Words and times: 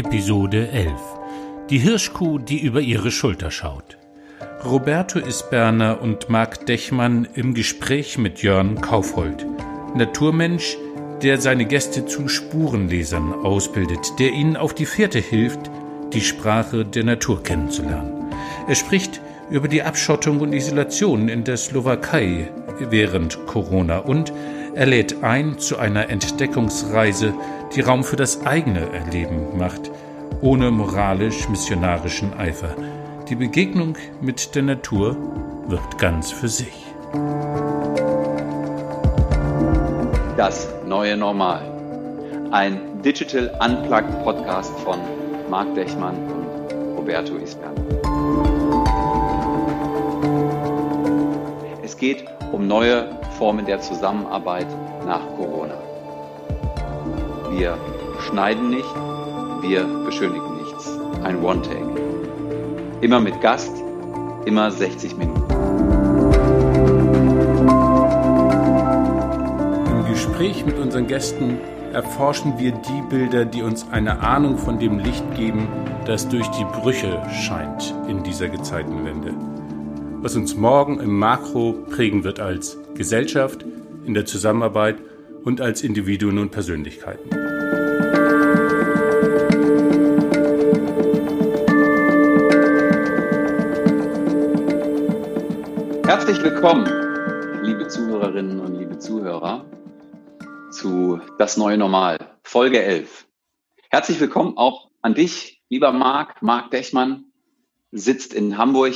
Episode 0.00 0.70
11 0.70 0.92
Die 1.68 1.76
Hirschkuh, 1.76 2.38
die 2.38 2.58
über 2.58 2.80
ihre 2.80 3.10
Schulter 3.10 3.50
schaut. 3.50 3.98
Roberto 4.64 5.18
Isberner 5.18 6.00
und 6.00 6.30
Marc 6.30 6.64
Dechmann 6.64 7.28
im 7.34 7.52
Gespräch 7.52 8.16
mit 8.16 8.42
Jörn 8.42 8.80
Kaufhold. 8.80 9.44
Naturmensch, 9.94 10.78
der 11.22 11.38
seine 11.38 11.66
Gäste 11.66 12.06
zu 12.06 12.28
Spurenlesern 12.28 13.34
ausbildet, 13.44 14.18
der 14.18 14.32
ihnen 14.32 14.56
auf 14.56 14.72
die 14.72 14.86
Fährte 14.86 15.18
hilft, 15.18 15.70
die 16.14 16.22
Sprache 16.22 16.86
der 16.86 17.04
Natur 17.04 17.42
kennenzulernen. 17.42 18.32
Er 18.68 18.76
spricht 18.76 19.20
über 19.50 19.68
die 19.68 19.82
Abschottung 19.82 20.40
und 20.40 20.54
Isolation 20.54 21.28
in 21.28 21.44
der 21.44 21.58
Slowakei 21.58 22.48
während 22.88 23.44
Corona 23.44 23.98
und 23.98 24.32
er 24.74 24.86
lädt 24.86 25.22
ein 25.22 25.58
zu 25.58 25.78
einer 25.78 26.08
Entdeckungsreise, 26.08 27.34
die 27.74 27.80
Raum 27.80 28.02
für 28.02 28.16
das 28.16 28.44
eigene 28.44 28.92
Erleben 28.92 29.56
macht, 29.56 29.90
ohne 30.40 30.70
moralisch-missionarischen 30.70 32.34
Eifer. 32.34 32.74
Die 33.28 33.36
Begegnung 33.36 33.96
mit 34.20 34.54
der 34.54 34.62
Natur 34.62 35.16
wird 35.68 35.98
ganz 35.98 36.32
für 36.32 36.48
sich. 36.48 36.86
Das 40.36 40.68
neue 40.86 41.16
Normal. 41.16 41.62
Ein 42.50 43.02
Digital 43.02 43.56
Unplugged 43.60 44.24
Podcast 44.24 44.76
von 44.80 44.98
Marc 45.48 45.72
Dechmann 45.74 46.16
und 46.16 46.96
Roberto 46.96 47.36
Isbern. 47.36 47.76
Es 51.84 51.96
geht 51.96 52.24
um 52.50 52.66
neue 52.66 53.16
Formen 53.38 53.64
der 53.66 53.80
Zusammenarbeit 53.80 54.66
nach 55.06 55.24
Corona. 55.36 55.89
Wir 57.60 57.76
schneiden 58.26 58.70
nicht, 58.70 58.88
wir 59.60 59.84
beschönigen 60.06 60.56
nichts. 60.56 60.98
Ein 61.22 61.42
One-Take. 61.42 62.00
Immer 63.02 63.20
mit 63.20 63.38
Gast, 63.42 63.70
immer 64.46 64.70
60 64.70 65.14
Minuten. 65.18 65.44
Im 69.90 70.06
Gespräch 70.10 70.64
mit 70.64 70.78
unseren 70.78 71.06
Gästen 71.06 71.58
erforschen 71.92 72.58
wir 72.58 72.72
die 72.72 73.02
Bilder, 73.10 73.44
die 73.44 73.60
uns 73.60 73.86
eine 73.90 74.20
Ahnung 74.20 74.56
von 74.56 74.78
dem 74.78 74.98
Licht 74.98 75.34
geben, 75.34 75.68
das 76.06 76.30
durch 76.30 76.46
die 76.52 76.64
Brüche 76.64 77.20
scheint 77.30 77.94
in 78.08 78.22
dieser 78.22 78.48
Gezeitenwende. 78.48 79.34
Was 80.22 80.34
uns 80.34 80.56
morgen 80.56 80.98
im 80.98 81.18
Makro 81.18 81.74
prägen 81.90 82.24
wird 82.24 82.40
als 82.40 82.78
Gesellschaft, 82.94 83.66
in 84.06 84.14
der 84.14 84.24
Zusammenarbeit 84.24 84.96
und 85.44 85.60
als 85.60 85.82
Individuen 85.82 86.38
und 86.38 86.52
Persönlichkeiten. 86.52 87.39
Herzlich 96.20 96.42
willkommen, 96.42 96.84
liebe 97.64 97.88
Zuhörerinnen 97.88 98.60
und 98.60 98.74
liebe 98.74 98.98
Zuhörer, 98.98 99.64
zu 100.70 101.18
Das 101.38 101.56
neue 101.56 101.78
Normal, 101.78 102.36
Folge 102.42 102.82
11. 102.82 103.26
Herzlich 103.88 104.20
willkommen 104.20 104.58
auch 104.58 104.90
an 105.00 105.14
dich, 105.14 105.62
lieber 105.70 105.92
Marc, 105.92 106.42
Marc 106.42 106.70
Dechmann, 106.72 107.24
sitzt 107.90 108.34
in 108.34 108.58
Hamburg. 108.58 108.94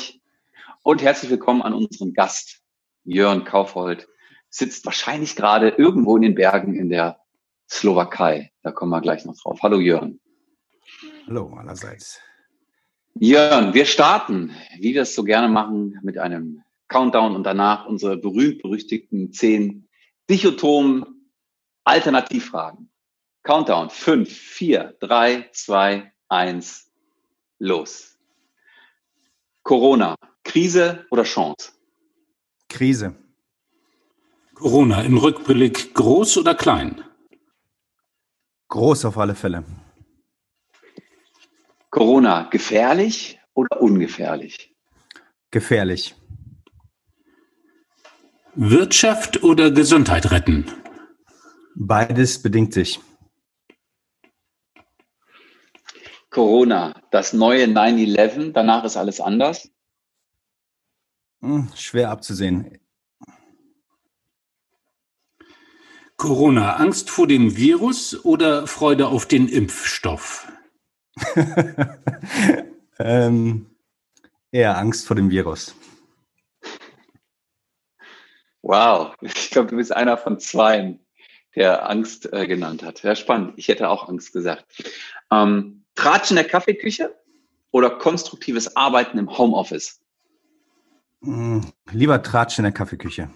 Und 0.83 1.01
herzlich 1.01 1.31
willkommen 1.31 1.63
an 1.63 1.73
unseren 1.73 2.13
Gast, 2.13 2.61
Jörn 3.05 3.45
Kaufhold, 3.45 4.07
sitzt 4.51 4.85
wahrscheinlich 4.85 5.35
gerade 5.35 5.71
irgendwo 5.71 6.17
in 6.17 6.23
den 6.23 6.35
Bergen 6.35 6.75
in 6.75 6.91
der 6.91 7.21
Slowakei. 7.71 8.53
Da 8.63 8.71
kommen 8.71 8.91
wir 8.91 9.01
gleich 9.01 9.25
noch 9.25 9.37
drauf. 9.39 9.61
Hallo 9.63 9.81
Jörn. 9.81 10.21
Hallo 11.27 11.55
allerseits. 11.55 12.21
Jörn, 13.15 13.73
wir 13.73 13.87
starten, 13.87 14.55
wie 14.79 14.93
wir 14.93 15.03
es 15.03 15.15
so 15.15 15.25
gerne 15.25 15.49
machen, 15.49 15.99
mit 16.03 16.19
einem 16.19 16.63
Countdown 16.95 17.35
und 17.35 17.43
danach 17.43 17.87
unsere 17.87 18.17
berühmt-berüchtigten 18.17 19.33
zehn 19.33 19.89
dichotomen 20.31 21.29
Alternativfragen. 21.83 22.89
Countdown. 23.43 23.91
Fünf, 23.91 24.31
vier, 24.31 24.97
drei, 25.01 25.51
zwei, 25.53 26.13
eins, 26.29 26.93
los. 27.59 28.17
Corona. 29.65 30.15
Krise 30.45 31.05
oder 31.11 31.25
Chance? 31.25 31.73
Krise. 32.69 33.17
Corona 34.55 35.03
im 35.03 35.19
Rückblick 35.19 35.95
groß 35.95 36.39
oder 36.39 36.55
klein? 36.55 37.03
Groß 38.69 39.07
auf 39.07 39.19
alle 39.19 39.35
Fälle. 39.35 39.65
Corona 41.91 42.45
gefährlich 42.45 43.41
oder 43.53 43.81
ungefährlich? 43.81 44.73
Gefährlich. 45.51 46.15
Wirtschaft 48.57 49.43
oder 49.43 49.73
Gesundheit 49.73 50.31
retten? 50.31 50.67
Beides 51.75 52.41
bedingt 52.41 52.73
sich. 52.73 53.01
Corona, 56.31 56.95
das 57.11 57.33
neue 57.33 57.65
9-11, 57.67 58.53
danach 58.53 58.85
ist 58.85 58.97
alles 58.97 59.21
anders? 59.21 59.71
Hm, 61.41 61.69
schwer 61.75 62.11
abzusehen. 62.11 62.79
Corona, 66.17 66.77
Angst 66.77 67.11
vor 67.11 67.27
dem 67.27 67.57
Virus 67.57 68.25
oder 68.25 68.67
Freude 68.69 69.09
auf 69.09 69.27
den 69.27 69.49
Impfstoff? 69.49 70.51
ähm, 72.99 73.67
eher 74.53 74.79
Angst 74.79 75.07
vor 75.07 75.17
dem 75.17 75.31
Virus. 75.31 75.75
Wow, 78.65 79.15
ich 79.21 79.51
glaube, 79.51 79.69
du 79.69 79.77
bist 79.77 79.95
einer 79.95 80.17
von 80.17 80.41
zwei, 80.41 80.99
der 81.55 81.89
Angst 81.91 82.33
äh, 82.33 82.47
genannt 82.47 82.83
hat. 82.83 83.03
Ja, 83.03 83.15
spannend. 83.15 83.53
Ich 83.57 83.69
hätte 83.69 83.91
auch 83.91 84.09
Angst 84.09 84.33
gesagt. 84.33 84.65
Ähm, 85.31 85.85
Tratsch 85.95 86.31
in 86.31 86.37
der 86.37 86.47
Kaffeeküche 86.47 87.15
oder 87.73 87.91
konstruktives 87.91 88.75
Arbeiten 88.75 89.19
im 89.19 89.37
Homeoffice? 89.37 90.01
Hm, 91.23 91.61
lieber 91.93 92.23
Tratsch 92.23 92.59
in 92.59 92.63
der 92.63 92.73
Kaffeeküche. 92.73 93.29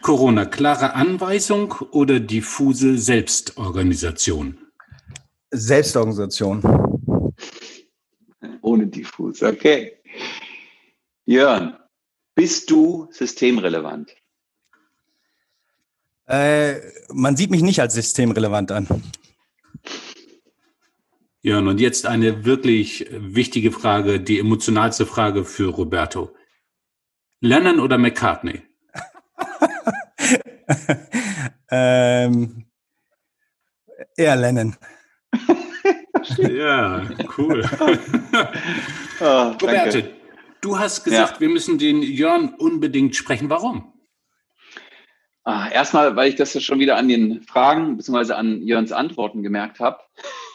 Corona, 0.00 0.46
klare 0.46 0.94
Anweisung 0.94 1.72
oder 1.90 2.20
diffuse 2.20 2.96
Selbstorganisation? 2.98 4.58
Selbstorganisation. 5.50 6.62
Ohne 8.62 8.86
diffus, 8.86 9.42
okay. 9.42 9.98
Jörn, 11.26 11.79
bist 12.34 12.70
du 12.70 13.08
systemrelevant? 13.12 14.14
Äh, 16.26 16.76
man 17.12 17.36
sieht 17.36 17.50
mich 17.50 17.62
nicht 17.62 17.80
als 17.80 17.94
systemrelevant 17.94 18.70
an. 18.70 18.86
Jörn, 21.42 21.68
und 21.68 21.80
jetzt 21.80 22.06
eine 22.06 22.44
wirklich 22.44 23.06
wichtige 23.10 23.72
Frage, 23.72 24.20
die 24.20 24.38
emotionalste 24.38 25.06
Frage 25.06 25.44
für 25.44 25.70
Roberto. 25.70 26.34
Lennon 27.40 27.80
oder 27.80 27.98
McCartney? 27.98 28.62
ähm, 31.70 32.66
eher 34.16 34.36
Lennon. 34.36 34.76
ja, 36.36 37.08
cool. 37.38 37.68
oh, 39.20 39.52
Roberto, 39.62 40.19
du 40.60 40.78
hast 40.78 41.04
gesagt, 41.04 41.34
ja. 41.34 41.40
wir 41.40 41.48
müssen 41.48 41.78
den 41.78 42.02
Jörn 42.02 42.54
unbedingt 42.54 43.16
sprechen. 43.16 43.50
Warum? 43.50 43.92
Ah, 45.44 45.68
erstmal, 45.70 46.16
weil 46.16 46.28
ich 46.28 46.36
das 46.36 46.54
ja 46.54 46.60
schon 46.60 46.78
wieder 46.78 46.96
an 46.96 47.08
den 47.08 47.42
Fragen 47.42 47.96
bzw. 47.96 48.34
an 48.34 48.62
Jörns 48.62 48.92
Antworten 48.92 49.42
gemerkt 49.42 49.80
habe, 49.80 49.98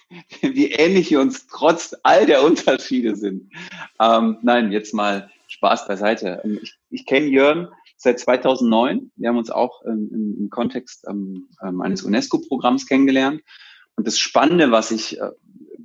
wie 0.41 0.71
ähnlich 0.71 1.09
wir 1.09 1.19
uns 1.19 1.47
trotz 1.47 1.95
all 2.03 2.25
der 2.25 2.43
Unterschiede 2.43 3.15
sind. 3.15 3.51
Ähm, 3.99 4.37
nein, 4.41 4.71
jetzt 4.71 4.93
mal 4.93 5.29
Spaß 5.47 5.87
beiseite. 5.87 6.41
Ich, 6.61 6.77
ich 6.89 7.05
kenne 7.05 7.27
Jörn 7.27 7.69
seit 7.97 8.19
2009. 8.19 9.11
Wir 9.15 9.29
haben 9.29 9.37
uns 9.37 9.49
auch 9.49 9.83
ähm, 9.85 10.09
im, 10.11 10.35
im, 10.39 10.49
Kontext 10.49 11.05
ähm, 11.09 11.49
ähm, 11.63 11.81
eines 11.81 12.03
UNESCO-Programms 12.03 12.87
kennengelernt. 12.87 13.41
Und 13.95 14.05
das 14.05 14.19
Spannende, 14.19 14.71
was 14.71 14.91
ich 14.91 15.19
äh, 15.19 15.31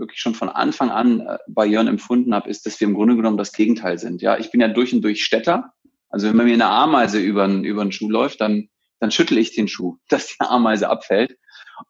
wirklich 0.01 0.21
schon 0.21 0.35
von 0.35 0.49
Anfang 0.49 0.91
an 0.91 1.21
äh, 1.21 1.39
bei 1.49 1.67
Jörn 1.67 1.87
empfunden 1.87 2.35
habe, 2.35 2.51
ist, 2.51 2.67
dass 2.67 2.81
wir 2.81 2.89
im 2.89 2.95
Grunde 2.95 3.17
genommen 3.17 3.37
das 3.37 3.53
Gegenteil 3.53 3.99
sind. 3.99 4.23
Ja, 4.23 4.39
ich 4.39 4.51
bin 4.51 4.61
ja 4.61 4.69
durch 4.69 4.93
und 4.93 5.03
durch 5.03 5.25
Städter. 5.25 5.73
Also 6.09 6.29
wenn 6.29 6.37
man 6.37 6.47
mir 6.47 6.55
eine 6.55 6.67
Ameise 6.67 7.21
über, 7.21 7.47
über 7.47 7.85
den 7.85 7.93
Schuh 7.93 8.11
läuft, 8.11 8.41
dann, 8.41 8.69
dann 8.99 9.11
schüttel 9.11 9.39
ich 9.39 9.55
den 9.55 9.69
Schuh, 9.69 9.99
dass 10.09 10.27
die 10.27 10.41
Ameise 10.41 10.89
abfällt. 10.89 11.39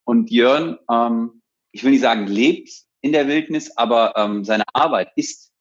Und 0.04 0.30
Jörn, 0.30 0.78
ähm, 0.90 1.42
ich 1.72 1.84
will 1.84 1.92
nicht 1.92 2.02
sagen, 2.02 2.26
lebt 2.26 2.70
in 3.00 3.12
der 3.12 3.28
Wildnis, 3.28 3.76
aber 3.76 4.14
ähm, 4.16 4.44
seine 4.44 4.64
Arbeit 4.74 5.10
ist 5.16 5.52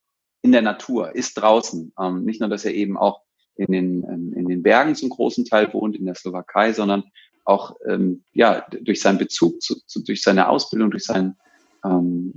in 0.42 0.52
der 0.52 0.62
Natur, 0.62 1.16
ist 1.16 1.36
draußen. 1.36 1.94
Ähm, 2.00 2.26
nicht 2.26 2.40
nur, 2.42 2.50
dass 2.50 2.66
er 2.66 2.74
eben 2.74 2.98
auch 2.98 3.22
in 3.56 3.72
den, 3.72 4.04
ähm, 4.04 4.34
in 4.36 4.48
den 4.48 4.64
Bergen 4.64 4.96
zum 4.96 5.10
großen 5.10 5.46
Teil 5.46 5.72
wohnt, 5.74 5.96
in 5.96 6.06
der 6.06 6.16
Slowakei, 6.16 6.74
sondern 6.74 7.04
auch 7.46 7.76
ähm, 7.88 8.24
ja 8.34 8.66
durch 8.70 9.02
seinen 9.02 9.18
Bezug 9.18 9.62
zu, 9.62 9.76
zu, 9.86 10.04
durch 10.04 10.22
seine 10.22 10.48
Ausbildung, 10.48 10.92
durch 10.92 11.04
sein, 11.04 11.36
ähm, 11.84 12.34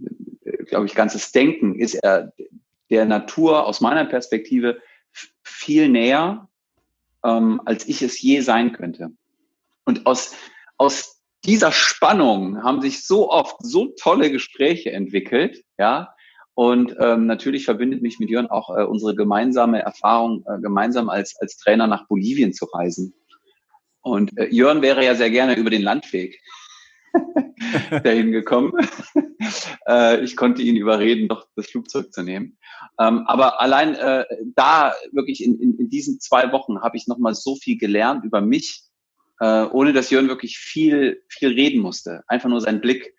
glaube 0.67 0.87
ich, 0.87 0.95
ganzes 0.95 1.33
Denken 1.33 1.75
ist 1.75 1.95
er 1.95 2.33
der 2.91 3.05
Natur 3.05 3.67
aus 3.67 3.81
meiner 3.81 4.05
Perspektive 4.05 4.81
viel 5.43 5.89
näher, 5.89 6.49
ähm, 7.25 7.61
als 7.65 7.89
ich 7.89 8.03
es 8.03 8.21
je 8.21 8.41
sein 8.41 8.73
könnte. 8.73 9.11
Und 9.85 10.07
aus, 10.07 10.35
aus 10.77 11.23
dieser 11.45 11.73
Spannung 11.73 12.63
haben 12.63 12.81
sich 12.81 13.05
so 13.07 13.31
oft 13.31 13.57
so 13.61 13.95
tolle 13.99 14.31
Gespräche 14.31 14.93
entwickelt, 14.93 15.65
ja. 15.79 16.15
Und 16.55 16.95
ähm, 17.01 17.25
natürlich 17.25 17.65
verbindet 17.65 18.03
mich 18.03 18.19
mit 18.19 18.29
Jörn 18.29 18.47
auch 18.47 18.77
äh, 18.77 18.83
unsere 18.83 19.15
gemeinsame 19.15 19.81
Erfahrung, 19.81 20.45
äh, 20.47 20.61
gemeinsam 20.61 21.09
als, 21.09 21.35
als 21.41 21.57
Trainer 21.57 21.87
nach 21.87 22.07
Bolivien 22.09 22.53
zu 22.53 22.67
reisen. 22.67 23.15
Und 24.03 24.37
äh, 24.37 24.49
Jörn 24.49 24.83
wäre 24.83 25.03
ja 25.03 25.15
sehr 25.15 25.31
gerne 25.31 25.57
über 25.57 25.71
den 25.71 25.81
Landweg 25.81 26.39
dahin 28.05 28.33
gekommen. 28.33 28.73
äh, 29.87 30.23
ich 30.23 30.37
konnte 30.37 30.63
ihn 30.63 30.77
überreden, 30.77 31.29
doch 31.29 31.47
das 31.57 31.67
Flugzeug 31.67 32.13
zu 32.13 32.23
nehmen. 32.23 32.59
Ähm, 32.99 33.25
aber 33.27 33.61
allein 33.61 33.95
äh, 33.95 34.25
da 34.55 34.95
wirklich 35.13 35.45
in, 35.45 35.59
in, 35.61 35.79
in 35.79 35.89
diesen 35.89 36.21
zwei 36.21 36.53
Wochen 36.53 36.81
habe 36.81 36.97
ich 36.97 37.07
nochmal 37.07 37.35
so 37.35 37.57
viel 37.57 37.79
gelernt 37.79 38.25
über 38.25 38.41
mich, 38.41 38.83
äh, 39.41 39.65
ohne 39.65 39.93
dass 39.93 40.11
Jörn 40.11 40.29
wirklich 40.29 40.59
viel, 40.59 41.23
viel 41.29 41.51
reden 41.51 41.81
musste. 41.81 42.23
Einfach 42.27 42.49
nur 42.49 42.61
sein 42.61 42.81
Blick 42.81 43.15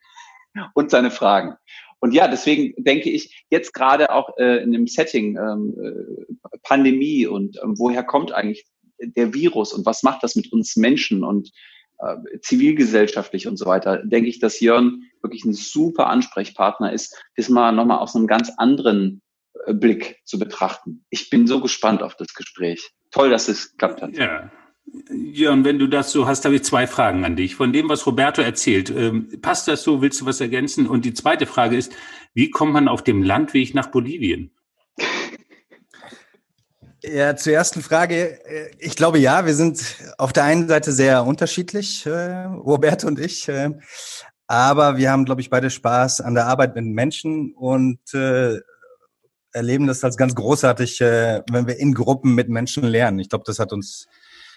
und 0.73 0.91
seine 0.91 1.11
Fragen. 1.11 1.55
Und 1.99 2.13
ja, 2.13 2.27
deswegen 2.27 2.73
denke 2.83 3.09
ich 3.09 3.45
jetzt 3.49 3.73
gerade 3.73 4.11
auch 4.11 4.37
äh, 4.37 4.61
in 4.61 4.73
dem 4.73 4.87
Setting 4.87 5.37
ähm, 5.37 5.73
äh, 5.81 6.57
Pandemie 6.63 7.25
und 7.27 7.57
ähm, 7.63 7.75
woher 7.77 8.03
kommt 8.03 8.33
eigentlich 8.33 8.65
der 8.99 9.33
Virus 9.33 9.73
und 9.73 9.85
was 9.85 10.03
macht 10.03 10.21
das 10.21 10.35
mit 10.35 10.51
uns 10.51 10.75
Menschen 10.75 11.23
und 11.23 11.51
äh, 12.03 12.39
zivilgesellschaftlich 12.41 13.47
und 13.47 13.57
so 13.57 13.65
weiter, 13.65 13.97
denke 14.03 14.29
ich, 14.29 14.39
dass 14.39 14.59
Jörn 14.59 15.03
wirklich 15.21 15.45
ein 15.45 15.53
super 15.53 16.07
Ansprechpartner 16.07 16.91
ist, 16.91 17.15
das 17.35 17.49
mal 17.49 17.71
nochmal 17.71 17.99
aus 17.99 18.15
einem 18.15 18.27
ganz 18.27 18.51
anderen 18.57 19.21
äh, 19.65 19.73
Blick 19.73 20.21
zu 20.25 20.39
betrachten. 20.39 21.05
Ich 21.09 21.29
bin 21.29 21.47
so 21.47 21.61
gespannt 21.61 22.03
auf 22.03 22.15
das 22.15 22.33
Gespräch. 22.33 22.91
Toll, 23.11 23.29
dass 23.29 23.47
es 23.47 23.71
geklappt 23.71 24.01
hat. 24.01 24.17
Ja, 24.17 24.51
Jörn, 25.11 25.63
wenn 25.63 25.79
du 25.79 25.87
das 25.87 26.11
so 26.11 26.27
hast, 26.27 26.45
habe 26.45 26.55
ich 26.55 26.63
zwei 26.63 26.87
Fragen 26.87 27.23
an 27.25 27.35
dich. 27.35 27.55
Von 27.55 27.73
dem, 27.73 27.89
was 27.89 28.05
Roberto 28.05 28.41
erzählt, 28.41 28.89
ähm, 28.89 29.29
passt 29.41 29.67
das 29.67 29.83
so? 29.83 30.01
Willst 30.01 30.21
du 30.21 30.25
was 30.25 30.41
ergänzen? 30.41 30.87
Und 30.87 31.05
die 31.05 31.13
zweite 31.13 31.45
Frage 31.45 31.77
ist, 31.77 31.93
wie 32.33 32.49
kommt 32.51 32.73
man 32.73 32.87
auf 32.87 33.03
dem 33.03 33.23
Landweg 33.23 33.73
nach 33.73 33.87
Bolivien? 33.87 34.51
Ja, 37.05 37.35
zur 37.35 37.51
ersten 37.51 37.81
Frage. 37.81 38.45
Äh, 38.45 38.71
ich 38.79 38.95
glaube 38.95 39.19
ja, 39.19 39.45
wir 39.45 39.53
sind 39.53 39.97
auf 40.17 40.31
der 40.31 40.45
einen 40.45 40.69
Seite 40.69 40.93
sehr 40.93 41.25
unterschiedlich, 41.25 42.05
äh, 42.05 42.45
Roberto 42.45 43.07
und 43.07 43.19
ich. 43.19 43.49
Äh, 43.49 43.71
aber 44.47 44.97
wir 44.97 45.11
haben, 45.11 45.25
glaube 45.25 45.41
ich, 45.41 45.49
beide 45.49 45.69
Spaß 45.69 46.21
an 46.21 46.33
der 46.33 46.47
Arbeit 46.47 46.75
mit 46.75 46.85
Menschen 46.85 47.53
und 47.55 47.99
äh, 48.13 48.59
erleben 49.51 49.87
das 49.87 50.03
als 50.03 50.15
ganz 50.15 50.33
großartig, 50.33 51.01
äh, 51.01 51.41
wenn 51.51 51.67
wir 51.67 51.77
in 51.77 51.93
Gruppen 51.93 52.35
mit 52.35 52.47
Menschen 52.47 52.83
lernen. 52.83 53.19
Ich 53.19 53.29
glaube, 53.29 53.43
das 53.45 53.59
hat 53.59 53.73
uns 53.73 54.07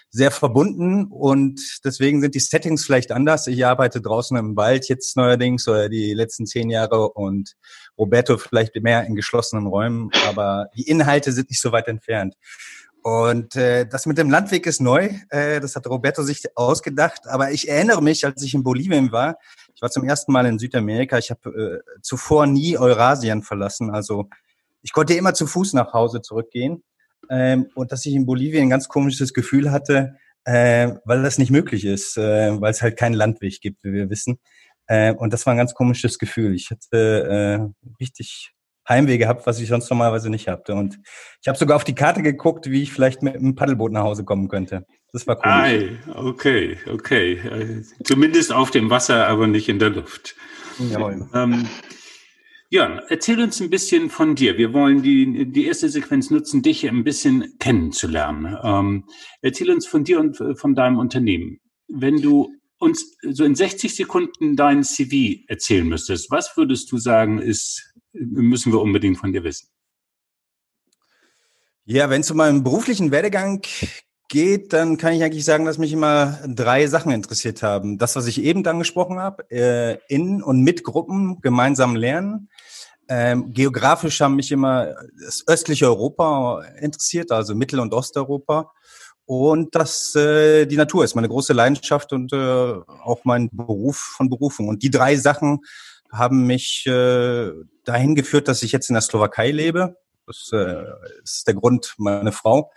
sehr 0.09 0.31
verbunden 0.31 1.05
und 1.05 1.59
deswegen 1.83 2.21
sind 2.21 2.33
die 2.33 2.39
Settings 2.39 2.85
vielleicht 2.85 3.11
anders. 3.11 3.47
Ich 3.47 3.65
arbeite 3.65 4.01
draußen 4.01 4.37
im 4.37 4.55
Wald 4.55 4.87
jetzt 4.87 5.17
neuerdings 5.17 5.67
oder 5.67 5.89
die 5.89 6.13
letzten 6.13 6.45
zehn 6.45 6.69
Jahre 6.69 7.09
und 7.09 7.55
Roberto 7.97 8.37
vielleicht 8.37 8.75
mehr 8.75 9.05
in 9.05 9.15
geschlossenen 9.15 9.67
Räumen, 9.67 10.09
aber 10.27 10.69
die 10.75 10.87
Inhalte 10.87 11.31
sind 11.31 11.49
nicht 11.49 11.61
so 11.61 11.71
weit 11.71 11.87
entfernt. 11.87 12.35
Und 13.03 13.55
äh, 13.55 13.87
das 13.87 14.05
mit 14.05 14.17
dem 14.17 14.29
Landweg 14.29 14.65
ist 14.65 14.81
neu. 14.81 15.11
Äh, 15.29 15.61
das 15.61 15.77
hat 15.77 15.87
Roberto 15.87 16.23
sich 16.23 16.43
ausgedacht. 16.57 17.21
Aber 17.27 17.51
ich 17.51 17.69
erinnere 17.69 18.03
mich, 18.03 18.25
als 18.25 18.43
ich 18.43 18.53
in 18.53 18.63
Bolivien 18.63 19.13
war, 19.13 19.37
ich 19.73 19.81
war 19.81 19.89
zum 19.89 20.03
ersten 20.03 20.33
Mal 20.33 20.45
in 20.45 20.59
Südamerika. 20.59 21.17
Ich 21.17 21.29
habe 21.29 21.83
äh, 21.87 21.99
zuvor 22.01 22.47
nie 22.47 22.77
Eurasien 22.77 23.43
verlassen. 23.43 23.91
Also 23.91 24.27
ich 24.81 24.91
konnte 24.91 25.13
immer 25.13 25.33
zu 25.33 25.47
Fuß 25.47 25.71
nach 25.71 25.93
Hause 25.93 26.21
zurückgehen 26.21 26.83
ähm, 27.29 27.67
und 27.75 27.91
dass 27.91 28.05
ich 28.05 28.13
in 28.13 28.25
Bolivien 28.25 28.63
ein 28.63 28.69
ganz 28.69 28.87
komisches 28.87 29.33
Gefühl 29.33 29.71
hatte, 29.71 30.15
äh, 30.45 30.91
weil 31.05 31.23
das 31.23 31.37
nicht 31.37 31.51
möglich 31.51 31.85
ist, 31.85 32.17
äh, 32.17 32.59
weil 32.59 32.71
es 32.71 32.81
halt 32.81 32.97
keinen 32.97 33.15
Landweg 33.15 33.59
gibt, 33.61 33.83
wie 33.83 33.93
wir 33.93 34.09
wissen. 34.09 34.39
Äh, 34.87 35.13
und 35.13 35.33
das 35.33 35.45
war 35.45 35.53
ein 35.53 35.57
ganz 35.57 35.73
komisches 35.73 36.19
Gefühl. 36.19 36.55
Ich 36.55 36.71
hatte 36.71 37.69
äh, 37.69 37.93
richtig 37.99 38.53
Heimweh 38.87 39.17
gehabt, 39.17 39.45
was 39.45 39.59
ich 39.59 39.67
sonst 39.67 39.89
normalerweise 39.89 40.29
nicht 40.29 40.47
hatte. 40.47 40.73
Und 40.73 40.97
ich 41.41 41.47
habe 41.47 41.57
sogar 41.57 41.75
auf 41.75 41.83
die 41.83 41.95
Karte 41.95 42.21
geguckt, 42.21 42.69
wie 42.69 42.81
ich 42.81 42.93
vielleicht 42.93 43.21
mit 43.21 43.35
einem 43.35 43.55
Paddelboot 43.55 43.91
nach 43.91 44.03
Hause 44.03 44.23
kommen 44.23 44.47
könnte. 44.47 44.85
Das 45.11 45.27
war 45.27 45.35
cool. 45.37 45.43
Ei, 45.43 45.89
okay, 46.15 46.77
okay. 46.89 47.33
Äh, 47.33 47.83
zumindest 48.03 48.53
auf 48.53 48.71
dem 48.71 48.89
Wasser, 48.89 49.27
aber 49.27 49.47
nicht 49.47 49.67
in 49.67 49.79
der 49.79 49.89
Luft. 49.89 50.35
Jawohl. 50.79 51.27
Ähm, 51.33 51.67
Jörn, 52.69 52.99
erzähl 53.07 53.41
uns 53.41 53.61
ein 53.61 53.69
bisschen 53.69 54.09
von 54.09 54.35
dir. 54.35 54.57
Wir 54.57 54.73
wollen 54.73 55.01
die, 55.01 55.49
die 55.49 55.65
erste 55.65 55.87
Sequenz 55.87 56.29
nutzen, 56.29 56.61
dich 56.61 56.87
ein 56.87 57.05
bisschen 57.05 57.57
kennenzulernen. 57.59 58.57
Ähm, 58.61 59.05
erzähl 59.41 59.71
uns 59.71 59.87
von 59.87 60.03
dir 60.03 60.19
und 60.19 60.41
äh, 60.41 60.53
von 60.53 60.75
deinem 60.75 60.97
Unternehmen. 60.97 61.61
Wenn 61.87 62.21
du 62.21 62.53
uns 62.77 63.15
so 63.21 63.45
in 63.45 63.55
60 63.55 63.95
Sekunden 63.95 64.57
dein 64.57 64.83
CV 64.83 65.43
erzählen 65.47 65.87
müsstest, 65.87 66.29
was 66.29 66.57
würdest 66.57 66.91
du 66.91 66.97
sagen, 66.97 67.39
ist, 67.39 67.93
müssen 68.11 68.73
wir 68.73 68.81
unbedingt 68.81 69.17
von 69.17 69.31
dir 69.31 69.45
wissen? 69.45 69.69
Ja, 71.85 72.09
wenn 72.09 72.19
es 72.19 72.29
um 72.29 72.37
meinen 72.37 72.65
beruflichen 72.65 73.11
Werdegang 73.11 73.61
geht, 74.27 74.73
dann 74.73 74.97
kann 74.97 75.13
ich 75.13 75.23
eigentlich 75.23 75.45
sagen, 75.45 75.65
dass 75.65 75.77
mich 75.77 75.93
immer 75.93 76.37
drei 76.45 76.87
Sachen 76.87 77.11
interessiert 77.11 77.63
haben. 77.63 77.97
Das, 77.97 78.15
was 78.15 78.27
ich 78.27 78.41
eben 78.43 78.65
angesprochen 78.65 79.19
habe, 79.19 79.49
äh, 79.49 79.97
in 80.07 80.43
und 80.43 80.61
mit 80.61 80.83
Gruppen 80.83 81.41
gemeinsam 81.41 81.95
lernen. 81.95 82.49
Ähm, 83.09 83.53
geografisch 83.53 84.19
haben 84.19 84.35
mich 84.35 84.51
immer 84.51 84.95
das 85.23 85.43
östliche 85.47 85.85
Europa 85.85 86.63
interessiert, 86.79 87.31
also 87.31 87.55
Mittel- 87.55 87.79
und 87.79 87.93
Osteuropa. 87.93 88.71
Und 89.25 89.75
das, 89.75 90.13
äh, 90.15 90.65
die 90.65 90.77
Natur 90.77 91.03
ist 91.03 91.15
meine 91.15 91.29
große 91.29 91.53
Leidenschaft 91.53 92.11
und 92.11 92.33
äh, 92.33 92.35
auch 92.35 93.19
mein 93.23 93.49
Beruf 93.51 93.97
von 94.17 94.29
Berufung. 94.29 94.67
Und 94.67 94.83
die 94.83 94.91
drei 94.91 95.15
Sachen 95.15 95.59
haben 96.11 96.47
mich 96.47 96.85
äh, 96.85 97.51
dahin 97.83 98.15
geführt, 98.15 98.47
dass 98.47 98.63
ich 98.63 98.71
jetzt 98.71 98.89
in 98.89 98.93
der 98.93 99.01
Slowakei 99.01 99.51
lebe. 99.51 99.97
Das 100.25 100.49
äh, 100.53 100.83
ist 101.23 101.47
der 101.47 101.55
Grund, 101.55 101.95
meine 101.97 102.33
Frau 102.33 102.71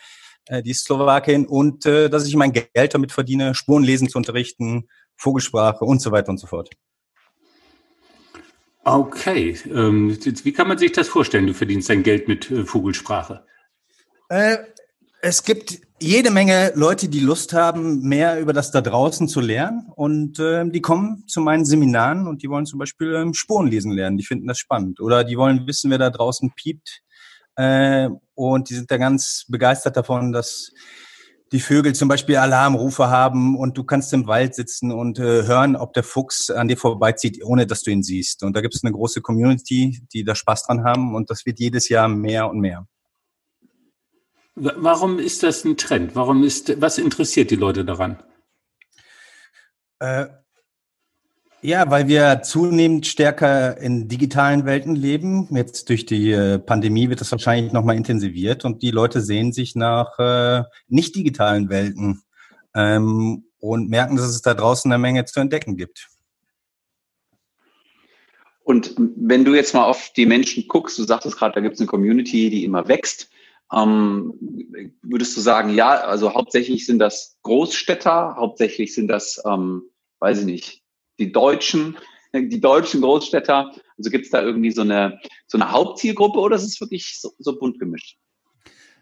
äh, 0.47 0.62
die 0.62 0.75
Slowakin, 0.75 1.47
und 1.47 1.87
äh, 1.87 2.09
dass 2.09 2.26
ich 2.26 2.37
mein 2.37 2.52
Geld 2.52 2.94
damit 2.94 3.12
verdiene, 3.12 3.54
Spurenlesen 3.54 4.09
zu 4.09 4.18
unterrichten, 4.18 4.88
Vogelsprache 5.16 5.85
und 5.85 6.00
so 6.00 6.12
weiter 6.12 6.30
und 6.30 6.38
so 6.38 6.47
fort. 6.47 6.70
Okay, 8.85 9.59
ähm, 9.66 10.16
wie 10.25 10.52
kann 10.52 10.66
man 10.66 10.78
sich 10.78 10.92
das 10.92 11.09
vorstellen? 11.09 11.47
Du 11.47 11.54
verdienst 11.54 11.90
dein 11.90 12.02
Geld 12.02 12.28
mit 12.28 12.50
äh, 12.50 12.64
Vogelsprache. 12.64 13.44
Äh, 14.30 14.56
es 15.20 15.44
gibt 15.44 15.80
jede 16.00 16.30
Menge 16.30 16.73
Leute, 16.75 17.09
die 17.09 17.20
Lust 17.20 17.52
haben, 17.52 18.00
mehr 18.00 18.40
über 18.40 18.54
das 18.54 18.70
da 18.70 18.80
draußen 18.80 19.28
zu 19.28 19.40
lernen. 19.40 19.87
Und 19.94 20.38
äh, 20.38 20.66
die 20.66 20.80
kommen 20.80 21.25
zu 21.26 21.42
meinen 21.42 21.66
Seminaren 21.66 22.26
und 22.26 22.42
die 22.42 22.49
wollen 22.49 22.64
zum 22.64 22.78
Beispiel 22.78 23.14
ähm, 23.14 23.35
Spurenlesen 23.35 23.92
lernen. 23.92 24.16
Die 24.16 24.25
finden 24.25 24.47
das 24.47 24.59
spannend. 24.59 25.00
Oder 25.00 25.25
die 25.25 25.37
wollen 25.37 25.66
wissen, 25.66 25.90
wer 25.90 25.99
da 25.99 26.09
draußen 26.09 26.52
piept. 26.56 27.02
Äh, 27.57 28.09
und 28.35 28.71
die 28.71 28.75
sind 28.75 28.90
da 28.90 28.97
ganz 28.97 29.45
begeistert 29.49 29.97
davon, 29.97 30.33
dass 30.33 30.73
die 31.52 31.61
Vögel 31.61 31.95
zum 31.95 32.09
Beispiel 32.09 32.37
Alarmrufe 32.37 33.09
haben 33.09 33.57
und 33.57 33.76
du 33.76 33.85
kannst 33.85 34.12
im 34.12 34.26
Wald 34.26 34.54
sitzen 34.54 34.92
und 34.92 35.19
äh, 35.19 35.47
hören, 35.47 35.75
ob 35.75 35.92
der 35.95 36.04
Fuchs 36.04 36.50
an 36.50 36.69
dir 36.69 36.76
vorbeizieht, 36.76 37.45
ohne 37.45 37.66
dass 37.66 37.83
du 37.83 37.90
ihn 37.90 38.02
siehst. 38.02 38.45
Und 38.45 38.54
da 38.54 38.61
gibt 38.61 38.75
es 38.75 38.85
eine 38.85 38.92
große 38.92 39.21
Community, 39.21 40.00
die 40.12 40.25
da 40.25 40.35
Spaß 40.35 40.66
dran 40.66 40.85
haben 40.85 41.14
und 41.14 41.28
das 41.28 41.47
wird 41.47 41.59
jedes 41.59 41.88
Jahr 41.88 42.09
mehr 42.09 42.49
und 42.49 42.61
mehr. 42.61 42.87
Warum 44.54 45.19
ist 45.19 45.42
das 45.42 45.64
ein 45.64 45.76
Trend? 45.76 46.14
Warum 46.14 46.45
ist, 46.45 46.80
was 46.80 46.99
interessiert 46.99 47.50
die 47.50 47.57
Leute 47.57 47.85
daran? 47.85 48.23
Äh, 49.99 50.26
ja, 51.62 51.90
weil 51.90 52.08
wir 52.08 52.42
zunehmend 52.42 53.06
stärker 53.06 53.78
in 53.78 54.08
digitalen 54.08 54.64
Welten 54.64 54.94
leben. 54.94 55.48
Jetzt 55.54 55.88
durch 55.88 56.06
die 56.06 56.30
äh, 56.32 56.58
Pandemie 56.58 57.08
wird 57.08 57.20
das 57.20 57.32
wahrscheinlich 57.32 57.72
nochmal 57.72 57.96
intensiviert 57.96 58.64
und 58.64 58.82
die 58.82 58.90
Leute 58.90 59.20
sehen 59.20 59.52
sich 59.52 59.74
nach 59.74 60.18
äh, 60.18 60.64
nicht 60.88 61.14
digitalen 61.14 61.68
Welten 61.68 62.22
ähm, 62.74 63.44
und 63.58 63.90
merken, 63.90 64.16
dass 64.16 64.26
es 64.26 64.42
da 64.42 64.54
draußen 64.54 64.90
eine 64.90 65.00
Menge 65.00 65.24
zu 65.26 65.40
entdecken 65.40 65.76
gibt. 65.76 66.08
Und 68.62 68.94
wenn 68.98 69.44
du 69.44 69.54
jetzt 69.54 69.74
mal 69.74 69.84
auf 69.84 70.12
die 70.16 70.26
Menschen 70.26 70.66
guckst, 70.68 70.96
du 70.98 71.02
sagtest 71.02 71.36
gerade, 71.36 71.54
da 71.54 71.60
gibt 71.60 71.74
es 71.74 71.80
eine 71.80 71.88
Community, 71.88 72.50
die 72.50 72.64
immer 72.64 72.86
wächst. 72.88 73.30
Ähm, 73.72 74.34
würdest 75.02 75.36
du 75.36 75.40
sagen, 75.40 75.74
ja, 75.74 75.90
also 75.90 76.34
hauptsächlich 76.34 76.86
sind 76.86 76.98
das 76.98 77.38
Großstädter, 77.42 78.36
hauptsächlich 78.36 78.94
sind 78.94 79.08
das, 79.08 79.42
ähm, 79.44 79.82
weiß 80.20 80.40
ich 80.40 80.46
nicht, 80.46 80.82
die 81.20 81.30
Deutschen, 81.30 81.96
die 82.34 82.60
deutschen 82.60 83.00
Großstädter? 83.02 83.72
Also 83.96 84.10
gibt 84.10 84.24
es 84.24 84.30
da 84.30 84.42
irgendwie 84.42 84.72
so 84.72 84.82
eine, 84.82 85.20
so 85.46 85.58
eine 85.58 85.70
Hauptzielgruppe 85.70 86.38
oder 86.38 86.56
ist 86.56 86.64
es 86.64 86.80
wirklich 86.80 87.20
so, 87.20 87.32
so 87.38 87.58
bunt 87.58 87.78
gemischt? 87.78 88.16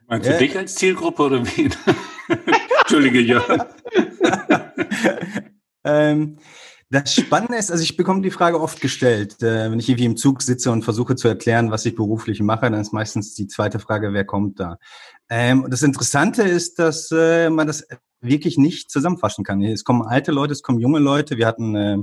Meinst 0.06 0.26
du 0.26 0.32
ja. 0.32 0.38
dich 0.38 0.56
als 0.56 0.74
Zielgruppe 0.74 1.22
oder 1.22 1.46
wen? 1.46 1.74
Entschuldige, 2.80 3.20
Jörn. 3.20 3.62
Ähm, 5.84 6.38
das 6.90 7.14
Spannende 7.14 7.56
ist, 7.56 7.70
also 7.70 7.82
ich 7.82 7.96
bekomme 7.96 8.22
die 8.22 8.30
Frage 8.30 8.60
oft 8.60 8.80
gestellt, 8.80 9.42
äh, 9.42 9.70
wenn 9.70 9.78
ich 9.78 9.88
irgendwie 9.88 10.06
im 10.06 10.16
Zug 10.16 10.42
sitze 10.42 10.70
und 10.70 10.82
versuche 10.82 11.16
zu 11.16 11.28
erklären, 11.28 11.70
was 11.70 11.84
ich 11.84 11.94
beruflich 11.94 12.40
mache, 12.40 12.70
dann 12.70 12.80
ist 12.80 12.92
meistens 12.92 13.34
die 13.34 13.46
zweite 13.46 13.78
Frage, 13.78 14.12
wer 14.12 14.24
kommt 14.24 14.58
da? 14.58 14.78
Ähm, 15.28 15.64
und 15.64 15.72
das 15.72 15.82
Interessante 15.82 16.42
ist, 16.42 16.78
dass 16.78 17.10
äh, 17.12 17.50
man 17.50 17.66
das 17.66 17.86
wirklich 18.20 18.58
nicht 18.58 18.90
zusammenfassen 18.90 19.44
kann. 19.44 19.62
Es 19.62 19.84
kommen 19.84 20.02
alte 20.02 20.32
Leute, 20.32 20.52
es 20.52 20.62
kommen 20.62 20.80
junge 20.80 20.98
Leute. 20.98 21.36
Wir 21.36 21.46
hatten 21.46 21.74
äh, 21.74 21.98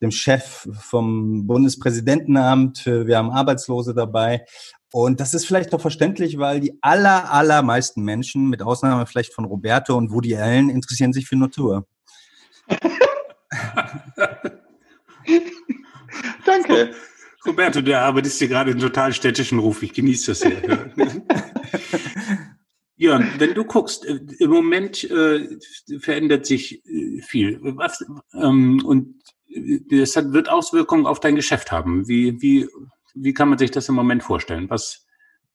dem 0.00 0.10
Chef 0.10 0.68
vom 0.80 1.46
Bundespräsidentenamt, 1.46 2.86
äh, 2.86 3.06
wir 3.06 3.18
haben 3.18 3.30
Arbeitslose 3.30 3.94
dabei. 3.94 4.44
Und 4.92 5.18
das 5.18 5.34
ist 5.34 5.46
vielleicht 5.46 5.72
doch 5.72 5.80
verständlich, 5.80 6.38
weil 6.38 6.60
die 6.60 6.78
aller, 6.80 7.32
allermeisten 7.32 8.02
Menschen, 8.02 8.48
mit 8.48 8.62
Ausnahme 8.62 9.06
vielleicht 9.06 9.34
von 9.34 9.44
Roberto 9.44 9.96
und 9.96 10.12
Woody 10.12 10.36
Allen, 10.36 10.70
interessieren 10.70 11.12
sich 11.12 11.26
für 11.26 11.36
Natur. 11.36 11.86
Danke. 16.44 16.92
Roberto, 17.44 17.80
du 17.80 17.98
arbeitest 17.98 18.38
hier 18.38 18.48
gerade 18.48 18.70
in 18.70 18.78
total 18.78 19.12
städtischen 19.12 19.58
Ruf. 19.58 19.82
Ich 19.82 19.92
genieße 19.92 20.30
das 20.30 20.40
sehr. 20.40 20.62
Jörn, 22.96 23.28
wenn 23.38 23.54
du 23.54 23.64
guckst, 23.64 24.04
äh, 24.04 24.20
im 24.38 24.50
Moment 24.50 25.04
äh, 25.10 25.58
verändert 25.98 26.46
sich 26.46 26.84
äh, 26.86 27.20
viel. 27.22 27.58
Was, 27.62 28.04
ähm, 28.34 28.84
und 28.84 29.16
äh, 29.48 29.80
das 29.90 30.16
hat, 30.16 30.32
wird 30.32 30.48
Auswirkungen 30.48 31.06
auf 31.06 31.20
dein 31.20 31.34
Geschäft 31.34 31.72
haben. 31.72 32.06
Wie, 32.06 32.40
wie, 32.40 32.68
wie 33.14 33.34
kann 33.34 33.48
man 33.48 33.58
sich 33.58 33.70
das 33.70 33.88
im 33.88 33.96
Moment 33.96 34.22
vorstellen? 34.22 34.70
Was 34.70 35.06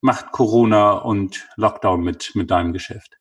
macht 0.01 0.31
Corona 0.31 0.91
und 0.93 1.48
Lockdown 1.55 2.01
mit, 2.03 2.31
mit 2.36 2.51
deinem 2.51 2.74
Geschäft? 2.74 3.17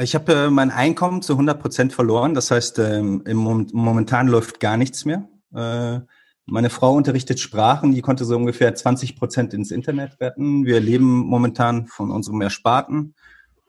Ich 0.00 0.14
habe 0.14 0.32
äh, 0.32 0.50
mein 0.50 0.70
Einkommen 0.70 1.22
zu 1.22 1.34
100 1.34 1.60
Prozent 1.60 1.92
verloren. 1.92 2.34
Das 2.34 2.50
heißt, 2.50 2.78
ähm, 2.80 3.22
im 3.26 3.36
Moment, 3.36 3.74
momentan 3.74 4.26
läuft 4.26 4.58
gar 4.58 4.76
nichts 4.76 5.04
mehr. 5.04 5.28
Äh, 5.54 6.00
meine 6.46 6.70
Frau 6.70 6.94
unterrichtet 6.94 7.40
Sprachen, 7.40 7.94
die 7.94 8.02
konnte 8.02 8.24
so 8.24 8.36
ungefähr 8.36 8.74
20 8.74 9.16
Prozent 9.16 9.54
ins 9.54 9.70
Internet 9.70 10.20
retten. 10.20 10.66
Wir 10.66 10.80
leben 10.80 11.04
momentan 11.04 11.86
von 11.86 12.10
unserem 12.10 12.40
Ersparten. 12.40 13.14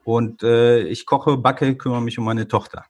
Und 0.04 0.42
äh, 0.42 0.82
ich 0.82 1.06
koche, 1.06 1.36
backe, 1.36 1.76
kümmere 1.76 2.02
mich 2.02 2.18
um 2.18 2.24
meine 2.24 2.46
Tochter. 2.46 2.84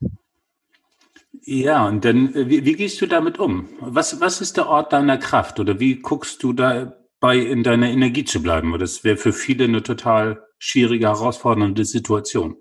Ja, 1.43 1.87
und 1.87 2.05
dann, 2.05 2.35
äh, 2.35 2.49
wie, 2.49 2.65
wie 2.65 2.75
gehst 2.75 3.01
du 3.01 3.07
damit 3.07 3.39
um? 3.39 3.69
Was, 3.81 4.21
was 4.21 4.41
ist 4.41 4.57
der 4.57 4.69
Ort 4.69 4.93
deiner 4.93 5.19
Kraft? 5.19 5.61
Oder 5.61 5.79
wie 5.79 5.97
guckst 5.97 6.43
du 6.43 6.53
dabei, 6.53 7.39
in 7.39 7.63
deiner 7.63 7.89
Energie 7.89 8.25
zu 8.25 8.43
bleiben? 8.43 8.77
das 8.79 9.05
wäre 9.05 9.17
für 9.17 9.33
viele 9.33 9.65
eine 9.65 9.83
total 9.83 10.43
schwierige, 10.59 11.07
herausfordernde 11.07 11.85
Situation. 11.85 12.57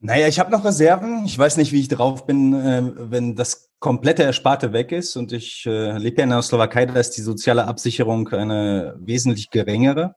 Naja, 0.00 0.28
ich 0.28 0.38
habe 0.38 0.52
noch 0.52 0.64
Reserven. 0.64 1.24
Ich 1.24 1.36
weiß 1.36 1.56
nicht, 1.56 1.72
wie 1.72 1.80
ich 1.80 1.88
drauf 1.88 2.24
bin, 2.24 2.54
äh, 2.54 2.82
wenn 2.96 3.34
das 3.34 3.70
komplette 3.80 4.22
Ersparte 4.22 4.72
weg 4.72 4.92
ist. 4.92 5.16
Und 5.16 5.32
ich 5.32 5.66
äh, 5.66 5.98
lebe 5.98 6.18
ja 6.18 6.24
in 6.24 6.30
der 6.30 6.42
Slowakei, 6.42 6.86
da 6.86 6.94
ist 6.94 7.16
die 7.16 7.22
soziale 7.22 7.66
Absicherung 7.66 8.28
eine 8.28 8.94
wesentlich 9.00 9.50
geringere. 9.50 10.14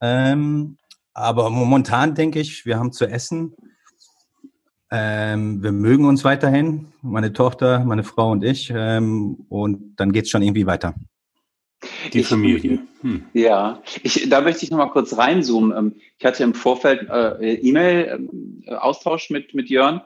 Ähm, 0.00 0.78
aber 1.14 1.50
momentan 1.50 2.14
denke 2.14 2.40
ich, 2.40 2.66
wir 2.66 2.78
haben 2.78 2.92
zu 2.92 3.06
essen. 3.06 3.54
Ähm, 4.90 5.62
wir 5.62 5.70
mögen 5.70 6.06
uns 6.06 6.24
weiterhin, 6.24 6.92
meine 7.00 7.32
Tochter, 7.32 7.84
meine 7.84 8.02
Frau 8.02 8.32
und 8.32 8.42
ich. 8.42 8.72
Ähm, 8.74 9.46
und 9.48 9.94
dann 9.96 10.10
geht's 10.12 10.30
schon 10.30 10.42
irgendwie 10.42 10.66
weiter. 10.66 10.94
Die 12.12 12.22
Familie. 12.22 12.80
Hm. 13.00 13.24
Ja, 13.32 13.82
ich, 14.02 14.28
da 14.28 14.40
möchte 14.40 14.64
ich 14.64 14.70
noch 14.70 14.78
mal 14.78 14.90
kurz 14.90 15.16
reinzoomen. 15.16 15.76
Ähm, 15.76 15.96
ich 16.18 16.24
hatte 16.26 16.42
im 16.42 16.54
Vorfeld 16.54 17.08
äh, 17.08 17.54
E-Mail-Austausch 17.54 19.30
ähm, 19.30 19.36
mit, 19.36 19.54
mit 19.54 19.70
Jörn 19.70 20.02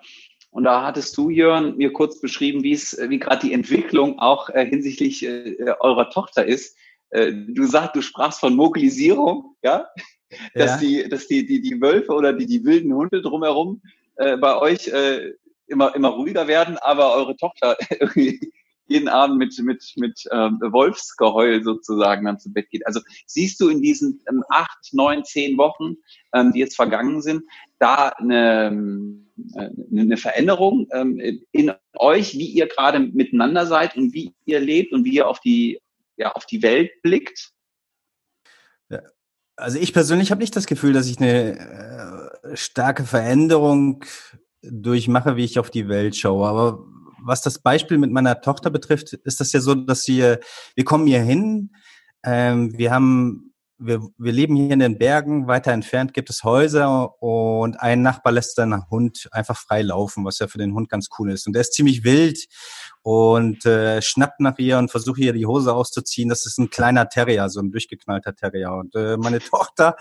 und 0.55 0.63
da 0.63 0.85
hattest 0.85 1.17
du, 1.17 1.31
Jörn, 1.31 1.77
mir 1.79 1.93
kurz 1.93 2.21
beschrieben, 2.21 2.63
wie 2.63 2.75
es, 2.75 2.97
wie 3.09 3.19
gerade 3.19 3.45
die 3.45 3.53
Entwicklung 3.53 4.21
auch 4.21 4.51
äh, 4.51 4.65
hinsichtlich 4.65 5.27
äh, 5.27 5.57
eurer 5.81 6.11
Tochter 6.11 6.47
ist. 6.47 6.77
Äh, 7.11 7.33
du 7.33 7.67
sagst, 7.67 7.97
du 7.97 8.03
sprachst 8.03 8.39
von 8.39 8.55
Mobilisierung, 8.55 9.57
ja, 9.65 9.89
dass 10.55 10.71
ja. 10.71 10.77
die, 10.77 11.09
dass 11.09 11.27
die, 11.27 11.45
die, 11.45 11.61
die 11.61 11.81
Wölfe 11.81 12.13
oder 12.13 12.33
die, 12.33 12.47
die 12.47 12.65
wilden 12.65 12.95
Hunde 12.95 13.21
drumherum 13.21 13.83
äh, 14.15 14.37
bei 14.37 14.57
euch 14.57 14.87
äh, 14.87 15.33
immer, 15.67 15.93
immer 15.97 16.11
ruhiger 16.11 16.47
werden, 16.47 16.79
aber 16.79 17.15
eure 17.17 17.37
Tochter 17.37 17.77
irgendwie 17.99 18.53
jeden 18.87 19.09
Abend 19.09 19.39
mit, 19.39 19.59
mit, 19.59 19.93
mit 19.97 20.25
ähm, 20.31 20.59
Wolfsgeheul 20.61 21.63
sozusagen 21.63 22.25
dann 22.25 22.39
zu 22.39 22.53
Bett 22.53 22.71
geht. 22.71 22.87
Also 22.87 23.01
siehst 23.27 23.61
du 23.61 23.69
in 23.69 23.81
diesen 23.81 24.21
ähm, 24.29 24.45
acht, 24.49 24.93
neun, 24.93 25.25
zehn 25.25 25.57
Wochen, 25.57 25.97
ähm, 26.33 26.53
die 26.53 26.61
jetzt 26.61 26.77
vergangen 26.77 27.23
sind, 27.23 27.45
da 27.79 28.09
eine, 28.09 28.67
ähm, 28.67 29.31
äh, 29.55 29.71
eine 29.91 30.17
Veränderung 30.17 30.89
ähm, 30.93 31.21
in 31.53 31.73
euch, 31.97 32.35
wie 32.35 32.47
ihr 32.47 32.67
gerade 32.67 33.01
miteinander 33.01 33.67
seid 33.67 33.97
und 33.97 34.13
wie 34.13 34.35
ihr 34.45 34.61
lebt 34.61 34.93
und 34.93 35.05
wie 35.05 35.15
ihr 35.15 35.29
auf 35.29 35.41
die, 35.41 35.81
ja, 36.17 36.33
auf 36.33 36.47
die 36.47 36.63
Welt 36.63 36.91
blickt? 37.03 37.55
Also 39.57 39.79
ich 39.79 39.93
persönlich 39.93 40.31
habe 40.31 40.41
nicht 40.41 40.57
das 40.57 40.67
Gefühl, 40.67 40.93
dass 40.93 41.09
ich 41.09 41.19
eine 41.19 42.33
äh, 42.43 42.57
starke 42.57 43.05
Veränderung 43.05 44.05
durchmache, 44.63 45.37
wie 45.37 45.45
ich 45.45 45.59
auf 45.59 45.71
die 45.71 45.89
Welt 45.89 46.17
schaue. 46.17 46.49
Aber 46.49 46.87
was 47.25 47.43
das 47.43 47.59
Beispiel 47.59 47.99
mit 47.99 48.11
meiner 48.11 48.41
Tochter 48.41 48.71
betrifft, 48.71 49.13
ist 49.13 49.41
das 49.41 49.53
ja 49.53 49.61
so, 49.61 49.75
dass 49.75 50.03
sie, 50.03 50.21
wir 50.21 50.85
kommen 50.85 51.07
hier 51.07 51.21
hin, 51.21 51.71
ähm, 52.25 52.77
wir 52.77 52.91
haben 52.91 53.55
wir, 53.79 54.01
wir 54.19 54.33
leben 54.33 54.57
hier 54.57 54.71
in 54.71 54.79
den 54.79 54.99
Bergen, 54.99 55.47
weiter 55.47 55.73
entfernt 55.73 56.15
gibt 56.15 56.31
es 56.31 56.45
Häuser 56.45 57.21
und 57.23 57.81
ein 57.81 58.03
Nachbar 58.03 58.33
lässt 58.33 58.57
seinen 58.57 58.89
Hund 58.89 59.29
einfach 59.33 59.57
frei 59.57 59.83
laufen, 59.83 60.25
was 60.25 60.39
ja 60.39 60.47
für 60.47 60.59
den 60.59 60.75
Hund 60.75 60.89
ganz 60.89 61.09
cool 61.19 61.33
ist. 61.33 61.47
Und 61.47 61.55
der 61.55 61.63
ist 61.63 61.75
ziemlich 61.75 62.05
wild 62.05 62.47
und 63.03 63.67
äh, 63.67 64.01
schnappt 64.01 64.41
nach 64.41 64.59
ihr 64.59 64.79
und 64.79 64.91
versucht 64.91 65.19
ihr 65.19 65.33
die 65.33 65.47
Hose 65.47 65.75
auszuziehen. 65.75 66.29
Das 66.29 66.47
ist 66.47 66.59
ein 66.59 66.71
kleiner 66.71 67.09
Terrier, 67.09 67.49
so 67.49 67.61
ein 67.61 67.73
durchgeknallter 67.73 68.35
Terrier. 68.35 68.73
Und 68.73 68.95
äh, 68.95 69.17
meine 69.17 69.41
Tochter 69.41 69.97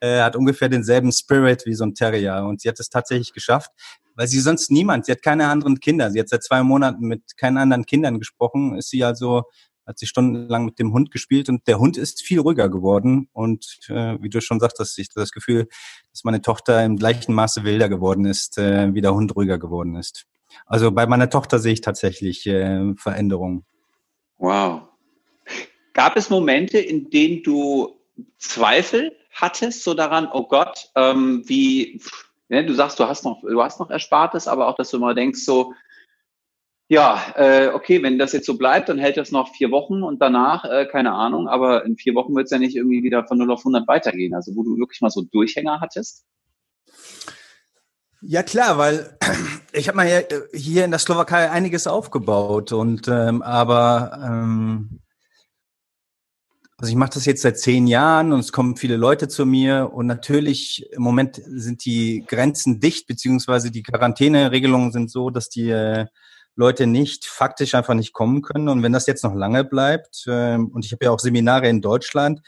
äh, 0.00 0.20
hat 0.20 0.36
ungefähr 0.36 0.68
denselben 0.68 1.10
Spirit 1.10 1.64
wie 1.66 1.74
so 1.74 1.84
ein 1.84 1.94
Terrier 1.94 2.44
und 2.46 2.60
sie 2.60 2.68
hat 2.68 2.78
es 2.78 2.90
tatsächlich 2.90 3.32
geschafft, 3.32 3.70
weil 4.14 4.28
sie 4.28 4.40
sonst 4.40 4.70
niemand, 4.70 5.06
sie 5.06 5.12
hat 5.12 5.22
keine 5.22 5.48
anderen 5.48 5.80
Kinder. 5.80 6.10
Sie 6.10 6.20
hat 6.20 6.28
seit 6.28 6.42
zwei 6.42 6.62
Monaten 6.62 7.06
mit 7.06 7.36
keinen 7.36 7.58
anderen 7.58 7.86
Kindern 7.86 8.18
gesprochen, 8.18 8.76
ist 8.76 8.90
sie 8.90 9.04
also 9.04 9.44
hat 9.86 9.98
sie 9.98 10.06
stundenlang 10.06 10.64
mit 10.64 10.78
dem 10.78 10.92
Hund 10.92 11.10
gespielt 11.10 11.48
und 11.48 11.66
der 11.66 11.78
Hund 11.78 11.96
ist 11.96 12.22
viel 12.22 12.40
ruhiger 12.40 12.68
geworden. 12.68 13.28
Und 13.32 13.80
äh, 13.88 14.16
wie 14.20 14.30
du 14.30 14.40
schon 14.40 14.60
sagtest, 14.60 14.98
ich 14.98 15.08
das 15.10 15.30
Gefühl, 15.30 15.68
dass 16.10 16.24
meine 16.24 16.40
Tochter 16.40 16.82
im 16.84 16.96
gleichen 16.96 17.34
Maße 17.34 17.64
wilder 17.64 17.88
geworden 17.88 18.24
ist, 18.24 18.58
äh, 18.58 18.94
wie 18.94 19.00
der 19.00 19.14
Hund 19.14 19.36
ruhiger 19.36 19.58
geworden 19.58 19.96
ist. 19.96 20.26
Also 20.66 20.90
bei 20.92 21.06
meiner 21.06 21.30
Tochter 21.30 21.58
sehe 21.58 21.74
ich 21.74 21.80
tatsächlich 21.80 22.46
äh, 22.46 22.94
Veränderungen. 22.96 23.64
Wow. 24.38 24.82
Gab 25.92 26.16
es 26.16 26.30
Momente, 26.30 26.78
in 26.78 27.10
denen 27.10 27.42
du 27.42 28.00
Zweifel 28.38 29.16
hattest, 29.32 29.82
so 29.82 29.94
daran, 29.94 30.28
oh 30.32 30.46
Gott, 30.46 30.90
ähm, 30.94 31.42
wie, 31.46 32.00
ne, 32.54 32.64
du 32.64 32.74
sagst, 32.74 32.98
du 32.98 33.04
hast 33.06 33.24
noch, 33.24 33.42
du 33.42 33.62
hast 33.62 33.80
noch 33.80 33.90
Erspartes, 33.90 34.48
aber 34.48 34.68
auch, 34.68 34.76
dass 34.76 34.90
du 34.90 34.98
mal 34.98 35.14
denkst, 35.14 35.40
so, 35.44 35.74
ja, 36.88 37.20
äh, 37.36 37.68
okay, 37.68 38.02
wenn 38.02 38.18
das 38.18 38.32
jetzt 38.32 38.46
so 38.46 38.58
bleibt, 38.58 38.88
dann 38.88 38.98
hält 38.98 39.16
das 39.16 39.32
noch 39.32 39.54
vier 39.54 39.70
Wochen 39.70 40.02
und 40.02 40.20
danach, 40.20 40.64
äh, 40.64 40.86
keine 40.86 41.12
Ahnung, 41.12 41.48
aber 41.48 41.84
in 41.84 41.96
vier 41.96 42.14
Wochen 42.14 42.34
wird 42.34 42.44
es 42.44 42.50
ja 42.50 42.58
nicht 42.58 42.76
irgendwie 42.76 43.02
wieder 43.02 43.26
von 43.26 43.38
0 43.38 43.50
auf 43.52 43.60
100 43.60 43.88
weitergehen. 43.88 44.34
Also 44.34 44.54
wo 44.54 44.62
du 44.62 44.76
wirklich 44.76 45.00
mal 45.00 45.10
so 45.10 45.22
Durchhänger 45.22 45.80
hattest? 45.80 46.24
Ja 48.20 48.42
klar, 48.42 48.78
weil 48.78 49.16
ich 49.72 49.88
habe 49.88 49.96
mal 49.96 50.06
hier, 50.06 50.26
hier 50.52 50.84
in 50.84 50.90
der 50.90 51.00
Slowakei 51.00 51.50
einiges 51.50 51.86
aufgebaut 51.86 52.72
und 52.72 53.08
ähm, 53.08 53.42
aber 53.42 54.18
ähm, 54.22 55.00
also 56.78 56.90
ich 56.90 56.96
mache 56.96 57.10
das 57.14 57.24
jetzt 57.24 57.42
seit 57.42 57.58
zehn 57.58 57.86
Jahren 57.86 58.32
und 58.32 58.40
es 58.40 58.52
kommen 58.52 58.76
viele 58.76 58.96
Leute 58.96 59.28
zu 59.28 59.46
mir 59.46 59.90
und 59.92 60.06
natürlich 60.06 60.86
im 60.92 61.02
Moment 61.02 61.40
sind 61.44 61.84
die 61.84 62.24
Grenzen 62.26 62.80
dicht 62.80 63.06
beziehungsweise 63.06 63.70
die 63.70 63.82
Quarantäneregelungen 63.82 64.90
sind 64.90 65.10
so, 65.10 65.30
dass 65.30 65.48
die 65.48 65.70
äh, 65.70 66.06
Leute 66.56 66.86
nicht 66.86 67.26
faktisch 67.26 67.74
einfach 67.74 67.94
nicht 67.94 68.12
kommen 68.12 68.42
können. 68.42 68.68
Und 68.68 68.82
wenn 68.82 68.92
das 68.92 69.06
jetzt 69.06 69.24
noch 69.24 69.34
lange 69.34 69.64
bleibt, 69.64 70.24
äh, 70.26 70.56
und 70.56 70.84
ich 70.84 70.92
habe 70.92 71.04
ja 71.04 71.10
auch 71.10 71.18
Seminare 71.20 71.68
in 71.68 71.80
Deutschland, 71.80 72.40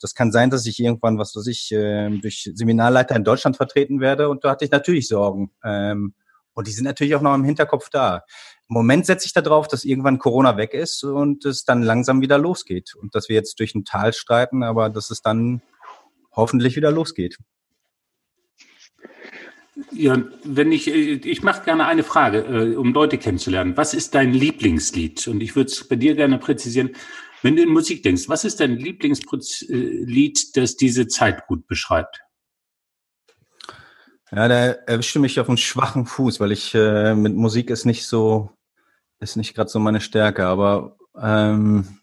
das 0.00 0.14
kann 0.14 0.32
sein, 0.32 0.50
dass 0.50 0.66
ich 0.66 0.80
irgendwann, 0.80 1.18
was 1.18 1.34
weiß 1.34 1.46
ich, 1.46 1.72
äh, 1.72 2.10
durch 2.18 2.50
Seminarleiter 2.54 3.16
in 3.16 3.24
Deutschland 3.24 3.56
vertreten 3.56 4.00
werde. 4.00 4.28
Und 4.28 4.44
da 4.44 4.50
hatte 4.50 4.64
ich 4.64 4.70
natürlich 4.70 5.08
Sorgen. 5.08 5.50
Ähm, 5.64 6.14
und 6.52 6.66
die 6.68 6.72
sind 6.72 6.84
natürlich 6.84 7.14
auch 7.14 7.22
noch 7.22 7.34
im 7.34 7.44
Hinterkopf 7.44 7.88
da. 7.90 8.22
Im 8.68 8.74
Moment 8.74 9.04
setze 9.04 9.26
ich 9.26 9.32
darauf, 9.32 9.68
dass 9.68 9.84
irgendwann 9.84 10.18
Corona 10.18 10.56
weg 10.56 10.72
ist 10.72 11.04
und 11.04 11.44
es 11.44 11.64
dann 11.64 11.82
langsam 11.82 12.22
wieder 12.22 12.38
losgeht. 12.38 12.94
Und 12.94 13.14
dass 13.14 13.28
wir 13.28 13.36
jetzt 13.36 13.60
durch 13.60 13.74
ein 13.74 13.84
Tal 13.84 14.12
streiten, 14.12 14.62
aber 14.62 14.88
dass 14.88 15.10
es 15.10 15.20
dann 15.20 15.60
hoffentlich 16.32 16.74
wieder 16.76 16.90
losgeht. 16.90 17.36
Ja, 19.92 20.22
wenn 20.44 20.72
ich, 20.72 20.88
äh, 20.88 21.14
ich 21.14 21.42
mache 21.42 21.64
gerne 21.64 21.86
eine 21.86 22.04
Frage, 22.04 22.38
äh, 22.38 22.76
um 22.76 22.92
Leute 22.92 23.18
kennenzulernen. 23.18 23.76
Was 23.76 23.92
ist 23.92 24.14
dein 24.14 24.32
Lieblingslied? 24.32 25.26
Und 25.28 25.42
ich 25.42 25.56
würde 25.56 25.70
es 25.70 25.86
bei 25.86 25.96
dir 25.96 26.14
gerne 26.14 26.38
präzisieren. 26.38 26.94
Wenn 27.42 27.56
du 27.56 27.62
in 27.62 27.68
Musik 27.70 28.02
denkst, 28.02 28.28
was 28.28 28.44
ist 28.44 28.60
dein 28.60 28.76
Lieblingslied, 28.76 30.56
das 30.56 30.76
diese 30.76 31.08
Zeit 31.08 31.46
gut 31.46 31.66
beschreibt? 31.66 32.20
Ja, 34.30 34.48
da 34.48 34.66
erwischte 34.86 35.18
mich 35.18 35.38
auf 35.38 35.48
einen 35.48 35.58
schwachen 35.58 36.06
Fuß, 36.06 36.40
weil 36.40 36.52
ich 36.52 36.74
äh, 36.74 37.14
mit 37.14 37.34
Musik 37.34 37.70
ist 37.70 37.84
nicht 37.84 38.06
so, 38.06 38.50
ist 39.20 39.36
nicht 39.36 39.54
gerade 39.54 39.70
so 39.70 39.78
meine 39.78 40.00
Stärke, 40.00 40.46
aber 40.46 40.96
ähm, 41.20 41.98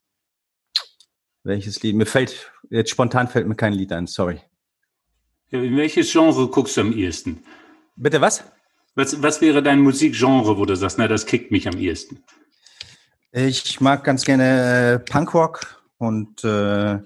welches 1.44 1.82
Lied? 1.82 1.96
Mir 1.96 2.06
fällt, 2.06 2.51
jetzt 2.70 2.92
spontan 2.92 3.28
fällt 3.28 3.48
mir 3.48 3.56
kein 3.56 3.74
Lied 3.74 3.92
ein, 3.92 4.08
sorry. 4.08 4.40
In 5.50 5.75
welches 5.75 6.12
Genre 6.12 6.48
guckst 6.48 6.78
du 6.78 6.82
am 6.82 6.94
ehesten? 6.94 7.44
Bitte 7.96 8.22
was? 8.22 8.44
Was, 8.96 9.22
was 9.22 9.42
wäre 9.42 9.63
dein 9.63 9.82
Musikgenre, 9.82 10.58
wo 10.58 10.66
du 10.66 10.75
sagst, 10.75 10.98
na, 10.98 11.08
das 11.08 11.25
kickt 11.25 11.51
mich 11.51 11.68
am 11.68 11.78
ehesten? 11.78 12.24
Ich 13.32 13.80
mag 13.80 14.04
ganz 14.04 14.25
gerne 14.25 14.94
äh, 14.94 15.00
Punkrock 15.00 15.82
und 15.98 16.44
äh, 16.44 17.00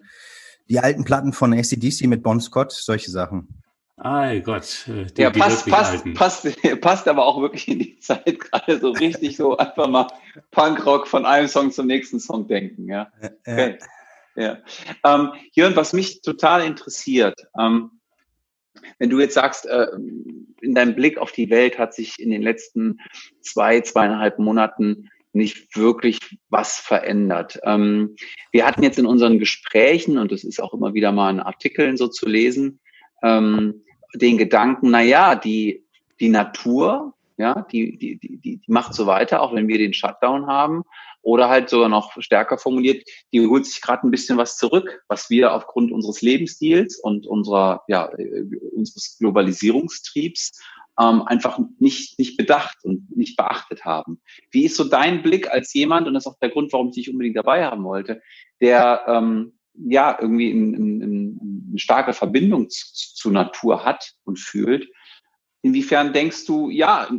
die 0.67 0.79
alten 0.79 1.03
Platten 1.05 1.33
von 1.33 1.53
ACDC 1.53 2.07
mit 2.07 2.23
Bon 2.23 2.41
Scott, 2.41 2.71
solche 2.71 3.11
Sachen. 3.11 3.63
Ei 3.97 4.39
Gott. 4.39 4.87
Äh, 4.89 5.05
die, 5.05 5.21
ja, 5.21 5.29
passt, 5.29 5.67
passt, 5.67 6.13
passt, 6.13 6.45
passt 6.81 7.07
aber 7.07 7.25
auch 7.25 7.39
wirklich 7.41 7.67
in 7.67 7.79
die 7.79 7.99
Zeit 7.99 8.39
gerade 8.51 8.79
so 8.79 8.91
richtig 8.91 9.37
so 9.37 9.57
einfach 9.57 9.87
mal 9.87 10.07
Punkrock 10.51 11.07
von 11.07 11.25
einem 11.25 11.47
Song 11.47 11.71
zum 11.71 11.87
nächsten 11.87 12.19
Song 12.19 12.47
denken. 12.47 12.89
Ja. 12.89 13.11
Okay. 13.45 13.77
ja. 14.35 14.57
Ähm, 15.05 15.31
Jörn, 15.53 15.75
was 15.75 15.93
mich 15.93 16.21
total 16.21 16.65
interessiert, 16.65 17.39
ähm, 17.57 17.91
wenn 18.99 19.09
du 19.09 19.19
jetzt 19.19 19.35
sagst, 19.35 19.65
äh, 19.65 19.87
in 20.61 20.75
deinem 20.75 20.95
Blick 20.95 21.17
auf 21.17 21.31
die 21.31 21.49
Welt 21.49 21.79
hat 21.79 21.93
sich 21.93 22.19
in 22.19 22.29
den 22.29 22.41
letzten 22.41 22.99
zwei, 23.41 23.79
zweieinhalb 23.79 24.39
Monaten 24.39 25.09
nicht 25.31 25.75
wirklich 25.75 26.19
was 26.49 26.77
verändert. 26.77 27.59
Ähm, 27.63 28.15
wir 28.51 28.65
hatten 28.65 28.83
jetzt 28.83 28.99
in 28.99 29.05
unseren 29.05 29.39
Gesprächen, 29.39 30.17
und 30.17 30.31
das 30.31 30.43
ist 30.43 30.61
auch 30.61 30.73
immer 30.73 30.93
wieder 30.93 31.11
mal 31.11 31.29
in 31.29 31.39
Artikeln 31.39 31.97
so 31.97 32.07
zu 32.07 32.27
lesen, 32.27 32.79
ähm, 33.25 33.83
den 34.13 34.37
Gedanken, 34.37 34.91
na 34.91 35.01
ja, 35.01 35.35
die, 35.35 35.83
die 36.19 36.29
Natur, 36.29 37.13
ja, 37.37 37.65
die, 37.71 37.97
die, 37.97 38.17
die, 38.17 38.37
die 38.37 38.61
macht 38.67 38.93
so 38.93 39.07
weiter, 39.07 39.41
auch 39.41 39.53
wenn 39.53 39.67
wir 39.67 39.77
den 39.77 39.93
Shutdown 39.93 40.47
haben. 40.47 40.83
Oder 41.21 41.49
halt 41.49 41.69
sogar 41.69 41.89
noch 41.89 42.13
stärker 42.21 42.59
formuliert, 42.59 43.03
die 43.33 43.45
holt 43.47 43.65
sich 43.65 43.81
gerade 43.81 44.07
ein 44.07 44.11
bisschen 44.11 44.37
was 44.37 44.57
zurück, 44.57 45.01
was 45.07 45.29
wir 45.31 45.53
aufgrund 45.53 45.91
unseres 45.91 46.21
Lebensstils 46.21 46.99
und 46.99 47.25
unserer, 47.25 47.81
ja, 47.87 48.07
äh, 48.15 48.43
unseres 48.71 49.17
Globalisierungstriebs 49.19 50.61
ähm, 51.01 51.23
einfach 51.23 51.59
nicht, 51.79 52.19
nicht 52.19 52.37
bedacht 52.37 52.77
und 52.83 53.17
nicht 53.17 53.35
beachtet 53.37 53.83
haben. 53.85 54.21
Wie 54.51 54.65
ist 54.65 54.77
so 54.77 54.83
dein 54.83 55.23
Blick 55.23 55.49
als 55.49 55.73
jemand, 55.73 56.07
und 56.07 56.13
das 56.13 56.25
ist 56.25 56.31
auch 56.31 56.39
der 56.39 56.51
Grund, 56.51 56.71
warum 56.71 56.89
ich 56.89 56.95
dich 56.95 57.09
unbedingt 57.09 57.37
dabei 57.37 57.65
haben 57.65 57.83
wollte, 57.83 58.21
der 58.61 59.03
ähm, 59.07 59.53
ja 59.77 60.17
irgendwie 60.19 60.51
in, 60.51 60.73
in, 60.73 61.01
in 61.01 61.65
eine 61.69 61.79
starke 61.79 62.13
Verbindung 62.13 62.69
zu, 62.69 62.85
zu 62.93 63.31
Natur 63.31 63.83
hat 63.85 64.13
und 64.23 64.39
fühlt. 64.39 64.89
Inwiefern 65.61 66.13
denkst 66.13 66.45
du, 66.45 66.69
ja, 66.69 67.09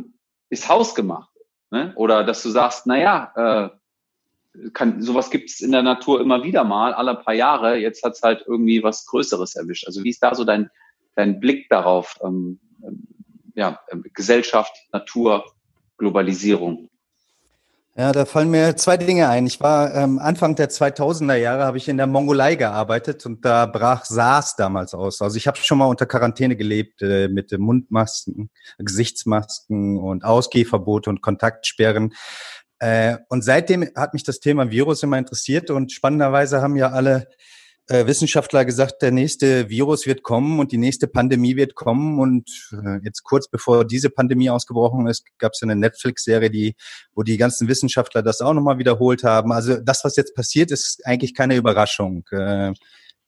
ist 0.49 0.69
hausgemacht? 0.69 1.29
Ne? 1.69 1.93
Oder 1.95 2.23
dass 2.23 2.43
du 2.43 2.49
sagst, 2.49 2.87
na 2.87 2.97
ja, 2.97 3.33
äh, 3.35 4.69
kann, 4.73 5.01
sowas 5.01 5.29
gibt 5.29 5.49
es 5.49 5.61
in 5.61 5.71
der 5.71 5.83
Natur 5.83 6.21
immer 6.21 6.43
wieder 6.43 6.63
mal, 6.63 6.93
alle 6.93 7.15
paar 7.15 7.33
Jahre. 7.33 7.77
Jetzt 7.77 8.03
hat 8.03 8.13
es 8.13 8.23
halt 8.23 8.43
irgendwie 8.47 8.81
was 8.83 9.05
Größeres 9.05 9.55
erwischt. 9.55 9.85
Also 9.85 10.03
wie 10.03 10.09
ist 10.09 10.23
da 10.23 10.33
so 10.33 10.43
dein, 10.43 10.69
dein 11.15 11.39
Blick 11.39 11.69
darauf? 11.69 12.17
Ähm, 12.23 12.59
ähm 12.83 13.07
ja, 13.53 13.79
Gesellschaft, 14.13 14.71
Natur, 14.91 15.43
Globalisierung? 15.97 16.89
Ja, 17.99 18.11
da 18.11 18.25
fallen 18.25 18.51
mir 18.51 18.75
zwei 18.75 18.95
Dinge 18.95 19.27
ein. 19.27 19.47
Ich 19.47 19.59
war 19.59 19.95
ähm, 19.95 20.19
Anfang 20.19 20.53
der 20.53 20.69
2000er 20.69 21.33
Jahre 21.33 21.63
habe 21.63 21.77
ich 21.79 21.89
in 21.89 21.97
der 21.97 22.05
Mongolei 22.05 22.53
gearbeitet 22.53 23.25
und 23.25 23.43
da 23.43 23.65
brach 23.65 24.05
SARS 24.05 24.55
damals 24.55 24.93
aus. 24.93 25.19
Also 25.19 25.35
ich 25.35 25.47
habe 25.47 25.57
schon 25.57 25.79
mal 25.79 25.87
unter 25.87 26.05
Quarantäne 26.05 26.55
gelebt 26.55 27.01
äh, 27.01 27.27
mit 27.27 27.57
Mundmasken, 27.57 28.51
Gesichtsmasken 28.77 29.97
und 29.97 30.23
Ausgehverbot 30.23 31.07
und 31.07 31.23
Kontaktsperren. 31.23 32.13
Äh, 32.77 33.17
und 33.29 33.43
seitdem 33.43 33.89
hat 33.95 34.13
mich 34.13 34.23
das 34.23 34.41
Thema 34.41 34.69
Virus 34.69 35.01
immer 35.01 35.17
interessiert 35.17 35.71
und 35.71 35.91
spannenderweise 35.91 36.61
haben 36.61 36.75
ja 36.75 36.91
alle 36.91 37.27
äh, 37.87 38.05
Wissenschaftler 38.05 38.65
gesagt, 38.65 39.01
der 39.01 39.11
nächste 39.11 39.69
Virus 39.69 40.05
wird 40.05 40.23
kommen 40.23 40.59
und 40.59 40.71
die 40.71 40.77
nächste 40.77 41.07
Pandemie 41.07 41.55
wird 41.55 41.75
kommen. 41.75 42.19
Und 42.19 42.69
äh, 42.73 42.99
jetzt 43.03 43.23
kurz 43.23 43.47
bevor 43.47 43.85
diese 43.85 44.09
Pandemie 44.09 44.49
ausgebrochen 44.49 45.07
ist, 45.07 45.25
gab 45.37 45.53
es 45.53 45.63
eine 45.63 45.75
Netflix-Serie, 45.75 46.49
die, 46.49 46.75
wo 47.13 47.23
die 47.23 47.37
ganzen 47.37 47.67
Wissenschaftler 47.67 48.21
das 48.21 48.41
auch 48.41 48.53
nochmal 48.53 48.77
wiederholt 48.77 49.23
haben. 49.23 49.51
Also 49.51 49.77
das, 49.77 50.03
was 50.03 50.15
jetzt 50.17 50.35
passiert, 50.35 50.71
ist 50.71 51.05
eigentlich 51.05 51.33
keine 51.33 51.55
Überraschung. 51.55 52.25
Äh, 52.31 52.73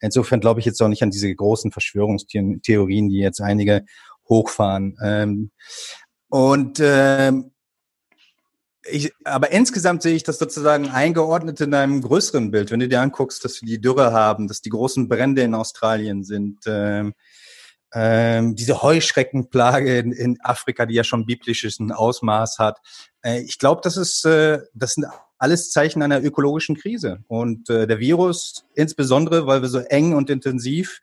insofern 0.01 0.41
glaube 0.41 0.59
ich 0.59 0.65
jetzt 0.65 0.81
auch 0.81 0.89
nicht 0.89 1.03
an 1.03 1.11
diese 1.11 1.33
großen 1.33 1.71
Verschwörungstheorien, 1.71 3.09
die 3.09 3.19
jetzt 3.19 3.41
einige 3.41 3.85
hochfahren. 4.27 4.97
Ähm, 5.01 5.51
und 6.29 6.79
ähm, 6.81 7.51
ich, 8.91 9.13
aber 9.23 9.51
insgesamt 9.51 10.01
sehe 10.01 10.15
ich 10.15 10.23
das 10.23 10.39
sozusagen 10.39 10.89
eingeordnet 10.89 11.61
in 11.61 11.73
einem 11.73 12.01
größeren 12.01 12.51
Bild. 12.51 12.71
Wenn 12.71 12.79
du 12.79 12.87
dir 12.87 13.01
anguckst, 13.01 13.43
dass 13.43 13.61
wir 13.61 13.67
die 13.67 13.81
Dürre 13.81 14.11
haben, 14.11 14.47
dass 14.47 14.61
die 14.61 14.69
großen 14.69 15.07
Brände 15.07 15.41
in 15.41 15.55
Australien 15.55 16.23
sind, 16.23 16.59
ähm, 16.67 17.13
ähm, 17.93 18.55
diese 18.55 18.81
Heuschreckenplage 18.81 19.97
in, 19.97 20.11
in, 20.11 20.37
Afrika, 20.41 20.85
die 20.85 20.93
ja 20.93 21.03
schon 21.03 21.25
biblisches 21.25 21.79
Ausmaß 21.79 22.59
hat. 22.59 22.79
Äh, 23.23 23.41
ich 23.41 23.57
glaube, 23.57 23.81
das 23.83 24.23
äh, 24.25 24.59
das 24.73 24.93
sind 24.93 25.07
alles 25.39 25.71
Zeichen 25.71 26.03
einer 26.03 26.21
ökologischen 26.21 26.75
Krise. 26.75 27.23
Und 27.27 27.69
äh, 27.69 27.87
der 27.87 27.99
Virus, 27.99 28.65
insbesondere, 28.75 29.47
weil 29.47 29.61
wir 29.61 29.69
so 29.69 29.79
eng 29.79 30.13
und 30.13 30.29
intensiv 30.29 30.99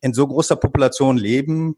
in 0.00 0.14
so 0.14 0.26
großer 0.26 0.56
Population 0.56 1.16
leben, 1.16 1.76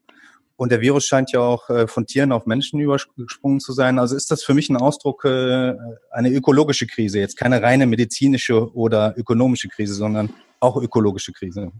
und 0.58 0.72
der 0.72 0.80
Virus 0.80 1.06
scheint 1.06 1.30
ja 1.30 1.38
auch 1.38 1.70
äh, 1.70 1.86
von 1.86 2.04
Tieren 2.04 2.32
auf 2.32 2.44
Menschen 2.44 2.80
übergesprungen 2.80 3.60
zu 3.60 3.72
sein. 3.72 4.00
Also 4.00 4.16
ist 4.16 4.32
das 4.32 4.42
für 4.42 4.54
mich 4.54 4.68
ein 4.68 4.76
Ausdruck 4.76 5.24
äh, 5.24 5.74
eine 6.10 6.32
ökologische 6.32 6.88
Krise, 6.88 7.20
jetzt 7.20 7.36
keine 7.36 7.62
reine 7.62 7.86
medizinische 7.86 8.74
oder 8.74 9.14
ökonomische 9.16 9.68
Krise, 9.68 9.94
sondern 9.94 10.30
auch 10.58 10.76
ökologische 10.76 11.32
Krise. 11.32 11.70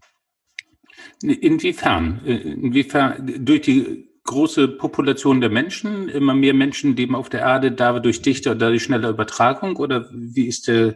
Inwiefern? 1.23 2.21
Äh, 2.25 2.37
inwiefern 2.37 3.45
durch 3.45 3.63
die 3.63 4.11
große 4.23 4.69
Population 4.69 5.41
der 5.41 5.51
Menschen, 5.51 6.09
immer 6.09 6.35
mehr 6.35 6.55
Menschen 6.55 6.95
leben 6.95 7.17
auf 7.17 7.29
der 7.29 7.41
Erde, 7.41 7.73
dadurch 7.73 8.23
dichter 8.23 8.53
und 8.53 8.61
dadurch 8.61 8.85
schneller 8.85 9.09
Übertragung? 9.09 9.75
Oder 9.75 10.09
wie 10.13 10.47
ist 10.47 10.69
der, 10.69 10.95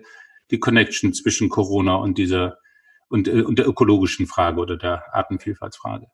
die 0.53 0.61
Connection 0.61 1.15
zwischen 1.15 1.49
Corona 1.49 1.97
und 1.97 2.17
dieser 2.17 2.59
und, 3.09 3.29
und 3.29 3.59
der 3.59 3.67
ökologischen 3.67 4.29
Frage 4.29 4.61
oder 4.61 4.77
der 4.77 5.03
Artenvielfaltsfrage? 5.13 6.07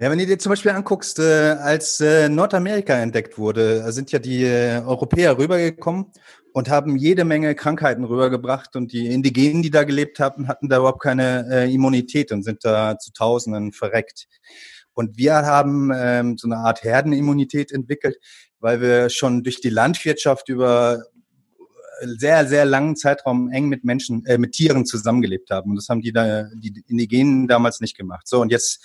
Ja, 0.00 0.10
wenn 0.10 0.18
du 0.18 0.26
dir 0.26 0.40
zum 0.40 0.50
Beispiel 0.50 0.72
anguckst, 0.72 1.20
äh, 1.20 1.22
als 1.22 2.00
äh, 2.00 2.28
Nordamerika 2.28 2.94
entdeckt 2.94 3.38
wurde, 3.38 3.92
sind 3.92 4.10
ja 4.10 4.18
die 4.18 4.42
äh, 4.42 4.82
Europäer 4.84 5.38
rübergekommen 5.38 6.06
und 6.52 6.68
haben 6.68 6.96
jede 6.96 7.24
Menge 7.24 7.54
Krankheiten 7.54 8.02
rübergebracht 8.02 8.74
und 8.74 8.92
die 8.92 9.06
Indigenen, 9.06 9.62
die 9.62 9.70
da 9.70 9.84
gelebt 9.84 10.18
haben, 10.18 10.48
hatten 10.48 10.68
da 10.68 10.78
überhaupt 10.78 11.00
keine 11.00 11.46
äh, 11.48 11.72
Immunität 11.72 12.32
und 12.32 12.42
sind 12.42 12.64
da 12.64 12.98
zu 12.98 13.12
Tausenden 13.12 13.72
verreckt. 13.72 14.26
Und 14.94 15.16
wir 15.16 15.34
haben 15.34 15.92
ähm, 15.94 16.38
so 16.38 16.48
eine 16.48 16.56
Art 16.56 16.82
Herdenimmunität 16.82 17.70
entwickelt, 17.70 18.16
weil 18.58 18.80
wir 18.80 19.10
schon 19.10 19.44
durch 19.44 19.60
die 19.60 19.70
Landwirtschaft 19.70 20.48
über 20.48 21.04
sehr, 22.18 22.46
sehr 22.46 22.64
langen 22.64 22.96
Zeitraum 22.96 23.48
eng 23.50 23.68
mit 23.68 23.84
Menschen, 23.84 24.26
äh, 24.26 24.38
mit 24.38 24.52
Tieren 24.52 24.86
zusammengelebt 24.86 25.50
haben. 25.50 25.70
Und 25.70 25.76
das 25.76 25.88
haben 25.88 26.00
die 26.00 26.12
da, 26.12 26.48
die 26.56 26.82
Indigenen 26.88 27.46
damals 27.46 27.80
nicht 27.80 27.96
gemacht. 27.96 28.26
So, 28.26 28.40
und 28.40 28.50
jetzt 28.50 28.82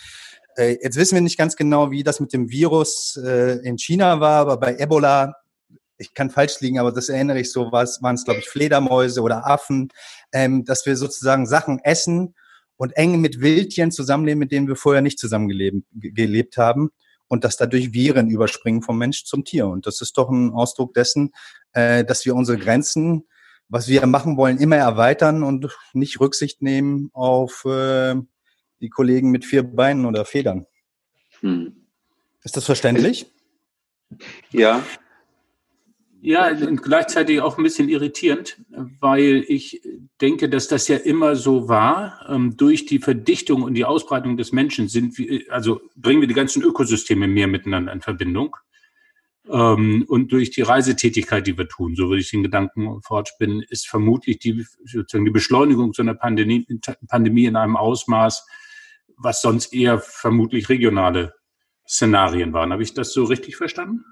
äh, 0.60 0.78
jetzt 0.82 0.98
wissen 0.98 1.15
wir 1.15 1.22
nicht 1.22 1.38
ganz 1.38 1.56
genau, 1.56 1.89
wie 1.89 2.04
das 2.04 2.19
mit 2.19 2.34
dem 2.34 2.50
Virus 2.50 3.17
äh, 3.24 3.60
in 3.63 3.78
China 3.78 4.19
war, 4.19 4.41
aber 4.41 4.58
bei 4.58 4.76
Ebola, 4.78 5.36
ich 5.98 6.13
kann 6.13 6.30
falsch 6.30 6.60
liegen, 6.60 6.80
aber 6.80 6.91
das 6.91 7.10
erinnere 7.10 7.39
ich 7.39 7.52
so, 7.52 7.72
waren 7.72 8.15
es, 8.15 8.26
glaube 8.26 8.39
ich, 8.39 8.50
Fledermäuse 8.50 9.22
oder 9.22 9.48
Affen, 9.48 9.89
ähm, 10.34 10.65
dass 10.65 10.86
wir 10.86 10.95
sozusagen 10.98 11.45
Sachen 11.45 11.80
essen 11.80 12.36
und 12.78 12.95
eng 12.98 13.22
mit 13.22 13.41
Wildtieren 13.41 13.91
zusammenleben, 13.91 14.39
mit 14.39 14.52
denen 14.52 14.67
wir 14.67 14.76
vorher 14.76 15.02
nicht 15.02 15.19
zusammengelebt 15.19 15.86
gelebt 15.93 16.58
haben 16.58 16.89
und 17.28 17.43
dass 17.43 17.58
dadurch 17.58 17.93
Viren 17.93 18.30
überspringen 18.30 18.82
vom 18.82 18.98
Mensch 18.98 19.24
zum 19.26 19.45
Tier. 19.45 19.67
Und 19.67 19.86
das 19.88 20.02
ist 20.02 20.17
doch 20.17 20.30
ein 20.30 20.52
Ausdruck 20.52 20.93
dessen, 20.93 21.32
äh, 21.74 22.04
dass 22.04 22.26
wir 22.26 22.36
unsere 22.36 22.58
Grenzen, 22.58 23.28
was 23.69 23.88
wir 23.88 24.06
machen 24.08 24.36
wollen, 24.36 24.58
immer 24.58 24.78
erweitern 24.78 25.43
und 25.43 25.67
nicht 25.93 26.19
Rücksicht 26.19 26.62
nehmen 26.62 27.10
auf 27.13 27.63
äh, 27.65 28.15
die 28.81 28.89
Kollegen 28.89 29.31
mit 29.31 29.45
vier 29.45 29.63
Beinen 29.63 30.05
oder 30.05 30.25
Federn. 30.25 30.65
Hm. 31.41 31.75
Ist 32.43 32.57
das 32.57 32.65
verständlich? 32.65 33.25
Ja. 34.51 34.83
Ja, 36.21 36.49
und 36.49 36.83
gleichzeitig 36.83 37.39
auch 37.39 37.57
ein 37.57 37.63
bisschen 37.63 37.87
irritierend, 37.87 38.57
weil 38.99 39.45
ich 39.47 39.81
denke, 40.19 40.49
dass 40.49 40.67
das 40.67 40.89
ja 40.89 40.97
immer 40.97 41.37
so 41.37 41.69
war. 41.69 42.25
Ähm, 42.27 42.57
durch 42.57 42.85
die 42.85 42.99
Verdichtung 42.99 43.63
und 43.63 43.73
die 43.73 43.85
Ausbreitung 43.85 44.35
des 44.35 44.51
Menschen 44.51 44.89
sind 44.89 45.17
wir, 45.17 45.43
also 45.49 45.79
bringen 45.95 46.19
wir 46.19 46.27
die 46.27 46.33
ganzen 46.33 46.61
Ökosysteme 46.61 47.27
mehr 47.27 47.47
miteinander 47.47 47.93
in 47.93 48.01
Verbindung. 48.01 48.57
Ähm, 49.49 50.03
und 50.09 50.33
durch 50.33 50.51
die 50.51 50.61
Reisetätigkeit, 50.61 51.47
die 51.47 51.57
wir 51.57 51.69
tun, 51.69 51.95
so 51.95 52.09
würde 52.09 52.21
ich 52.21 52.29
den 52.31 52.43
Gedanken 52.43 53.01
fortspinnen, 53.01 53.63
ist 53.69 53.87
vermutlich 53.87 54.39
die, 54.39 54.65
sozusagen 54.83 55.25
die 55.25 55.31
Beschleunigung 55.31 55.93
so 55.93 56.01
einer 56.01 56.15
Pandemie, 56.15 56.67
Pandemie 57.07 57.45
in 57.45 57.55
einem 57.55 57.77
Ausmaß, 57.77 58.45
was 59.19 59.41
sonst 59.41 59.73
eher 59.73 59.99
vermutlich 59.99 60.69
regionale 60.69 61.34
Szenarien 61.88 62.53
waren. 62.53 62.71
Habe 62.71 62.84
ich 62.84 62.93
das 62.93 63.13
so 63.13 63.25
richtig 63.25 63.58
verstanden? 63.58 64.05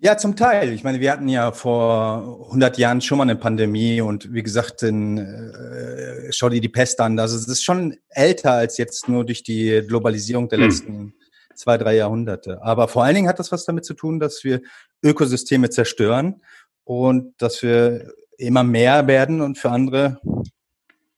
Ja, 0.00 0.18
zum 0.18 0.36
Teil. 0.36 0.72
Ich 0.72 0.84
meine, 0.84 1.00
wir 1.00 1.10
hatten 1.10 1.28
ja 1.28 1.52
vor 1.52 2.44
100 2.46 2.76
Jahren 2.76 3.00
schon 3.00 3.18
mal 3.18 3.22
eine 3.24 3.36
Pandemie 3.36 4.00
und 4.00 4.32
wie 4.34 4.42
gesagt, 4.42 4.82
in, 4.82 5.18
äh, 5.18 6.30
schau 6.30 6.50
dir 6.50 6.60
die 6.60 6.68
Pest 6.68 7.00
an. 7.00 7.18
Also 7.18 7.36
es 7.36 7.48
ist 7.48 7.64
schon 7.64 7.96
älter 8.10 8.52
als 8.52 8.76
jetzt 8.76 9.08
nur 9.08 9.24
durch 9.24 9.42
die 9.42 9.82
Globalisierung 9.86 10.48
der 10.48 10.58
hm. 10.58 10.64
letzten 10.64 11.14
zwei, 11.54 11.78
drei 11.78 11.96
Jahrhunderte. 11.96 12.62
Aber 12.62 12.88
vor 12.88 13.04
allen 13.04 13.14
Dingen 13.14 13.28
hat 13.28 13.38
das 13.38 13.50
was 13.50 13.64
damit 13.64 13.84
zu 13.84 13.94
tun, 13.94 14.20
dass 14.20 14.44
wir 14.44 14.60
Ökosysteme 15.02 15.70
zerstören 15.70 16.42
und 16.84 17.34
dass 17.38 17.62
wir 17.62 18.12
immer 18.36 18.64
mehr 18.64 19.06
werden 19.06 19.40
und 19.40 19.58
für 19.58 19.70
andere 19.70 20.20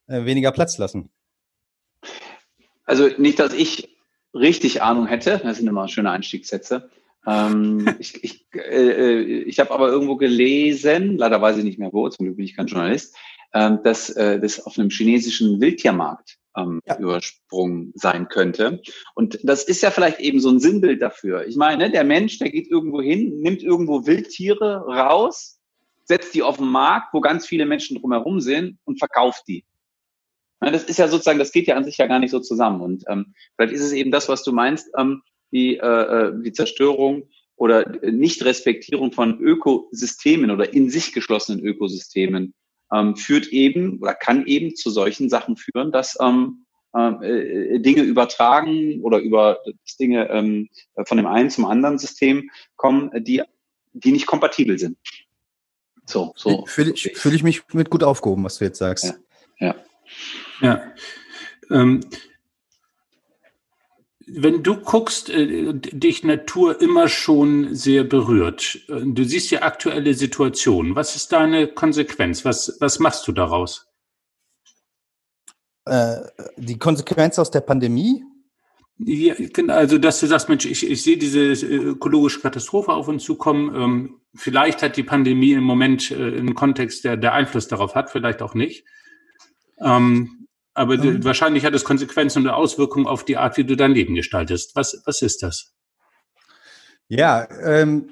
äh, 0.06 0.24
weniger 0.24 0.52
Platz 0.52 0.78
lassen. 0.78 1.10
Also 2.86 3.08
nicht, 3.18 3.38
dass 3.38 3.52
ich 3.52 3.96
richtig 4.32 4.82
Ahnung 4.82 5.06
hätte, 5.06 5.40
das 5.42 5.58
sind 5.58 5.66
immer 5.66 5.88
schöne 5.88 6.10
Einstiegssätze. 6.10 6.90
Ähm, 7.26 7.86
ich 7.98 8.22
ich, 8.22 8.46
äh, 8.54 8.60
äh, 8.60 9.22
ich 9.42 9.60
habe 9.60 9.72
aber 9.72 9.88
irgendwo 9.88 10.16
gelesen, 10.16 11.18
leider 11.18 11.42
weiß 11.42 11.58
ich 11.58 11.64
nicht 11.64 11.78
mehr 11.78 11.92
wo, 11.92 12.08
zum 12.08 12.24
Glück 12.26 12.36
bin 12.36 12.46
ich 12.46 12.56
kein 12.56 12.66
Journalist, 12.66 13.16
äh, 13.52 13.72
dass 13.82 14.10
äh, 14.10 14.40
das 14.40 14.64
auf 14.64 14.78
einem 14.78 14.90
chinesischen 14.90 15.60
Wildtiermarkt 15.60 16.38
ähm, 16.56 16.80
ja. 16.86 16.98
übersprungen 16.98 17.92
sein 17.94 18.28
könnte. 18.28 18.80
Und 19.14 19.38
das 19.42 19.64
ist 19.64 19.82
ja 19.82 19.90
vielleicht 19.90 20.20
eben 20.20 20.40
so 20.40 20.50
ein 20.50 20.60
Sinnbild 20.60 21.02
dafür. 21.02 21.46
Ich 21.46 21.56
meine, 21.56 21.90
der 21.90 22.04
Mensch, 22.04 22.38
der 22.38 22.50
geht 22.50 22.68
irgendwo 22.70 23.02
hin, 23.02 23.40
nimmt 23.40 23.62
irgendwo 23.62 24.06
Wildtiere 24.06 24.86
raus, 24.86 25.60
setzt 26.04 26.34
die 26.34 26.42
auf 26.42 26.56
den 26.58 26.68
Markt, 26.68 27.12
wo 27.12 27.20
ganz 27.20 27.46
viele 27.46 27.66
Menschen 27.66 27.98
drumherum 27.98 28.40
sind 28.40 28.78
und 28.84 28.98
verkauft 28.98 29.42
die. 29.48 29.64
Das 30.60 30.84
ist 30.84 30.98
ja 30.98 31.08
sozusagen, 31.08 31.38
das 31.38 31.52
geht 31.52 31.66
ja 31.66 31.76
an 31.76 31.84
sich 31.84 31.98
ja 31.98 32.06
gar 32.06 32.18
nicht 32.18 32.30
so 32.30 32.40
zusammen. 32.40 32.80
Und 32.80 33.04
ähm, 33.08 33.34
vielleicht 33.56 33.74
ist 33.74 33.82
es 33.82 33.92
eben 33.92 34.10
das, 34.10 34.28
was 34.28 34.42
du 34.42 34.52
meinst, 34.52 34.88
ähm, 34.96 35.22
die, 35.52 35.76
äh, 35.76 35.82
äh 35.86 36.32
die 36.42 36.52
Zerstörung 36.52 37.28
oder 37.56 37.88
Nicht-Respektierung 38.02 39.12
von 39.12 39.40
Ökosystemen 39.40 40.50
oder 40.50 40.72
in 40.72 40.90
sich 40.90 41.12
geschlossenen 41.12 41.64
Ökosystemen 41.64 42.54
ähm, 42.92 43.16
führt 43.16 43.48
eben 43.48 43.98
oder 44.00 44.14
kann 44.14 44.46
eben 44.46 44.76
zu 44.76 44.90
solchen 44.90 45.28
Sachen 45.28 45.56
führen, 45.56 45.90
dass 45.90 46.16
ähm, 46.20 46.66
äh, 46.94 47.78
Dinge 47.80 48.02
übertragen 48.02 49.02
oder 49.02 49.18
über 49.18 49.58
dass 49.64 49.96
Dinge 49.96 50.28
ähm, 50.30 50.68
von 51.04 51.16
dem 51.16 51.26
einen 51.26 51.50
zum 51.50 51.66
anderen 51.66 51.98
System 51.98 52.50
kommen, 52.76 53.10
die, 53.24 53.42
die 53.92 54.12
nicht 54.12 54.26
kompatibel 54.26 54.78
sind. 54.78 54.98
So, 56.06 56.32
so. 56.36 56.64
Fühle 56.66 56.92
ich, 56.92 57.12
fühl 57.14 57.34
ich 57.34 57.42
mich 57.42 57.62
mit 57.72 57.90
gut 57.90 58.04
aufgehoben, 58.04 58.44
was 58.44 58.58
du 58.58 58.64
jetzt 58.64 58.78
sagst. 58.78 59.04
Ja. 59.04 59.14
Ja. 59.58 59.74
Ja. 60.60 60.80
Ähm, 61.70 62.00
wenn 64.26 64.62
du 64.62 64.76
guckst, 64.76 65.30
äh, 65.30 65.72
dich 65.72 66.24
Natur 66.24 66.80
immer 66.80 67.08
schon 67.08 67.74
sehr 67.74 68.02
berührt. 68.02 68.80
Äh, 68.88 69.02
du 69.04 69.24
siehst 69.24 69.50
die 69.50 69.62
aktuelle 69.62 70.14
Situation. 70.14 70.96
Was 70.96 71.14
ist 71.14 71.32
deine 71.32 71.68
Konsequenz? 71.68 72.44
Was, 72.44 72.76
was 72.80 72.98
machst 72.98 73.26
du 73.28 73.32
daraus? 73.32 73.86
Äh, 75.84 76.16
die 76.56 76.78
Konsequenz 76.78 77.38
aus 77.38 77.52
der 77.52 77.60
Pandemie? 77.60 78.24
Ja, 78.98 79.34
genau, 79.38 79.74
also, 79.74 79.98
dass 79.98 80.20
du 80.20 80.26
sagst, 80.26 80.48
Mensch, 80.48 80.64
ich, 80.64 80.88
ich 80.88 81.02
sehe 81.02 81.18
diese 81.18 81.40
äh, 81.40 81.76
ökologische 81.76 82.40
Katastrophe 82.40 82.92
auf 82.92 83.08
uns 83.08 83.22
zukommen. 83.24 83.74
Ähm, 83.76 84.20
vielleicht 84.34 84.82
hat 84.82 84.96
die 84.96 85.02
Pandemie 85.02 85.52
im 85.52 85.64
Moment 85.64 86.10
äh, 86.10 86.14
einen 86.14 86.54
Kontext, 86.54 87.04
der, 87.04 87.16
der 87.16 87.34
Einfluss 87.34 87.68
darauf 87.68 87.94
hat, 87.94 88.10
vielleicht 88.10 88.42
auch 88.42 88.54
nicht. 88.54 88.84
Ähm, 89.78 90.45
aber 90.76 90.98
mhm. 90.98 91.24
wahrscheinlich 91.24 91.64
hat 91.64 91.74
es 91.74 91.84
Konsequenzen 91.84 92.42
und 92.42 92.48
Auswirkungen 92.50 93.06
auf 93.06 93.24
die 93.24 93.38
Art, 93.38 93.56
wie 93.56 93.64
du 93.64 93.76
dein 93.76 93.92
Leben 93.92 94.14
gestaltest. 94.14 94.76
Was, 94.76 95.00
was 95.06 95.22
ist 95.22 95.42
das? 95.42 95.72
Ja, 97.08 97.48
ähm, 97.64 98.10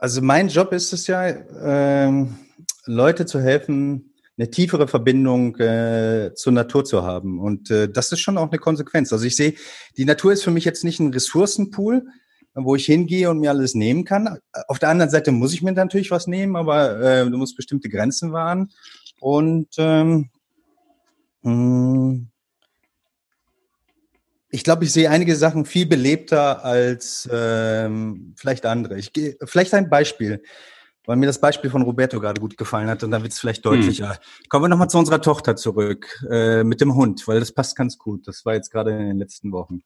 also 0.00 0.20
mein 0.20 0.48
Job 0.48 0.72
ist 0.72 0.92
es 0.92 1.06
ja, 1.06 1.28
ähm, 1.28 2.36
Leute 2.86 3.24
zu 3.24 3.40
helfen, 3.40 4.14
eine 4.36 4.50
tiefere 4.50 4.88
Verbindung 4.88 5.56
äh, 5.60 6.32
zur 6.34 6.52
Natur 6.52 6.84
zu 6.84 7.04
haben. 7.04 7.38
Und 7.38 7.70
äh, 7.70 7.88
das 7.88 8.10
ist 8.10 8.18
schon 8.18 8.36
auch 8.36 8.50
eine 8.50 8.58
Konsequenz. 8.58 9.12
Also 9.12 9.26
ich 9.26 9.36
sehe, 9.36 9.54
die 9.96 10.04
Natur 10.04 10.32
ist 10.32 10.42
für 10.42 10.50
mich 10.50 10.64
jetzt 10.64 10.82
nicht 10.82 10.98
ein 10.98 11.12
Ressourcenpool, 11.12 12.04
wo 12.54 12.74
ich 12.74 12.86
hingehe 12.86 13.30
und 13.30 13.38
mir 13.38 13.50
alles 13.50 13.76
nehmen 13.76 14.04
kann. 14.04 14.38
Auf 14.66 14.80
der 14.80 14.88
anderen 14.88 15.10
Seite 15.10 15.30
muss 15.30 15.54
ich 15.54 15.62
mir 15.62 15.70
natürlich 15.70 16.10
was 16.10 16.26
nehmen, 16.26 16.56
aber 16.56 17.00
äh, 17.00 17.30
du 17.30 17.36
musst 17.36 17.56
bestimmte 17.56 17.88
Grenzen 17.88 18.32
wahren. 18.32 18.72
Und 19.20 19.68
ähm, 19.78 20.08
hm. 20.08 20.30
Ich 24.50 24.62
glaube, 24.62 24.84
ich 24.84 24.92
sehe 24.92 25.10
einige 25.10 25.36
Sachen 25.36 25.64
viel 25.64 25.86
belebter 25.86 26.64
als 26.64 27.28
ähm, 27.30 28.34
vielleicht 28.36 28.64
andere. 28.66 28.98
Ich 28.98 29.12
gehe 29.12 29.36
vielleicht 29.44 29.74
ein 29.74 29.90
Beispiel, 29.90 30.42
weil 31.06 31.16
mir 31.16 31.26
das 31.26 31.40
Beispiel 31.40 31.70
von 31.70 31.82
Roberto 31.82 32.20
gerade 32.20 32.40
gut 32.40 32.56
gefallen 32.56 32.88
hat 32.88 33.02
und 33.02 33.10
dann 33.10 33.22
wird 33.22 33.32
es 33.32 33.40
vielleicht 33.40 33.64
hm. 33.64 33.72
deutlicher. 33.72 34.10
Hm. 34.10 34.18
Kommen 34.48 34.64
wir 34.64 34.68
nochmal 34.68 34.88
zu 34.88 34.98
unserer 34.98 35.20
Tochter 35.20 35.56
zurück 35.56 36.24
äh, 36.30 36.64
mit 36.64 36.80
dem 36.80 36.94
Hund, 36.94 37.26
weil 37.26 37.40
das 37.40 37.52
passt 37.52 37.76
ganz 37.76 37.98
gut. 37.98 38.28
Das 38.28 38.44
war 38.44 38.54
jetzt 38.54 38.70
gerade 38.70 38.92
in 38.92 39.08
den 39.08 39.18
letzten 39.18 39.52
Wochen. 39.52 39.82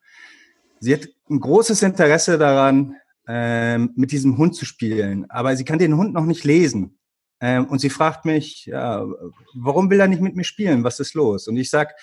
Sie 0.81 0.92
hat 0.92 1.09
ein 1.29 1.40
großes 1.40 1.83
Interesse 1.83 2.38
daran, 2.38 2.94
ähm, 3.27 3.92
mit 3.97 4.12
diesem 4.12 4.38
Hund 4.38 4.55
zu 4.55 4.64
spielen, 4.64 5.31
aber 5.31 5.57
sie 5.57 5.64
kann 5.64 5.79
den 5.79 5.97
Hund 5.97 6.14
noch 6.14 6.25
nicht 6.25 6.44
lesen. 6.44 6.97
Ähm, 7.40 7.66
und 7.66 7.81
sie 7.81 7.90
fragt 7.90 8.24
mich, 8.24 8.66
ja, 8.66 9.07
warum 9.55 9.90
will 9.90 10.01
er 10.01 10.09
nicht 10.09 10.22
mit 10.22 10.37
mir 10.37 10.44
spielen? 10.44 10.85
Was 10.85 11.01
ist 11.01 11.14
los? 11.14 11.48
Und 11.48 11.57
ich 11.57 11.70
sag, 11.70 11.94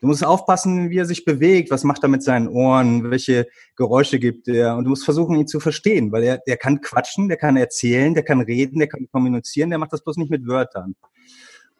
du 0.00 0.06
musst 0.06 0.24
aufpassen, 0.24 0.90
wie 0.90 0.98
er 0.98 1.06
sich 1.06 1.24
bewegt, 1.24 1.70
was 1.70 1.84
macht 1.84 2.02
er 2.02 2.08
mit 2.08 2.22
seinen 2.22 2.48
Ohren, 2.48 3.10
welche 3.10 3.48
Geräusche 3.76 4.18
gibt 4.18 4.48
er. 4.48 4.76
Und 4.76 4.84
du 4.84 4.90
musst 4.90 5.04
versuchen, 5.04 5.36
ihn 5.36 5.48
zu 5.48 5.60
verstehen, 5.60 6.12
weil 6.12 6.22
er, 6.22 6.38
der 6.38 6.56
kann 6.56 6.80
quatschen, 6.80 7.28
der 7.28 7.36
kann 7.36 7.56
erzählen, 7.56 8.14
der 8.14 8.24
kann 8.24 8.40
reden, 8.40 8.78
der 8.78 8.88
kann 8.88 9.08
kommunizieren, 9.10 9.70
der 9.70 9.78
macht 9.78 9.92
das 9.92 10.04
bloß 10.04 10.16
nicht 10.18 10.30
mit 10.30 10.46
Wörtern. 10.46 10.94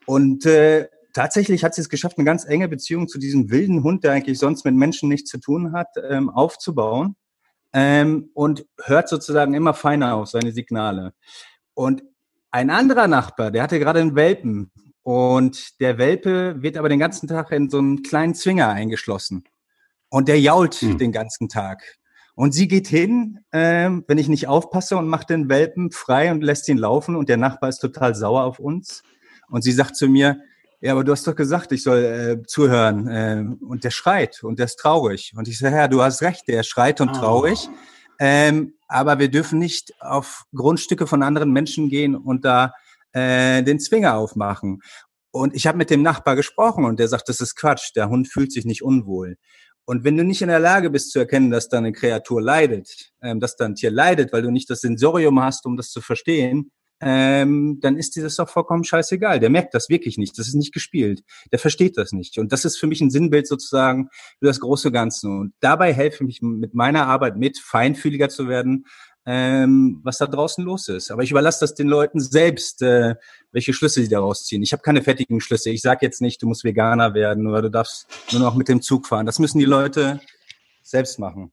Und 0.06 0.46
äh, 0.46 0.88
tatsächlich 1.12 1.64
hat 1.64 1.74
sie 1.74 1.82
es 1.82 1.88
geschafft, 1.88 2.18
eine 2.18 2.24
ganz 2.24 2.44
enge 2.44 2.68
Beziehung 2.68 3.08
zu 3.08 3.18
diesem 3.18 3.50
wilden 3.50 3.82
Hund, 3.82 4.04
der 4.04 4.12
eigentlich 4.12 4.38
sonst 4.38 4.64
mit 4.64 4.74
Menschen 4.74 5.08
nichts 5.08 5.30
zu 5.30 5.38
tun 5.38 5.72
hat, 5.72 5.88
ähm, 6.08 6.30
aufzubauen. 6.30 7.16
Ähm, 7.72 8.30
und 8.32 8.64
hört 8.84 9.08
sozusagen 9.08 9.52
immer 9.52 9.74
feiner 9.74 10.14
auf 10.14 10.28
seine 10.28 10.52
Signale. 10.52 11.12
Und 11.74 12.02
ein 12.50 12.70
anderer 12.70 13.08
Nachbar, 13.08 13.50
der 13.50 13.62
hatte 13.62 13.78
gerade 13.78 14.00
einen 14.00 14.14
Welpen 14.14 14.70
und 15.02 15.80
der 15.80 15.98
Welpe 15.98 16.62
wird 16.62 16.76
aber 16.76 16.88
den 16.88 16.98
ganzen 16.98 17.28
Tag 17.28 17.52
in 17.52 17.70
so 17.70 17.78
einen 17.78 18.02
kleinen 18.02 18.34
Zwinger 18.34 18.68
eingeschlossen 18.68 19.44
und 20.08 20.28
der 20.28 20.40
jault 20.40 20.74
hm. 20.74 20.98
den 20.98 21.12
ganzen 21.12 21.48
Tag. 21.48 21.82
Und 22.34 22.52
sie 22.52 22.68
geht 22.68 22.86
hin, 22.86 23.40
äh, 23.50 23.90
wenn 24.06 24.18
ich 24.18 24.28
nicht 24.28 24.46
aufpasse 24.46 24.96
und 24.96 25.08
macht 25.08 25.30
den 25.30 25.48
Welpen 25.48 25.90
frei 25.90 26.30
und 26.30 26.42
lässt 26.42 26.68
ihn 26.68 26.76
laufen 26.76 27.16
und 27.16 27.28
der 27.30 27.38
Nachbar 27.38 27.70
ist 27.70 27.78
total 27.78 28.14
sauer 28.14 28.44
auf 28.44 28.58
uns. 28.58 29.02
Und 29.48 29.62
sie 29.62 29.72
sagt 29.72 29.96
zu 29.96 30.06
mir, 30.08 30.38
ja, 30.80 30.92
aber 30.92 31.02
du 31.02 31.12
hast 31.12 31.26
doch 31.26 31.34
gesagt, 31.34 31.72
ich 31.72 31.82
soll 31.82 32.04
äh, 32.04 32.46
zuhören. 32.46 33.08
Äh, 33.08 33.44
und 33.64 33.84
der 33.84 33.90
schreit 33.90 34.42
und 34.42 34.58
der 34.58 34.66
ist 34.66 34.76
traurig. 34.76 35.32
Und 35.34 35.48
ich 35.48 35.58
sage, 35.58 35.76
ja, 35.76 35.88
du 35.88 36.02
hast 36.02 36.20
recht, 36.20 36.46
der 36.48 36.62
schreit 36.62 37.00
und 37.00 37.10
oh. 37.10 37.12
traurig. 37.12 37.68
Ähm, 38.18 38.74
aber 38.88 39.18
wir 39.18 39.28
dürfen 39.28 39.58
nicht 39.58 39.92
auf 40.00 40.44
Grundstücke 40.54 41.06
von 41.06 41.22
anderen 41.22 41.52
Menschen 41.52 41.88
gehen 41.88 42.14
und 42.14 42.44
da 42.44 42.72
äh, 43.12 43.62
den 43.62 43.80
Zwinger 43.80 44.16
aufmachen. 44.16 44.80
Und 45.30 45.54
ich 45.54 45.66
habe 45.66 45.78
mit 45.78 45.90
dem 45.90 46.02
Nachbar 46.02 46.36
gesprochen 46.36 46.84
und 46.84 46.98
der 46.98 47.08
sagt, 47.08 47.28
das 47.28 47.40
ist 47.40 47.56
Quatsch, 47.56 47.90
der 47.94 48.08
Hund 48.08 48.28
fühlt 48.28 48.52
sich 48.52 48.64
nicht 48.64 48.82
unwohl. 48.82 49.36
Und 49.84 50.02
wenn 50.02 50.16
du 50.16 50.24
nicht 50.24 50.42
in 50.42 50.48
der 50.48 50.58
Lage 50.58 50.90
bist 50.90 51.12
zu 51.12 51.20
erkennen, 51.20 51.50
dass 51.50 51.68
da 51.68 51.78
eine 51.78 51.92
Kreatur 51.92 52.42
leidet, 52.42 53.12
ähm, 53.22 53.38
dass 53.38 53.56
da 53.56 53.66
ein 53.66 53.74
Tier 53.74 53.90
leidet, 53.90 54.32
weil 54.32 54.42
du 54.42 54.50
nicht 54.50 54.68
das 54.70 54.80
Sensorium 54.80 55.40
hast, 55.40 55.66
um 55.66 55.76
das 55.76 55.90
zu 55.90 56.00
verstehen, 56.00 56.72
ähm, 57.00 57.78
dann 57.80 57.96
ist 57.96 58.16
dieses 58.16 58.36
doch 58.36 58.48
vollkommen 58.48 58.84
scheißegal. 58.84 59.38
Der 59.38 59.50
merkt 59.50 59.74
das 59.74 59.88
wirklich 59.88 60.16
nicht. 60.16 60.38
Das 60.38 60.48
ist 60.48 60.54
nicht 60.54 60.72
gespielt. 60.72 61.22
Der 61.52 61.58
versteht 61.58 61.98
das 61.98 62.12
nicht. 62.12 62.38
Und 62.38 62.52
das 62.52 62.64
ist 62.64 62.78
für 62.78 62.86
mich 62.86 63.00
ein 63.00 63.10
Sinnbild 63.10 63.46
sozusagen 63.46 64.08
für 64.38 64.46
das 64.46 64.60
große 64.60 64.90
Ganze. 64.90 65.28
Und 65.28 65.52
dabei 65.60 65.92
helfe 65.92 66.24
ich 66.26 66.40
mit 66.40 66.74
meiner 66.74 67.06
Arbeit 67.06 67.36
mit, 67.36 67.58
feinfühliger 67.58 68.28
zu 68.28 68.48
werden, 68.48 68.86
ähm, 69.26 70.00
was 70.04 70.18
da 70.18 70.26
draußen 70.26 70.64
los 70.64 70.88
ist. 70.88 71.10
Aber 71.10 71.22
ich 71.22 71.32
überlasse 71.32 71.60
das 71.60 71.74
den 71.74 71.88
Leuten 71.88 72.20
selbst, 72.20 72.80
äh, 72.80 73.16
welche 73.52 73.72
Schlüsse 73.72 74.00
sie 74.00 74.08
daraus 74.08 74.44
ziehen. 74.44 74.62
Ich 74.62 74.72
habe 74.72 74.82
keine 74.82 75.02
fertigen 75.02 75.40
Schlüsse. 75.40 75.70
Ich 75.70 75.82
sage 75.82 76.06
jetzt 76.06 76.22
nicht, 76.22 76.40
du 76.42 76.46
musst 76.46 76.64
Veganer 76.64 77.12
werden 77.12 77.46
oder 77.48 77.62
du 77.62 77.70
darfst 77.70 78.06
nur 78.32 78.40
noch 78.40 78.54
mit 78.54 78.68
dem 78.68 78.80
Zug 78.80 79.06
fahren. 79.06 79.26
Das 79.26 79.38
müssen 79.38 79.58
die 79.58 79.64
Leute 79.64 80.20
selbst 80.82 81.18
machen. 81.18 81.52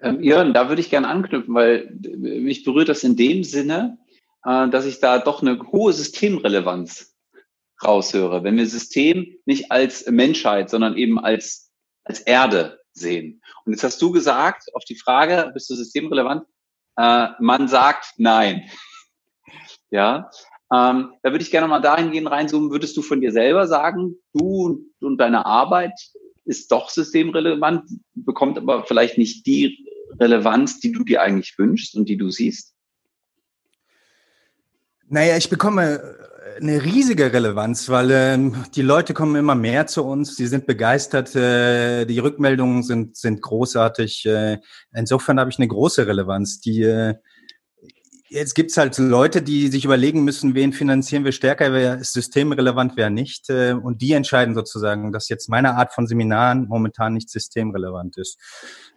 Ähm, 0.00 0.22
Jörn, 0.22 0.52
da 0.52 0.68
würde 0.68 0.80
ich 0.80 0.90
gerne 0.90 1.08
anknüpfen, 1.08 1.54
weil 1.54 1.90
mich 2.18 2.64
berührt 2.64 2.88
das 2.88 3.02
in 3.02 3.16
dem 3.16 3.44
Sinne, 3.44 3.96
äh, 3.98 4.05
dass 4.46 4.86
ich 4.86 5.00
da 5.00 5.18
doch 5.18 5.42
eine 5.42 5.60
hohe 5.72 5.92
Systemrelevanz 5.92 7.16
raushöre. 7.84 8.44
Wenn 8.44 8.56
wir 8.56 8.66
System 8.66 9.36
nicht 9.44 9.72
als 9.72 10.06
Menschheit, 10.06 10.70
sondern 10.70 10.96
eben 10.96 11.18
als, 11.18 11.70
als 12.04 12.20
Erde 12.20 12.80
sehen. 12.92 13.42
Und 13.64 13.72
jetzt 13.72 13.84
hast 13.84 14.00
du 14.00 14.10
gesagt, 14.12 14.74
auf 14.74 14.84
die 14.84 14.96
Frage, 14.96 15.50
bist 15.52 15.68
du 15.68 15.74
systemrelevant? 15.74 16.44
Äh, 16.96 17.28
man 17.40 17.68
sagt 17.68 18.14
nein. 18.16 18.70
ja, 19.90 20.30
ähm, 20.72 21.12
da 21.22 21.30
würde 21.30 21.42
ich 21.42 21.50
gerne 21.50 21.68
mal 21.68 21.80
dahingehend 21.80 22.30
reinzoomen. 22.30 22.70
Würdest 22.70 22.96
du 22.96 23.02
von 23.02 23.20
dir 23.20 23.32
selber 23.32 23.66
sagen, 23.66 24.16
du 24.32 24.84
und 25.00 25.18
deine 25.18 25.46
Arbeit 25.46 25.92
ist 26.44 26.70
doch 26.72 26.90
systemrelevant, 26.90 27.82
bekommt 28.14 28.58
aber 28.58 28.84
vielleicht 28.84 29.18
nicht 29.18 29.46
die 29.46 29.86
Relevanz, 30.18 30.80
die 30.80 30.92
du 30.92 31.04
dir 31.04 31.22
eigentlich 31.22 31.58
wünschst 31.58 31.94
und 31.96 32.08
die 32.08 32.16
du 32.16 32.30
siehst? 32.30 32.75
Naja, 35.08 35.36
ich 35.36 35.48
bekomme 35.50 36.00
äh, 36.00 36.60
eine 36.60 36.82
riesige 36.82 37.32
Relevanz, 37.32 37.88
weil 37.88 38.10
ähm, 38.10 38.64
die 38.74 38.82
Leute 38.82 39.14
kommen 39.14 39.36
immer 39.36 39.54
mehr 39.54 39.86
zu 39.86 40.04
uns, 40.04 40.36
die 40.36 40.46
sind 40.46 40.66
begeistert, 40.66 41.34
äh, 41.36 42.06
die 42.06 42.18
Rückmeldungen 42.18 42.82
sind, 42.82 43.16
sind 43.16 43.42
großartig. 43.42 44.26
Äh, 44.26 44.58
insofern 44.94 45.38
habe 45.38 45.50
ich 45.50 45.58
eine 45.58 45.68
große 45.68 46.06
Relevanz. 46.06 46.60
Die, 46.60 46.82
äh, 46.82 47.14
jetzt 48.28 48.54
gibt's 48.54 48.76
halt 48.76 48.98
Leute, 48.98 49.42
die 49.42 49.68
sich 49.68 49.84
überlegen 49.84 50.24
müssen, 50.24 50.54
wen 50.54 50.72
finanzieren 50.72 51.24
wir 51.24 51.32
stärker, 51.32 51.72
wer 51.72 51.98
ist 51.98 52.12
systemrelevant, 52.12 52.96
wer 52.96 53.10
nicht. 53.10 53.48
Äh, 53.50 53.72
und 53.72 54.02
die 54.02 54.12
entscheiden 54.12 54.54
sozusagen, 54.54 55.12
dass 55.12 55.28
jetzt 55.28 55.48
meine 55.48 55.74
Art 55.74 55.92
von 55.92 56.06
Seminaren 56.06 56.66
momentan 56.66 57.14
nicht 57.14 57.30
systemrelevant 57.30 58.16
ist. 58.16 58.38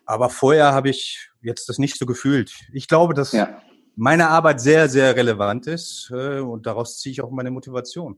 Aber 0.06 0.30
vorher 0.30 0.74
habe 0.74 0.90
ich 0.90 1.30
jetzt 1.42 1.70
das 1.70 1.78
nicht 1.78 2.00
so 2.00 2.06
gefühlt. 2.06 2.54
Ich 2.74 2.88
glaube, 2.88 3.14
dass 3.14 3.32
ja. 3.32 3.62
Meine 4.00 4.30
Arbeit 4.30 4.62
sehr, 4.62 4.88
sehr 4.88 5.14
relevant 5.16 5.68
ist 5.68 6.10
äh, 6.14 6.40
und 6.40 6.66
daraus 6.66 7.00
ziehe 7.00 7.12
ich 7.12 7.22
auch 7.22 7.32
meine 7.32 7.52
Motivation. 7.52 8.16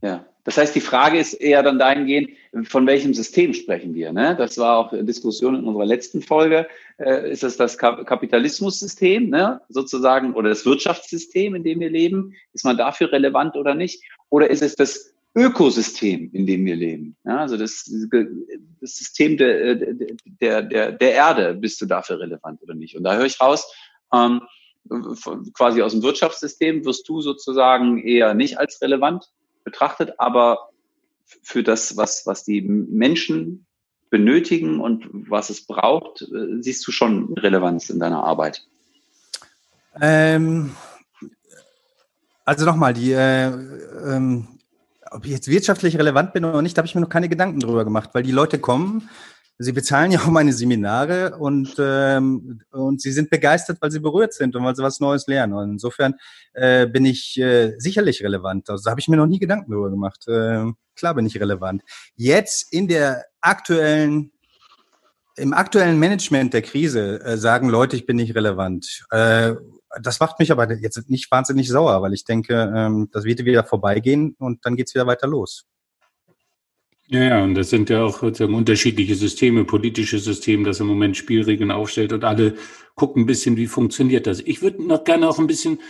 Ja, 0.00 0.24
das 0.44 0.56
heißt, 0.56 0.76
die 0.76 0.80
Frage 0.80 1.18
ist 1.18 1.34
eher 1.34 1.64
dann 1.64 1.78
dahingehend, 1.78 2.30
von 2.62 2.86
welchem 2.86 3.14
System 3.14 3.52
sprechen 3.52 3.94
wir? 3.94 4.12
Ne? 4.12 4.36
Das 4.38 4.58
war 4.58 4.78
auch 4.78 4.92
Diskussion 4.92 5.56
in 5.56 5.64
unserer 5.64 5.86
letzten 5.86 6.22
Folge. 6.22 6.68
Äh, 6.98 7.32
ist 7.32 7.42
es 7.42 7.56
das 7.56 7.76
Kapitalismussystem 7.76 9.28
ne? 9.28 9.60
sozusagen 9.70 10.34
oder 10.34 10.50
das 10.50 10.64
Wirtschaftssystem, 10.64 11.56
in 11.56 11.64
dem 11.64 11.80
wir 11.80 11.90
leben? 11.90 12.34
Ist 12.52 12.64
man 12.64 12.76
dafür 12.76 13.10
relevant 13.10 13.56
oder 13.56 13.74
nicht? 13.74 14.04
Oder 14.30 14.50
ist 14.50 14.62
es 14.62 14.76
das 14.76 15.14
Ökosystem, 15.34 16.30
in 16.32 16.46
dem 16.46 16.64
wir 16.64 16.76
leben? 16.76 17.16
Ja, 17.24 17.38
also 17.38 17.56
das, 17.56 17.90
das 18.80 18.96
System 18.96 19.36
der, 19.36 19.74
der, 19.74 20.62
der, 20.62 20.92
der 20.92 21.12
Erde, 21.12 21.54
bist 21.54 21.80
du 21.80 21.86
dafür 21.86 22.20
relevant 22.20 22.62
oder 22.62 22.74
nicht? 22.74 22.96
Und 22.96 23.02
da 23.02 23.16
höre 23.16 23.26
ich 23.26 23.40
raus, 23.40 23.66
ähm, 24.14 24.42
quasi 25.54 25.82
aus 25.82 25.92
dem 25.92 26.02
Wirtschaftssystem 26.02 26.84
wirst 26.84 27.08
du 27.08 27.20
sozusagen 27.20 27.98
eher 27.98 28.34
nicht 28.34 28.58
als 28.58 28.80
relevant 28.82 29.30
betrachtet, 29.64 30.14
aber 30.18 30.70
für 31.42 31.62
das, 31.62 31.96
was, 31.96 32.26
was 32.26 32.44
die 32.44 32.60
Menschen 32.60 33.66
benötigen 34.10 34.80
und 34.80 35.08
was 35.10 35.50
es 35.50 35.66
braucht, 35.66 36.22
äh, 36.22 36.60
siehst 36.60 36.86
du 36.86 36.92
schon 36.92 37.32
Relevanz 37.34 37.90
in 37.90 37.98
deiner 37.98 38.22
Arbeit? 38.22 38.66
Ähm, 40.00 40.74
also 42.44 42.64
nochmal, 42.64 42.94
die, 42.94 43.12
äh, 43.12 43.46
ähm, 43.46 44.48
ob 45.10 45.24
ich 45.24 45.32
jetzt 45.32 45.48
wirtschaftlich 45.48 45.98
relevant 45.98 46.32
bin 46.32 46.44
oder 46.44 46.62
nicht, 46.62 46.76
da 46.76 46.80
habe 46.80 46.86
ich 46.86 46.94
mir 46.94 47.00
noch 47.00 47.08
keine 47.08 47.28
Gedanken 47.28 47.60
drüber 47.60 47.84
gemacht, 47.84 48.10
weil 48.12 48.22
die 48.22 48.32
Leute 48.32 48.58
kommen 48.58 49.08
Sie 49.58 49.72
bezahlen 49.72 50.10
ja 50.12 50.20
auch 50.24 50.26
meine 50.26 50.52
Seminare 50.52 51.36
und, 51.38 51.74
ähm, 51.78 52.60
und 52.70 53.00
sie 53.00 53.12
sind 53.12 53.30
begeistert, 53.30 53.78
weil 53.80 53.90
sie 53.90 54.00
berührt 54.00 54.32
sind 54.32 54.56
und 54.56 54.64
weil 54.64 54.74
sie 54.74 54.82
was 54.82 55.00
Neues 55.00 55.26
lernen. 55.26 55.54
Und 55.54 55.70
insofern 55.72 56.14
äh, 56.52 56.86
bin 56.86 57.04
ich 57.04 57.38
äh, 57.38 57.74
sicherlich 57.78 58.22
relevant. 58.22 58.68
Also 58.70 58.84
da 58.84 58.90
habe 58.90 59.00
ich 59.00 59.08
mir 59.08 59.16
noch 59.16 59.26
nie 59.26 59.38
Gedanken 59.38 59.70
drüber 59.70 59.90
gemacht. 59.90 60.26
Äh, 60.28 60.72
klar 60.96 61.14
bin 61.14 61.26
ich 61.26 61.40
relevant. 61.40 61.82
Jetzt 62.16 62.72
in 62.72 62.88
der 62.88 63.24
aktuellen 63.40 64.30
im 65.36 65.52
aktuellen 65.52 65.98
Management 65.98 66.54
der 66.54 66.62
Krise 66.62 67.20
äh, 67.24 67.36
sagen 67.36 67.68
Leute, 67.68 67.96
ich 67.96 68.06
bin 68.06 68.16
nicht 68.16 68.34
relevant. 68.34 69.04
Äh, 69.10 69.54
das 70.00 70.20
macht 70.20 70.38
mich 70.38 70.50
aber 70.52 70.72
jetzt 70.72 71.08
nicht 71.08 71.30
wahnsinnig 71.30 71.68
sauer, 71.68 72.02
weil 72.02 72.14
ich 72.14 72.24
denke, 72.24 72.72
ähm, 72.74 73.08
das 73.12 73.24
wird 73.24 73.44
wieder 73.44 73.64
vorbeigehen 73.64 74.34
und 74.38 74.64
dann 74.64 74.76
geht's 74.76 74.94
wieder 74.94 75.06
weiter 75.06 75.26
los. 75.26 75.66
Ja, 77.08 77.22
ja, 77.22 77.44
und 77.44 77.54
das 77.54 77.68
sind 77.68 77.90
ja 77.90 78.02
auch 78.02 78.20
sozusagen 78.20 78.54
unterschiedliche 78.54 79.14
Systeme, 79.14 79.64
politische 79.64 80.18
Systeme, 80.18 80.64
das 80.64 80.80
im 80.80 80.86
Moment 80.86 81.16
Spielregeln 81.16 81.70
aufstellt 81.70 82.12
und 82.14 82.24
alle 82.24 82.54
gucken 82.94 83.22
ein 83.22 83.26
bisschen, 83.26 83.56
wie 83.56 83.66
funktioniert 83.66 84.26
das. 84.26 84.40
Ich 84.40 84.62
würde 84.62 84.86
noch 84.86 85.04
gerne 85.04 85.28
auch 85.28 85.38
ein 85.38 85.46
bisschen 85.46 85.80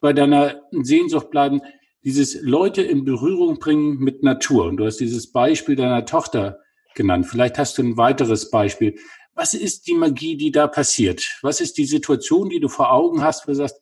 bei 0.00 0.12
deiner 0.12 0.62
Sehnsucht 0.70 1.30
bleiben, 1.30 1.62
dieses 2.04 2.40
Leute 2.42 2.82
in 2.82 3.04
Berührung 3.04 3.58
bringen 3.58 3.98
mit 3.98 4.22
Natur. 4.22 4.66
Und 4.66 4.76
du 4.76 4.84
hast 4.84 4.98
dieses 4.98 5.32
Beispiel 5.32 5.76
deiner 5.76 6.04
Tochter 6.04 6.58
genannt. 6.94 7.26
Vielleicht 7.26 7.58
hast 7.58 7.78
du 7.78 7.82
ein 7.82 7.96
weiteres 7.96 8.50
Beispiel. 8.50 8.98
Was 9.34 9.54
ist 9.54 9.86
die 9.86 9.94
Magie, 9.94 10.36
die 10.36 10.50
da 10.50 10.66
passiert? 10.66 11.38
Was 11.42 11.60
ist 11.60 11.78
die 11.78 11.86
Situation, 11.86 12.50
die 12.50 12.60
du 12.60 12.68
vor 12.68 12.92
Augen 12.92 13.22
hast, 13.22 13.46
wo 13.46 13.52
du 13.52 13.56
sagst, 13.56 13.80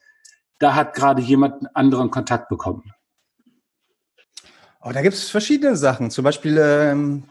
da 0.59 0.75
hat 0.75 0.95
gerade 0.95 1.23
jemand 1.23 1.55
einen 1.55 1.75
anderen 1.75 2.11
Kontakt 2.11 2.49
bekommen? 2.49 2.93
Oh, 4.89 4.93
da 4.93 5.03
gibt 5.03 5.17
es 5.17 5.29
verschiedene 5.29 5.77
Sachen. 5.77 6.11
Zum 6.11 6.25
Beispiel 6.25 6.57
ähm, 6.59 7.25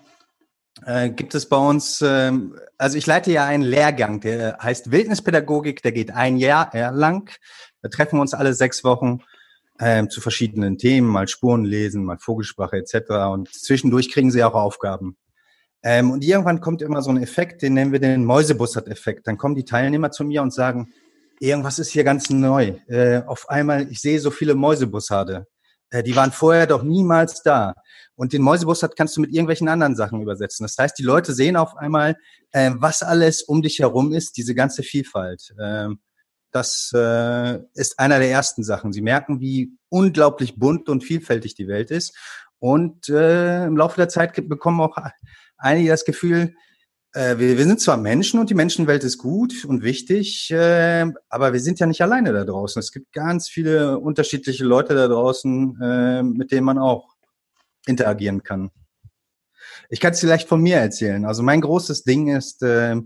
äh, 0.86 1.10
gibt 1.10 1.34
es 1.34 1.50
bei 1.50 1.58
uns, 1.58 2.04
ähm, 2.06 2.56
also 2.78 3.00
ich 3.00 3.08
leite 3.08 3.32
ja 3.32 3.46
einen 3.46 3.63
Lehrgang, 3.63 4.20
der 4.20 4.60
heißt 4.62 4.91
Wildnispädagogik, 4.91 5.82
der 5.82 5.91
geht 5.91 6.12
ein 6.12 6.38
Jahr 6.38 6.70
lang. 6.91 7.32
Da 7.82 7.89
treffen 7.89 8.17
wir 8.17 8.22
uns 8.22 8.36
alle 8.36 8.54
sechs 8.54 8.84
Wochen 8.84 9.22
ähm, 9.80 10.12
zu 10.12 10.22
verschiedenen 10.22 10.78
Themen, 10.78 11.08
mal 11.08 11.28
Spuren 11.28 11.65
lesen, 11.65 12.04
mal 12.04 12.20
Vogelsprache 12.20 12.78
etc. 12.78 13.10
Und 13.32 13.52
zwischendurch 13.52 14.12
kriegen 14.12 14.30
sie 14.30 14.43
auch 14.43 14.54
Aufgaben. 14.54 15.17
Ähm, 15.82 16.12
und 16.12 16.24
irgendwann 16.24 16.62
kommt 16.62 16.84
immer 16.84 17.02
so 17.02 17.10
ein 17.10 17.17
Effekt, 17.17 17.63
den 17.63 17.74
nennen 17.74 17.91
wir 17.91 18.00
den 18.00 18.24
Mäusebussard-Effekt. 18.24 19.26
Dann 19.26 19.39
kommen 19.39 19.56
die 19.56 19.65
Teilnehmer 19.65 20.12
zu 20.12 20.26
mir 20.26 20.43
und 20.43 20.54
sagen, 20.54 20.93
irgendwas 21.39 21.80
ist 21.80 21.89
hier 21.89 22.04
ganz 22.04 22.30
neu. 22.30 22.76
Äh, 22.88 23.24
auf 23.26 23.50
einmal, 23.50 23.89
ich 23.89 24.00
sehe 24.00 24.20
so 24.20 24.30
viele 24.30 24.54
Mäusebussarde. 24.54 25.48
Äh, 25.89 26.04
die 26.04 26.15
waren 26.15 26.32
vorher 26.32 26.67
doch 26.67 26.84
niemals 26.84 27.41
da. 27.41 27.73
Und 28.15 28.34
den 28.34 28.41
Mäusebussard 28.41 28.95
kannst 28.95 29.15
du 29.15 29.21
mit 29.21 29.32
irgendwelchen 29.32 29.67
anderen 29.67 29.95
Sachen 29.95 30.21
übersetzen. 30.21 30.63
Das 30.63 30.78
heißt, 30.78 30.97
die 30.97 31.04
Leute 31.04 31.34
sehen 31.34 31.56
auf 31.56 31.76
einmal, 31.78 32.15
äh, 32.52 32.71
was 32.76 33.04
alles 33.04 33.43
um 33.43 33.62
dich 33.62 33.80
herum 33.80 34.13
ist, 34.13 34.38
diese 34.38 34.56
ganze 34.56 34.84
Vielfalt. 34.84 35.54
Äh, 35.60 35.89
das 36.52 36.91
äh, 36.95 37.60
ist 37.73 38.00
einer 38.00 38.19
der 38.19 38.32
ersten 38.32 38.63
Sachen. 38.63 38.93
Sie 38.93 39.02
merken, 39.02 39.39
wie 39.39 39.73
unglaublich 39.89 40.58
bunt 40.58 40.89
und 40.89 41.04
vielfältig 41.04 41.56
die 41.56 41.67
Welt 41.67 41.91
ist. 41.91 42.17
Und 42.60 43.10
äh, 43.10 43.65
im 43.65 43.78
Laufe 43.78 43.97
der 43.97 44.10
Zeit 44.10 44.34
bekommen 44.47 44.82
auch 44.82 44.97
einige 45.58 45.89
das 45.89 46.06
Gefühl, 46.06 46.56
äh, 47.18 47.40
wir, 47.40 47.58
wir 47.58 47.66
sind 47.66 47.82
zwar 47.82 47.98
Menschen 47.98 48.40
und 48.40 48.50
die 48.50 48.54
Menschenwelt 48.54 49.04
ist 49.04 49.18
gut 49.18 49.66
und 49.66 49.82
wichtig, 49.82 50.52
äh, 50.52 51.06
aber 51.30 51.52
wir 51.52 51.60
sind 51.60 51.80
ja 51.80 51.88
nicht 51.88 52.02
alleine 52.02 52.32
da 52.32 52.46
draußen. 52.46 52.80
Es 52.80 52.92
gibt 52.92 53.12
ganz 53.12 53.50
viele 53.50 53.98
unterschiedliche 53.98 54.64
Leute 54.64 54.94
da 54.94 55.08
draußen, 55.08 55.82
äh, 55.82 56.24
mit 56.24 56.52
denen 56.52 56.66
man 56.66 56.78
auch 56.78 57.16
interagieren 57.88 58.44
kann. 58.44 58.70
Ich 59.90 60.00
kann 60.00 60.14
es 60.14 60.20
vielleicht 60.20 60.48
von 60.48 60.62
mir 60.62 60.78
erzählen. 60.78 61.26
Also 61.26 61.42
mein 61.42 61.62
großes 61.62 62.04
Ding 62.04 62.36
ist, 62.36 62.62
äh, 62.62 62.98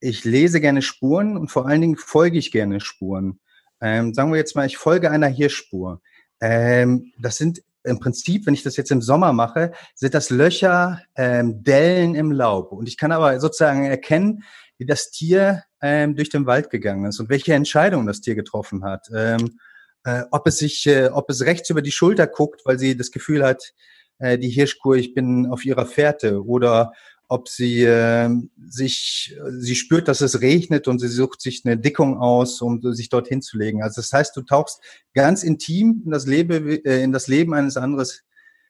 ich 0.00 0.24
lese 0.24 0.60
gerne 0.60 0.82
Spuren 0.82 1.36
und 1.36 1.50
vor 1.50 1.66
allen 1.66 1.80
Dingen 1.80 1.96
folge 1.96 2.38
ich 2.38 2.52
gerne 2.52 2.80
Spuren. 2.80 3.40
Ähm, 3.80 4.12
sagen 4.12 4.30
wir 4.30 4.38
jetzt 4.38 4.56
mal, 4.56 4.66
ich 4.66 4.76
folge 4.76 5.10
einer 5.10 5.28
Hirschspur. 5.28 6.02
Ähm, 6.40 7.12
das 7.18 7.36
sind 7.38 7.62
im 7.84 7.98
Prinzip, 7.98 8.46
wenn 8.46 8.54
ich 8.54 8.62
das 8.62 8.76
jetzt 8.76 8.90
im 8.90 9.02
Sommer 9.02 9.32
mache, 9.32 9.72
sind 9.94 10.14
das 10.14 10.30
Löcher, 10.30 11.00
ähm, 11.16 11.62
Dellen 11.62 12.14
im 12.14 12.32
Laub. 12.32 12.72
Und 12.72 12.88
ich 12.88 12.96
kann 12.96 13.12
aber 13.12 13.40
sozusagen 13.40 13.86
erkennen, 13.86 14.42
wie 14.78 14.86
das 14.86 15.10
Tier 15.10 15.64
ähm, 15.80 16.16
durch 16.16 16.30
den 16.30 16.46
Wald 16.46 16.70
gegangen 16.70 17.06
ist 17.06 17.20
und 17.20 17.28
welche 17.28 17.54
Entscheidung 17.54 18.06
das 18.06 18.20
Tier 18.20 18.34
getroffen 18.34 18.84
hat. 18.84 19.08
Ähm, 19.14 19.58
äh, 20.04 20.22
ob 20.30 20.46
es 20.46 20.58
sich, 20.58 20.86
äh, 20.86 21.08
ob 21.08 21.30
es 21.30 21.44
rechts 21.44 21.70
über 21.70 21.82
die 21.82 21.92
Schulter 21.92 22.26
guckt, 22.26 22.62
weil 22.64 22.78
sie 22.78 22.96
das 22.96 23.10
Gefühl 23.10 23.44
hat, 23.44 23.72
äh, 24.18 24.38
die 24.38 24.50
Hirschkur, 24.50 24.96
ich 24.96 25.14
bin 25.14 25.46
auf 25.46 25.64
ihrer 25.64 25.86
Fährte, 25.86 26.44
oder 26.44 26.92
ob 27.28 27.48
sie 27.48 27.82
äh, 27.84 28.30
sich, 28.68 29.36
sie 29.58 29.76
spürt, 29.76 30.08
dass 30.08 30.22
es 30.22 30.40
regnet 30.40 30.88
und 30.88 30.98
sie 30.98 31.08
sucht 31.08 31.42
sich 31.42 31.62
eine 31.64 31.76
Dickung 31.76 32.18
aus, 32.18 32.62
um 32.62 32.80
sich 32.94 33.10
dorthin 33.10 33.42
zu 33.42 33.58
legen. 33.58 33.82
Also 33.82 34.00
das 34.00 34.12
heißt, 34.12 34.34
du 34.34 34.42
tauchst 34.42 34.80
ganz 35.14 35.42
intim 35.42 36.02
in 36.06 36.10
das, 36.10 36.26
Lebe, 36.26 36.82
äh, 36.84 37.02
in 37.02 37.12
das 37.12 37.28
Leben 37.28 37.52
eines 37.52 37.76
anderes 37.76 38.24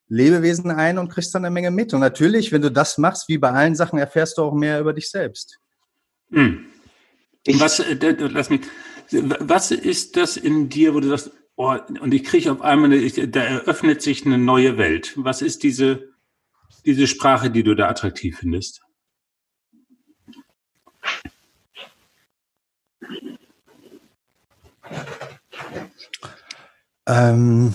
Lebewesen 0.09 0.71
ein 0.73 0.99
und 0.99 1.09
kriegst 1.09 1.35
dann 1.35 1.45
eine 1.45 1.53
Menge 1.53 1.71
mit. 1.71 1.95
Und 1.95 2.01
natürlich, 2.01 2.51
wenn 2.51 2.63
du 2.63 2.71
das 2.71 2.99
machst, 2.99 3.29
wie 3.29 3.39
bei 3.39 3.51
allen 3.51 3.77
Sachen, 3.77 3.99
erfährst 3.99 4.39
du 4.39 4.43
auch 4.43 4.55
mehr 4.55 4.81
über 4.81 4.93
dich 4.93 5.09
selbst. 5.09 5.59
Hm. 6.33 6.67
Was, 7.47 7.79
äh, 7.79 7.97
lass 8.19 8.51
mich, 8.51 8.63
was 9.11 9.71
ist 9.71 10.17
das 10.17 10.37
in 10.37 10.69
dir, 10.69 10.95
wo 10.95 11.01
du 11.01 11.09
sagst, 11.09 11.31
oh, 11.57 11.77
und 12.01 12.13
ich 12.13 12.25
kriege 12.25 12.51
auf 12.51 12.61
einmal, 12.61 12.93
eine, 12.93 13.29
da 13.29 13.43
eröffnet 13.43 14.03
sich 14.03 14.27
eine 14.27 14.39
neue 14.39 14.79
Welt. 14.79 15.13
Was 15.17 15.43
ist 15.43 15.63
diese 15.63 16.08
diese 16.85 17.07
Sprache, 17.07 17.51
die 17.51 17.63
du 17.63 17.75
da 17.75 17.89
attraktiv 17.89 18.39
findest? 18.39 18.83
Ähm, 27.07 27.75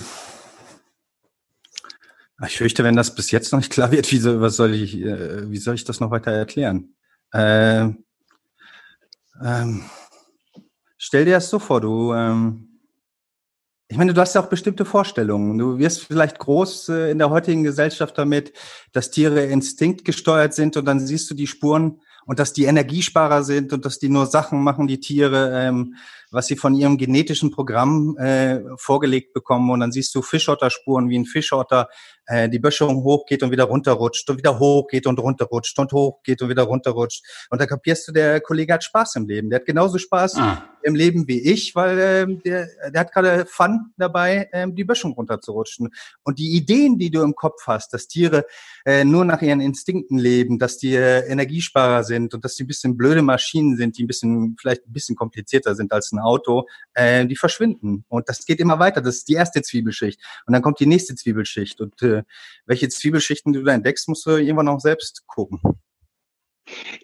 ich 2.46 2.56
fürchte, 2.56 2.84
wenn 2.84 2.96
das 2.96 3.14
bis 3.14 3.30
jetzt 3.30 3.52
noch 3.52 3.58
nicht 3.58 3.72
klar 3.72 3.90
wird, 3.90 4.10
wie 4.12 4.18
soll, 4.18 4.40
was 4.40 4.56
soll 4.56 4.74
ich, 4.74 4.96
äh, 4.96 5.50
wie 5.50 5.58
soll 5.58 5.74
ich 5.74 5.84
das 5.84 6.00
noch 6.00 6.10
weiter 6.10 6.30
erklären? 6.32 6.94
Äh, 7.32 7.90
ähm, 9.42 9.84
stell 10.96 11.24
dir 11.24 11.32
das 11.32 11.50
so 11.50 11.58
vor, 11.58 11.80
du, 11.80 12.12
ähm, 12.12 12.73
Ich 13.94 13.98
meine, 13.98 14.12
du 14.12 14.20
hast 14.20 14.34
ja 14.34 14.42
auch 14.42 14.48
bestimmte 14.48 14.84
Vorstellungen. 14.84 15.56
Du 15.56 15.78
wirst 15.78 16.06
vielleicht 16.06 16.40
groß 16.40 16.88
äh, 16.88 17.12
in 17.12 17.18
der 17.18 17.30
heutigen 17.30 17.62
Gesellschaft 17.62 18.18
damit, 18.18 18.52
dass 18.90 19.12
Tiere 19.12 19.44
instinktgesteuert 19.44 20.52
sind 20.52 20.76
und 20.76 20.84
dann 20.84 20.98
siehst 20.98 21.30
du 21.30 21.34
die 21.36 21.46
Spuren 21.46 22.00
und 22.26 22.40
dass 22.40 22.52
die 22.52 22.64
Energiesparer 22.64 23.44
sind 23.44 23.72
und 23.72 23.84
dass 23.84 24.00
die 24.00 24.08
nur 24.08 24.26
Sachen 24.26 24.64
machen, 24.64 24.88
die 24.88 24.98
Tiere, 24.98 25.52
ähm, 25.54 25.94
was 26.32 26.48
sie 26.48 26.56
von 26.56 26.74
ihrem 26.74 26.98
genetischen 26.98 27.52
Programm 27.52 28.16
äh, 28.16 28.62
vorgelegt 28.78 29.32
bekommen. 29.32 29.70
Und 29.70 29.78
dann 29.78 29.92
siehst 29.92 30.12
du 30.16 30.22
Fischotterspuren, 30.22 31.08
wie 31.08 31.20
ein 31.20 31.24
Fischotter 31.24 31.88
äh, 32.26 32.48
die 32.48 32.58
Böschung 32.58 33.02
hochgeht 33.02 33.42
und 33.42 33.50
wieder 33.50 33.64
runterrutscht 33.64 34.28
und 34.30 34.38
wieder 34.38 34.58
hochgeht 34.58 35.06
und 35.06 35.18
runterrutscht 35.18 35.78
und 35.78 35.92
hochgeht 35.92 36.42
und 36.42 36.48
wieder 36.48 36.62
runterrutscht. 36.62 37.24
Und 37.50 37.60
da 37.60 37.66
kapierst 37.66 38.08
du, 38.08 38.12
der 38.12 38.40
Kollege 38.40 38.74
hat 38.74 38.84
Spaß 38.84 39.16
im 39.16 39.28
Leben. 39.28 39.50
Der 39.50 39.60
hat 39.60 39.66
genauso 39.66 39.98
Spaß 39.98 40.36
ah. 40.36 40.64
im 40.82 40.94
Leben 40.94 41.28
wie 41.28 41.40
ich, 41.40 41.74
weil 41.74 41.98
ähm, 41.98 42.42
der, 42.44 42.68
der 42.90 43.00
hat 43.00 43.12
gerade 43.12 43.46
Fun 43.46 43.92
dabei, 43.96 44.48
ähm, 44.52 44.74
die 44.74 44.84
Böschung 44.84 45.12
runterzurutschen. 45.12 45.90
Und 46.22 46.38
die 46.38 46.56
Ideen, 46.56 46.98
die 46.98 47.10
du 47.10 47.22
im 47.22 47.34
Kopf 47.34 47.66
hast, 47.66 47.92
dass 47.92 48.08
Tiere 48.08 48.46
äh, 48.84 49.04
nur 49.04 49.24
nach 49.24 49.42
ihren 49.42 49.60
Instinkten 49.60 50.18
leben, 50.18 50.58
dass 50.58 50.78
die 50.78 50.94
äh, 50.94 51.26
Energiesparer 51.28 52.04
sind 52.04 52.34
und 52.34 52.44
dass 52.44 52.54
die 52.54 52.64
ein 52.64 52.68
bisschen 52.68 52.96
blöde 52.96 53.22
Maschinen 53.22 53.76
sind, 53.76 53.98
die 53.98 54.04
ein 54.04 54.06
bisschen, 54.06 54.56
vielleicht 54.60 54.86
ein 54.86 54.92
bisschen 54.92 55.16
komplizierter 55.16 55.74
sind 55.74 55.92
als 55.92 56.12
ein 56.12 56.18
Auto, 56.18 56.66
äh, 56.94 57.26
die 57.26 57.36
verschwinden. 57.36 58.04
Und 58.08 58.28
das 58.28 58.44
geht 58.46 58.60
immer 58.60 58.78
weiter. 58.78 59.00
Das 59.00 59.16
ist 59.16 59.28
die 59.28 59.34
erste 59.34 59.62
Zwiebelschicht. 59.62 60.20
Und 60.46 60.52
dann 60.52 60.62
kommt 60.62 60.80
die 60.80 60.86
nächste 60.86 61.14
Zwiebelschicht. 61.14 61.80
Und 61.80 62.00
äh, 62.02 62.13
welche 62.66 62.88
Zwiebelschichten 62.88 63.52
du 63.52 63.62
da 63.62 63.72
entdeckst, 63.72 64.08
musst 64.08 64.26
du 64.26 64.30
irgendwann 64.30 64.68
auch 64.68 64.80
selbst 64.80 65.26
gucken. 65.26 65.60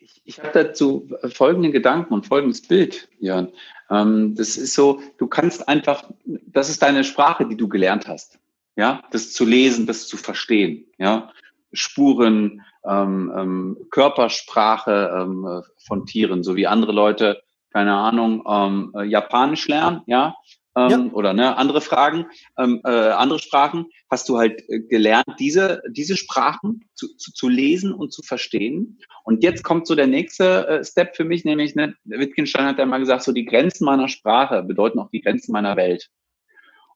Ich, 0.01 0.23
ich 0.25 0.39
habe 0.39 0.51
dazu 0.53 1.09
folgenden 1.33 1.73
Gedanken 1.73 2.15
und 2.15 2.27
folgendes 2.27 2.63
Bild, 2.67 3.09
Jörn. 3.19 3.53
Ähm, 3.91 4.35
das 4.37 4.57
ist 4.57 4.75
so, 4.75 5.03
du 5.19 5.27
kannst 5.27 5.69
einfach, 5.69 6.11
das 6.25 6.71
ist 6.71 6.83
deine 6.83 7.05
Sprache, 7.05 7.47
die 7.47 7.57
du 7.57 7.69
gelernt 7.69 8.07
hast. 8.07 8.39
Ja, 8.77 9.03
das 9.11 9.33
zu 9.33 9.45
lesen, 9.45 9.87
das 9.87 10.07
zu 10.07 10.17
verstehen. 10.17 10.87
Ja, 10.99 11.33
Spuren, 11.73 12.63
ähm, 12.85 13.33
ähm, 13.37 13.77
Körpersprache 13.91 15.11
ähm, 15.15 15.63
von 15.87 16.07
Tieren, 16.07 16.43
so 16.43 16.57
wie 16.57 16.67
andere 16.67 16.93
Leute, 16.93 17.43
keine 17.71 17.95
Ahnung, 17.95 18.43
ähm, 18.49 18.93
äh, 18.97 19.05
Japanisch 19.05 19.69
lernen, 19.69 20.03
ja, 20.07 20.35
ähm, 20.77 20.91
ja. 20.91 21.13
oder 21.13 21.33
ne, 21.33 21.57
andere 21.57 21.81
Fragen, 21.81 22.27
ähm, 22.59 22.81
äh, 22.85 22.91
andere 22.91 23.39
Sprachen, 23.39 23.87
hast 24.11 24.29
du 24.29 24.39
halt 24.39 24.63
äh, 24.69 24.81
gelernt, 24.81 25.27
diese, 25.39 25.83
diese 25.89 26.17
Sprachen 26.17 26.85
zu, 26.95 27.09
zu, 27.17 27.33
zu 27.33 27.49
lesen 27.49 27.93
und 27.93 28.13
zu 28.13 28.23
verstehen. 28.23 28.99
Und 29.25 29.43
jetzt 29.43 29.63
kommt 29.63 29.87
so 29.87 29.95
der 29.95 30.07
nächste 30.07 30.69
äh, 30.69 30.85
Step 30.85 31.17
für 31.17 31.25
mich, 31.25 31.45
nämlich, 31.45 31.75
ne, 31.75 31.95
Wittgenstein 32.05 32.67
hat 32.67 32.79
ja 32.79 32.87
mal 32.87 32.99
gesagt, 32.99 33.25
so 33.25 33.33
die 33.33 33.45
Grenzen 33.45 33.85
meiner 33.85 34.09
Sprache 34.09 34.63
bedeuten 34.63 34.99
auch 34.99 35.11
die 35.11 35.21
Grenzen 35.21 35.53
meiner 35.53 35.77
Welt. 35.77 36.09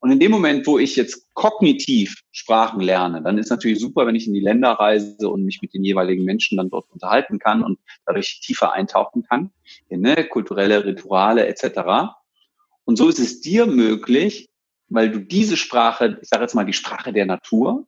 Und 0.05 0.11
in 0.11 0.21
dem 0.21 0.33
Moment, 0.33 0.67
wo 0.67 0.79
ich 0.79 0.97
jetzt 0.97 1.33
kognitiv 1.33 2.21
Sprachen 2.31 2.81
lerne, 2.81 3.23
dann 3.23 3.39
ist 3.39 3.49
natürlich 3.49 3.81
super, 3.81 4.07
wenn 4.07 4.15
ich 4.15 4.27
in 4.27 4.35
die 4.35 4.41
Länder 4.41 4.73
reise 4.73 5.31
und 5.31 5.47
mich 5.47 5.63
mit 5.63 5.73
den 5.73 5.83
jeweiligen 5.83 6.25
Menschen 6.25 6.59
dann 6.59 6.69
dort 6.69 6.91
unterhalten 6.91 7.39
kann 7.39 7.63
und 7.63 7.79
dadurch 8.05 8.41
tiefer 8.45 8.75
eintauchen 8.75 9.23
kann 9.23 9.51
in 9.89 10.03
ne, 10.03 10.23
kulturelle 10.25 10.85
Rituale 10.85 11.47
etc. 11.47 12.13
Und 12.85 12.97
so 12.97 13.09
ist 13.09 13.19
es 13.19 13.41
dir 13.41 13.67
möglich, 13.67 14.49
weil 14.89 15.11
du 15.11 15.21
diese 15.21 15.57
Sprache, 15.57 16.19
ich 16.23 16.29
sage 16.29 16.43
jetzt 16.43 16.55
mal 16.55 16.65
die 16.65 16.73
Sprache 16.73 17.13
der 17.13 17.27
Natur, 17.27 17.87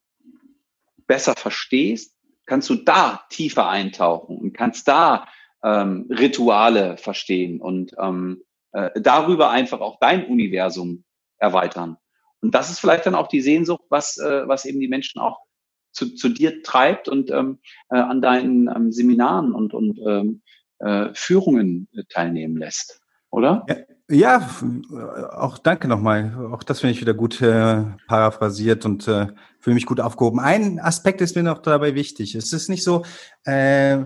besser 1.06 1.34
verstehst, 1.36 2.14
kannst 2.46 2.70
du 2.70 2.76
da 2.76 3.24
tiefer 3.30 3.68
eintauchen 3.68 4.38
und 4.38 4.52
kannst 4.52 4.88
da 4.88 5.28
ähm, 5.62 6.06
Rituale 6.10 6.96
verstehen 6.96 7.60
und 7.60 7.94
ähm, 7.98 8.42
äh, 8.72 9.00
darüber 9.00 9.50
einfach 9.50 9.80
auch 9.80 9.98
dein 10.00 10.26
Universum 10.26 11.04
erweitern. 11.38 11.96
Und 12.40 12.54
das 12.54 12.70
ist 12.70 12.78
vielleicht 12.78 13.06
dann 13.06 13.14
auch 13.14 13.28
die 13.28 13.40
Sehnsucht, 13.40 13.84
was, 13.88 14.18
äh, 14.18 14.46
was 14.46 14.64
eben 14.64 14.80
die 14.80 14.88
Menschen 14.88 15.20
auch 15.20 15.40
zu, 15.92 16.14
zu 16.14 16.28
dir 16.28 16.62
treibt 16.62 17.08
und 17.08 17.30
ähm, 17.30 17.58
äh, 17.90 17.96
an 17.96 18.20
deinen 18.20 18.68
ähm, 18.68 18.92
Seminaren 18.92 19.52
und, 19.52 19.74
und 19.74 19.98
ähm, 20.06 20.42
äh, 20.78 21.08
Führungen 21.14 21.88
teilnehmen 22.10 22.56
lässt, 22.56 23.00
oder? 23.30 23.64
Ja. 23.68 23.76
Ja, 24.08 24.48
auch 25.32 25.58
danke 25.58 25.88
nochmal. 25.88 26.32
Auch 26.52 26.62
das 26.62 26.78
finde 26.80 26.92
ich 26.92 27.00
wieder 27.00 27.14
gut 27.14 27.40
äh, 27.42 27.82
paraphrasiert 28.06 28.84
und 28.84 29.08
äh, 29.08 29.26
fühle 29.58 29.74
mich 29.74 29.86
gut 29.86 29.98
aufgehoben. 30.00 30.38
Ein 30.38 30.78
Aspekt 30.78 31.20
ist 31.20 31.34
mir 31.34 31.42
noch 31.42 31.58
dabei 31.58 31.96
wichtig. 31.96 32.36
Es 32.36 32.52
ist 32.52 32.68
nicht 32.68 32.84
so, 32.84 33.04
äh, 33.44 34.04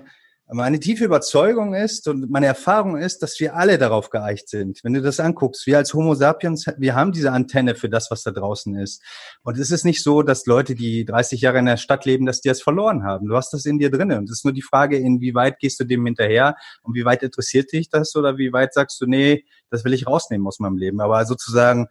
meine 0.53 0.81
tiefe 0.81 1.05
Überzeugung 1.05 1.75
ist 1.75 2.09
und 2.09 2.31
meine 2.31 2.47
Erfahrung 2.47 2.97
ist, 2.97 3.23
dass 3.23 3.39
wir 3.41 3.55
alle 3.55 3.79
darauf 3.79 4.11
geeicht 4.11 4.49
sind. 4.49 4.81
Wenn 4.83 4.95
du 4.95 5.03
das 5.03 5.21
anguckst, 5.21 5.67
wir 5.67 5.77
als 5.79 5.95
Homo 5.95 6.15
sapiens, 6.15 6.67
wir 6.77 6.95
haben 6.95 7.13
diese 7.13 7.33
Antenne 7.33 7.75
für 7.75 7.89
das, 7.89 8.11
was 8.11 8.23
da 8.23 8.31
draußen 8.31 8.77
ist. 8.77 9.03
Und 9.43 9.59
es 9.59 9.71
ist 9.71 9.85
nicht 9.85 10.03
so, 10.03 10.23
dass 10.23 10.47
Leute, 10.47 10.75
die 10.75 11.05
30 11.05 11.41
Jahre 11.41 11.59
in 11.59 11.67
der 11.67 11.77
Stadt 11.77 12.05
leben, 12.05 12.27
dass 12.27 12.41
die 12.41 12.49
das 12.49 12.63
verloren 12.63 13.05
haben. 13.05 13.29
Du 13.29 13.37
hast 13.37 13.53
das 13.53 13.65
in 13.65 13.79
dir 13.79 13.91
drinnen. 13.91 14.19
Und 14.19 14.25
es 14.25 14.39
ist 14.39 14.45
nur 14.45 14.55
die 14.55 14.63
Frage, 14.63 14.97
inwieweit 14.97 15.59
gehst 15.59 15.79
du 15.79 15.85
dem 15.85 16.05
hinterher 16.05 16.57
und 16.83 16.95
wie 16.95 17.05
weit 17.05 17.23
interessiert 17.23 17.73
dich 17.73 17.89
das 17.89 18.17
oder 18.17 18.37
wie 18.39 18.53
weit 18.53 18.75
sagst 18.75 19.01
du, 19.01 19.07
nee, 19.07 19.45
das 19.71 19.85
will 19.85 19.95
ich 19.95 20.07
rausnehmen 20.07 20.47
aus 20.47 20.59
meinem 20.59 20.77
Leben. 20.77 21.01
Aber 21.01 21.25
sozusagen, 21.27 21.87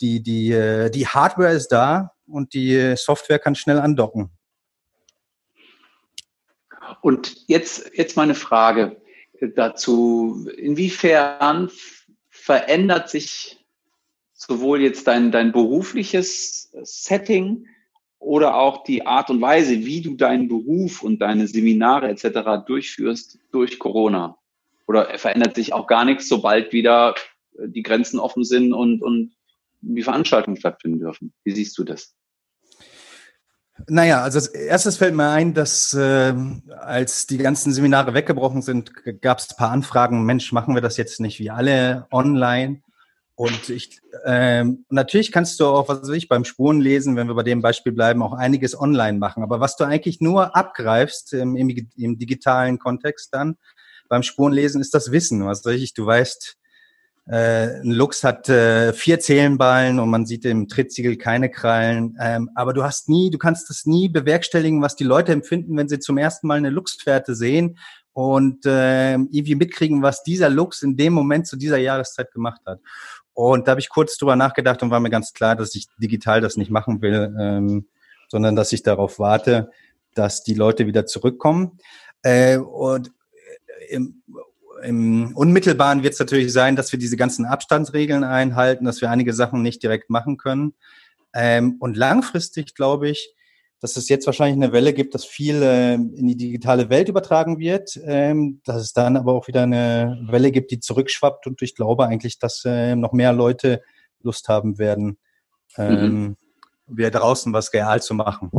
die, 0.00 0.22
die, 0.22 0.52
äh, 0.52 0.90
die 0.90 1.06
Hardware 1.06 1.52
ist 1.52 1.68
da 1.68 2.12
und 2.26 2.54
die 2.54 2.94
Software 2.96 3.38
kann 3.38 3.54
schnell 3.54 3.78
andocken. 3.78 4.30
Und 7.00 7.44
jetzt, 7.48 7.90
jetzt 7.94 8.16
meine 8.16 8.34
Frage 8.34 9.00
dazu. 9.40 10.48
Inwiefern 10.56 11.70
verändert 12.28 13.10
sich 13.10 13.64
sowohl 14.32 14.82
jetzt 14.82 15.06
dein, 15.06 15.30
dein 15.32 15.52
berufliches 15.52 16.72
Setting 16.82 17.66
oder 18.18 18.56
auch 18.56 18.84
die 18.84 19.06
Art 19.06 19.30
und 19.30 19.40
Weise, 19.40 19.84
wie 19.84 20.00
du 20.00 20.14
deinen 20.14 20.48
Beruf 20.48 21.02
und 21.02 21.20
deine 21.20 21.46
Seminare 21.46 22.08
etc. 22.08 22.64
durchführst 22.66 23.38
durch 23.50 23.78
Corona? 23.78 24.38
Oder 24.86 25.18
verändert 25.18 25.54
sich 25.54 25.72
auch 25.72 25.86
gar 25.86 26.04
nichts, 26.04 26.28
sobald 26.28 26.72
wieder 26.72 27.14
die 27.58 27.82
Grenzen 27.82 28.18
offen 28.18 28.44
sind 28.44 28.72
und, 28.72 29.02
und 29.02 29.32
die 29.80 30.02
Veranstaltungen 30.02 30.56
stattfinden 30.56 31.00
dürfen? 31.00 31.32
Wie 31.44 31.52
siehst 31.52 31.76
du 31.78 31.84
das? 31.84 32.14
Naja, 33.88 34.22
also 34.22 34.38
als 34.38 34.48
erstes 34.48 34.96
fällt 34.96 35.14
mir 35.14 35.30
ein, 35.30 35.54
dass 35.54 35.92
äh, 35.94 36.34
als 36.78 37.26
die 37.26 37.38
ganzen 37.38 37.72
Seminare 37.72 38.14
weggebrochen 38.14 38.62
sind, 38.62 38.92
gab 39.20 39.38
es 39.38 39.50
ein 39.50 39.56
paar 39.56 39.70
Anfragen, 39.70 40.24
Mensch, 40.24 40.52
machen 40.52 40.74
wir 40.74 40.82
das 40.82 40.96
jetzt 40.96 41.20
nicht 41.20 41.38
wie 41.38 41.50
alle 41.50 42.06
online? 42.10 42.82
Und 43.34 43.70
ich 43.70 44.00
äh, 44.24 44.64
natürlich 44.90 45.32
kannst 45.32 45.58
du 45.58 45.66
auch, 45.66 45.88
was 45.88 46.02
weiß 46.02 46.10
ich, 46.10 46.28
beim 46.28 46.44
Spurenlesen, 46.44 47.16
wenn 47.16 47.28
wir 47.28 47.34
bei 47.34 47.42
dem 47.42 47.62
Beispiel 47.62 47.92
bleiben, 47.92 48.22
auch 48.22 48.34
einiges 48.34 48.78
online 48.78 49.18
machen. 49.18 49.42
Aber 49.42 49.58
was 49.58 49.76
du 49.76 49.84
eigentlich 49.84 50.20
nur 50.20 50.54
abgreifst 50.54 51.32
im, 51.32 51.56
im, 51.56 51.70
im 51.96 52.18
digitalen 52.18 52.78
Kontext 52.78 53.32
dann 53.32 53.56
beim 54.08 54.22
Spurenlesen, 54.22 54.80
ist 54.80 54.94
das 54.94 55.10
Wissen. 55.10 55.46
Was 55.46 55.64
weiß 55.64 55.80
ich, 55.80 55.94
du 55.94 56.04
weißt, 56.04 56.56
äh, 57.32 57.80
ein 57.80 57.90
Luchs 57.92 58.24
hat 58.24 58.50
äh, 58.50 58.92
vier 58.92 59.18
Zählenballen 59.18 59.98
und 60.00 60.10
man 60.10 60.26
sieht 60.26 60.44
im 60.44 60.68
Trittsiegel 60.68 61.16
keine 61.16 61.50
Krallen. 61.50 62.14
Ähm, 62.20 62.50
aber 62.54 62.74
du 62.74 62.84
hast 62.84 63.08
nie, 63.08 63.30
du 63.30 63.38
kannst 63.38 63.70
das 63.70 63.86
nie 63.86 64.10
bewerkstelligen, 64.10 64.82
was 64.82 64.96
die 64.96 65.04
Leute 65.04 65.32
empfinden, 65.32 65.74
wenn 65.78 65.88
sie 65.88 65.98
zum 65.98 66.18
ersten 66.18 66.46
Mal 66.46 66.58
eine 66.58 66.68
Luchsfährte 66.68 67.34
sehen 67.34 67.78
und 68.12 68.66
äh, 68.66 69.14
irgendwie 69.14 69.54
mitkriegen, 69.54 70.02
was 70.02 70.22
dieser 70.22 70.50
Luchs 70.50 70.82
in 70.82 70.98
dem 70.98 71.14
Moment 71.14 71.46
zu 71.46 71.56
dieser 71.56 71.78
Jahreszeit 71.78 72.32
gemacht 72.32 72.60
hat. 72.66 72.80
Und 73.32 73.66
da 73.66 73.70
habe 73.70 73.80
ich 73.80 73.88
kurz 73.88 74.18
drüber 74.18 74.36
nachgedacht 74.36 74.82
und 74.82 74.90
war 74.90 75.00
mir 75.00 75.08
ganz 75.08 75.32
klar, 75.32 75.56
dass 75.56 75.74
ich 75.74 75.86
digital 75.96 76.42
das 76.42 76.58
nicht 76.58 76.70
machen 76.70 77.00
will, 77.00 77.34
ähm, 77.40 77.86
sondern 78.28 78.56
dass 78.56 78.74
ich 78.74 78.82
darauf 78.82 79.18
warte, 79.18 79.70
dass 80.14 80.42
die 80.42 80.52
Leute 80.52 80.86
wieder 80.86 81.06
zurückkommen. 81.06 81.78
Äh, 82.22 82.58
und 82.58 83.10
im, 83.88 84.22
im 84.82 85.34
Unmittelbaren 85.34 86.02
wird 86.02 86.14
es 86.14 86.18
natürlich 86.18 86.52
sein, 86.52 86.76
dass 86.76 86.92
wir 86.92 86.98
diese 86.98 87.16
ganzen 87.16 87.44
Abstandsregeln 87.44 88.24
einhalten, 88.24 88.84
dass 88.84 89.00
wir 89.00 89.10
einige 89.10 89.32
Sachen 89.32 89.62
nicht 89.62 89.82
direkt 89.82 90.10
machen 90.10 90.36
können. 90.36 90.74
Ähm, 91.34 91.76
und 91.80 91.96
langfristig 91.96 92.74
glaube 92.74 93.08
ich, 93.08 93.34
dass 93.80 93.96
es 93.96 94.08
jetzt 94.08 94.26
wahrscheinlich 94.26 94.62
eine 94.62 94.72
Welle 94.72 94.92
gibt, 94.92 95.14
dass 95.14 95.24
viel 95.24 95.60
äh, 95.60 95.94
in 95.94 96.28
die 96.28 96.36
digitale 96.36 96.88
Welt 96.88 97.08
übertragen 97.08 97.58
wird, 97.58 97.98
ähm, 98.04 98.60
dass 98.64 98.80
es 98.80 98.92
dann 98.92 99.16
aber 99.16 99.32
auch 99.32 99.48
wieder 99.48 99.64
eine 99.64 100.24
Welle 100.28 100.52
gibt, 100.52 100.70
die 100.70 100.78
zurückschwappt. 100.78 101.48
Und 101.48 101.62
ich 101.62 101.74
glaube 101.74 102.06
eigentlich, 102.06 102.38
dass 102.38 102.64
äh, 102.64 102.94
noch 102.94 103.12
mehr 103.12 103.32
Leute 103.32 103.82
Lust 104.22 104.48
haben 104.48 104.78
werden, 104.78 105.18
ähm, 105.76 106.22
mhm. 106.22 106.36
wir 106.86 107.10
draußen 107.10 107.52
was 107.52 107.72
real 107.72 108.00
zu 108.00 108.14
machen. 108.14 108.50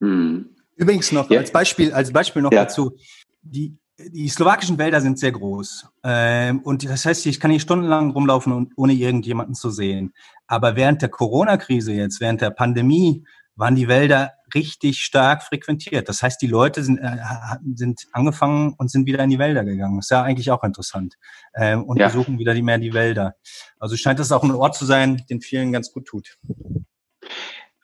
Mhm. 0.00 0.50
Übrigens 0.76 1.10
noch 1.10 1.30
ja. 1.30 1.40
als 1.40 1.50
Beispiel, 1.50 1.92
als 1.92 2.12
Beispiel 2.12 2.42
noch 2.42 2.52
ja. 2.52 2.64
dazu, 2.64 2.96
die, 3.40 3.78
die 3.98 4.28
slowakischen 4.28 4.78
Wälder 4.78 5.00
sind 5.00 5.18
sehr 5.18 5.32
groß. 5.32 5.88
Ähm, 6.04 6.60
und 6.60 6.88
das 6.88 7.04
heißt, 7.04 7.26
ich 7.26 7.40
kann 7.40 7.50
hier 7.50 7.60
stundenlang 7.60 8.10
rumlaufen, 8.10 8.72
ohne 8.76 8.92
irgendjemanden 8.92 9.54
zu 9.54 9.70
sehen. 9.70 10.12
Aber 10.46 10.76
während 10.76 11.02
der 11.02 11.08
Corona-Krise 11.08 11.92
jetzt, 11.92 12.20
während 12.20 12.40
der 12.40 12.50
Pandemie, 12.50 13.24
waren 13.56 13.74
die 13.74 13.88
Wälder 13.88 14.34
richtig 14.54 15.00
stark 15.00 15.42
frequentiert. 15.42 16.08
Das 16.08 16.22
heißt, 16.22 16.40
die 16.40 16.46
Leute 16.46 16.84
sind, 16.84 16.98
äh, 16.98 17.16
sind 17.74 18.06
angefangen 18.12 18.74
und 18.78 18.88
sind 18.90 19.06
wieder 19.06 19.22
in 19.24 19.30
die 19.30 19.38
Wälder 19.40 19.64
gegangen. 19.64 19.96
Das 19.96 20.06
ist 20.06 20.10
ja 20.10 20.22
eigentlich 20.22 20.50
auch 20.52 20.62
interessant. 20.62 21.16
Ähm, 21.56 21.82
und 21.84 21.98
ja. 21.98 22.06
besuchen 22.06 22.38
wieder 22.38 22.54
die 22.54 22.62
mehr 22.62 22.78
die 22.78 22.94
Wälder. 22.94 23.34
Also 23.80 23.96
scheint 23.96 24.20
das 24.20 24.30
auch 24.30 24.44
ein 24.44 24.52
Ort 24.52 24.76
zu 24.76 24.84
sein, 24.84 25.24
den 25.28 25.40
vielen 25.40 25.72
ganz 25.72 25.92
gut 25.92 26.06
tut. 26.06 26.38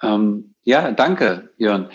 Ähm, 0.01 0.55
ja, 0.63 0.93
danke, 0.93 1.51
Jörn. 1.59 1.91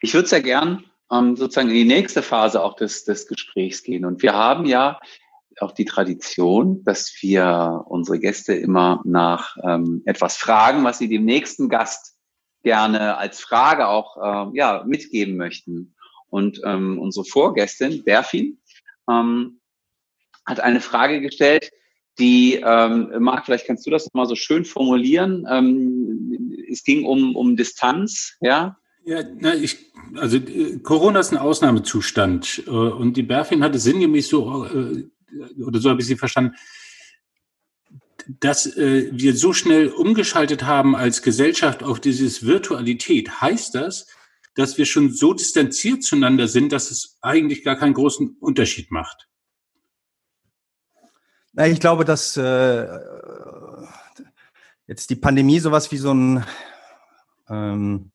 Ich 0.00 0.12
würde 0.12 0.28
sehr 0.28 0.42
gern 0.42 0.84
ähm, 1.14 1.36
sozusagen 1.36 1.68
in 1.68 1.74
die 1.74 1.84
nächste 1.84 2.22
Phase 2.22 2.62
auch 2.62 2.74
des, 2.74 3.04
des 3.04 3.26
Gesprächs 3.26 3.82
gehen. 3.82 4.04
Und 4.04 4.22
wir 4.22 4.34
haben 4.34 4.66
ja 4.66 4.98
auch 5.60 5.72
die 5.72 5.84
Tradition, 5.84 6.82
dass 6.84 7.14
wir 7.20 7.84
unsere 7.86 8.18
Gäste 8.18 8.54
immer 8.54 9.02
nach 9.04 9.56
ähm, 9.62 10.02
etwas 10.04 10.36
fragen, 10.36 10.84
was 10.84 10.98
sie 10.98 11.08
dem 11.08 11.24
nächsten 11.24 11.68
Gast 11.68 12.16
gerne 12.62 13.16
als 13.18 13.40
Frage 13.40 13.88
auch 13.88 14.16
äh, 14.16 14.56
ja, 14.56 14.84
mitgeben 14.86 15.36
möchten. 15.36 15.94
Und 16.28 16.60
ähm, 16.64 16.98
unsere 16.98 17.24
Vorgästin, 17.24 18.02
Berfin, 18.02 18.58
ähm, 19.08 19.60
hat 20.44 20.60
eine 20.60 20.80
Frage 20.80 21.20
gestellt, 21.20 21.70
die, 22.18 22.62
ähm, 22.64 23.10
Marc, 23.18 23.44
vielleicht 23.44 23.66
kannst 23.66 23.86
du 23.86 23.90
das 23.90 24.08
mal 24.12 24.26
so 24.26 24.34
schön 24.34 24.64
formulieren. 24.64 25.46
Ähm, 25.50 26.56
es 26.70 26.84
ging 26.84 27.04
um, 27.04 27.34
um 27.36 27.56
Distanz, 27.56 28.36
ja. 28.40 28.76
Ja, 29.04 29.22
na, 29.38 29.54
ich, 29.54 29.92
also 30.16 30.38
äh, 30.38 30.78
Corona 30.78 31.20
ist 31.20 31.32
ein 31.32 31.38
Ausnahmezustand 31.38 32.64
äh, 32.66 32.70
und 32.70 33.16
die 33.16 33.22
Berfin 33.22 33.62
hatte 33.62 33.78
sinngemäß 33.78 34.28
so 34.28 34.64
äh, 34.64 35.04
oder 35.62 35.80
so 35.80 35.90
habe 35.90 36.00
ich 36.00 36.06
sie 36.06 36.16
verstanden, 36.16 36.54
dass 38.40 38.66
äh, 38.76 39.10
wir 39.12 39.36
so 39.36 39.52
schnell 39.52 39.88
umgeschaltet 39.88 40.64
haben 40.64 40.96
als 40.96 41.22
Gesellschaft 41.22 41.82
auf 41.82 42.00
dieses 42.00 42.46
Virtualität. 42.46 43.40
Heißt 43.40 43.74
das, 43.74 44.06
dass 44.54 44.78
wir 44.78 44.86
schon 44.86 45.12
so 45.12 45.34
distanziert 45.34 46.02
zueinander 46.02 46.48
sind, 46.48 46.72
dass 46.72 46.90
es 46.90 47.18
eigentlich 47.20 47.64
gar 47.64 47.76
keinen 47.76 47.94
großen 47.94 48.36
Unterschied 48.40 48.90
macht? 48.90 49.28
Na, 51.52 51.66
ich 51.66 51.80
glaube, 51.80 52.04
dass 52.04 52.36
äh, 52.36 52.86
jetzt 54.86 55.10
die 55.10 55.16
Pandemie 55.16 55.60
sowas 55.60 55.92
wie 55.92 55.98
so 55.98 56.12
ein 56.12 56.44
ähm, 57.48 58.10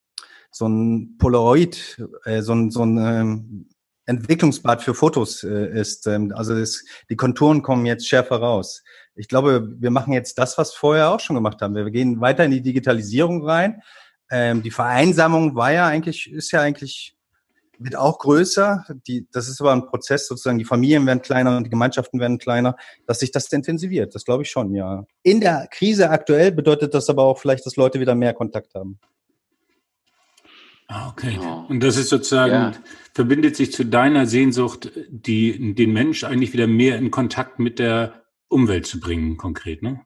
so 0.51 0.67
ein 0.67 1.17
Polaroid, 1.17 2.01
äh, 2.25 2.41
so 2.41 2.53
ein, 2.53 2.71
so 2.71 2.83
ein 2.83 2.97
ähm, 2.97 3.69
Entwicklungsbad 4.05 4.81
für 4.81 4.95
Fotos 4.95 5.43
äh, 5.43 5.79
ist. 5.79 6.07
Ähm, 6.07 6.33
also 6.35 6.57
das, 6.57 6.83
die 7.09 7.15
Konturen 7.15 7.61
kommen 7.61 7.85
jetzt 7.85 8.07
schärfer 8.07 8.37
raus. 8.37 8.83
Ich 9.15 9.27
glaube, 9.27 9.75
wir 9.79 9.91
machen 9.91 10.13
jetzt 10.13 10.39
das, 10.39 10.57
was 10.57 10.73
vorher 10.73 11.11
auch 11.11 11.19
schon 11.19 11.35
gemacht 11.35 11.61
haben. 11.61 11.75
Wir 11.75 11.89
gehen 11.91 12.19
weiter 12.19 12.45
in 12.45 12.51
die 12.51 12.61
Digitalisierung 12.61 13.45
rein. 13.45 13.81
Ähm, 14.31 14.63
die 14.63 14.71
Vereinsamung 14.71 15.55
war 15.55 15.71
ja 15.71 15.87
eigentlich, 15.87 16.31
ist 16.31 16.51
ja 16.51 16.61
eigentlich, 16.61 17.15
wird 17.77 17.95
auch 17.95 18.17
größer. 18.17 18.85
Die, 19.07 19.27
das 19.31 19.47
ist 19.47 19.61
aber 19.61 19.73
ein 19.73 19.85
Prozess 19.85 20.27
sozusagen. 20.27 20.57
Die 20.57 20.65
Familien 20.65 21.05
werden 21.05 21.21
kleiner 21.21 21.55
und 21.55 21.65
die 21.65 21.69
Gemeinschaften 21.69 22.19
werden 22.19 22.39
kleiner, 22.39 22.75
dass 23.05 23.19
sich 23.19 23.31
das 23.31 23.51
intensiviert. 23.51 24.15
Das 24.15 24.25
glaube 24.25 24.43
ich 24.43 24.49
schon, 24.49 24.73
ja. 24.73 25.05
In 25.21 25.39
der 25.39 25.67
Krise 25.69 26.09
aktuell 26.09 26.51
bedeutet 26.51 26.93
das 26.93 27.09
aber 27.09 27.23
auch 27.23 27.37
vielleicht, 27.37 27.65
dass 27.65 27.75
Leute 27.75 27.99
wieder 27.99 28.15
mehr 28.15 28.33
Kontakt 28.33 28.73
haben. 28.73 28.99
Ah, 30.89 31.09
okay. 31.09 31.37
Ja. 31.39 31.65
Und 31.69 31.81
das 31.81 31.97
ist 31.97 32.09
sozusagen, 32.09 32.51
ja. 32.51 32.71
verbindet 33.13 33.55
sich 33.55 33.71
zu 33.71 33.85
deiner 33.85 34.25
Sehnsucht, 34.25 34.91
die, 35.07 35.75
den 35.75 35.93
Mensch 35.93 36.23
eigentlich 36.23 36.51
wieder 36.51 36.67
mehr 36.67 36.97
in 36.97 37.11
Kontakt 37.11 37.59
mit 37.59 37.77
der 37.77 38.23
Umwelt 38.47 38.87
zu 38.87 38.99
bringen, 38.99 39.37
konkret, 39.37 39.83
ne? 39.83 40.01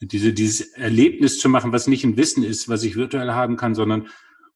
Diese, 0.00 0.32
dieses 0.34 0.72
Erlebnis 0.72 1.38
zu 1.38 1.48
machen, 1.48 1.72
was 1.72 1.86
nicht 1.86 2.04
ein 2.04 2.16
Wissen 2.16 2.42
ist, 2.42 2.68
was 2.68 2.82
ich 2.82 2.96
virtuell 2.96 3.30
haben 3.30 3.56
kann, 3.56 3.74
sondern 3.74 4.08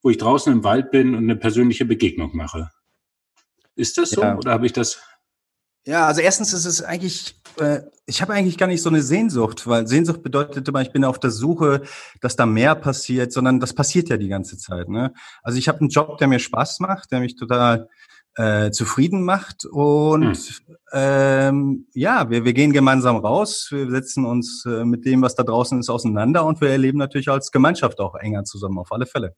wo 0.03 0.11
ich 0.11 0.18
draußen 0.18 0.53
im 0.53 0.64
Wald 0.64 0.91
bin 0.91 1.14
und 1.14 1.22
eine 1.22 1.37
persönliche 1.37 1.85
Begegnung 1.85 2.37
mache. 2.37 2.70
Ist 3.76 3.97
das 3.97 4.11
so? 4.11 4.20
Ja. 4.20 4.37
Oder 4.37 4.51
habe 4.51 4.66
ich 4.66 4.72
das 4.72 5.01
ja, 5.89 6.07
also 6.07 6.20
erstens 6.20 6.53
ist 6.53 6.66
es 6.66 6.83
eigentlich, 6.83 7.35
äh, 7.61 7.83
ich 8.07 8.23
habe 8.23 8.33
eigentlich 8.33 8.57
gar 8.57 8.67
nicht 8.67 8.83
so 8.83 8.89
eine 8.89 9.03
Sehnsucht, 9.03 9.67
weil 9.67 9.87
Sehnsucht 9.87 10.23
bedeutet 10.23 10.67
immer, 10.69 10.81
ich 10.81 10.93
bin 10.93 11.05
auf 11.05 11.21
der 11.21 11.31
Suche, 11.31 11.83
dass 12.21 12.37
da 12.37 12.47
mehr 12.47 12.75
passiert, 12.75 13.33
sondern 13.33 13.61
das 13.61 13.75
passiert 13.75 14.09
ja 14.09 14.17
die 14.17 14.29
ganze 14.29 14.57
Zeit. 14.57 14.89
Ne? 14.89 15.13
Also 15.43 15.59
ich 15.59 15.69
habe 15.69 15.81
einen 15.81 15.91
Job, 15.91 16.19
der 16.19 16.29
mir 16.29 16.39
Spaß 16.39 16.81
macht, 16.81 17.13
der 17.13 17.21
mich 17.21 17.37
total 17.37 17.89
äh, 18.37 18.71
zufrieden 18.71 19.25
macht 19.25 19.65
und 19.65 20.37
hm. 20.37 20.77
ähm, 20.93 21.87
ja, 21.93 22.31
wir, 22.31 22.45
wir 22.45 22.53
gehen 22.53 22.73
gemeinsam 22.73 23.17
raus, 23.17 23.69
wir 23.71 23.91
setzen 23.91 24.25
uns 24.25 24.65
äh, 24.65 24.85
mit 24.85 25.05
dem, 25.05 25.23
was 25.23 25.35
da 25.35 25.43
draußen 25.43 25.81
ist, 25.81 25.91
auseinander 25.91 26.47
und 26.47 26.61
wir 26.61 26.71
erleben 26.71 26.99
natürlich 26.99 27.29
als 27.29 27.51
Gemeinschaft 27.51 27.99
auch 27.99 28.15
enger 28.15 28.45
zusammen, 28.45 28.79
auf 28.79 28.93
alle 28.93 29.07
Fälle. 29.07 29.35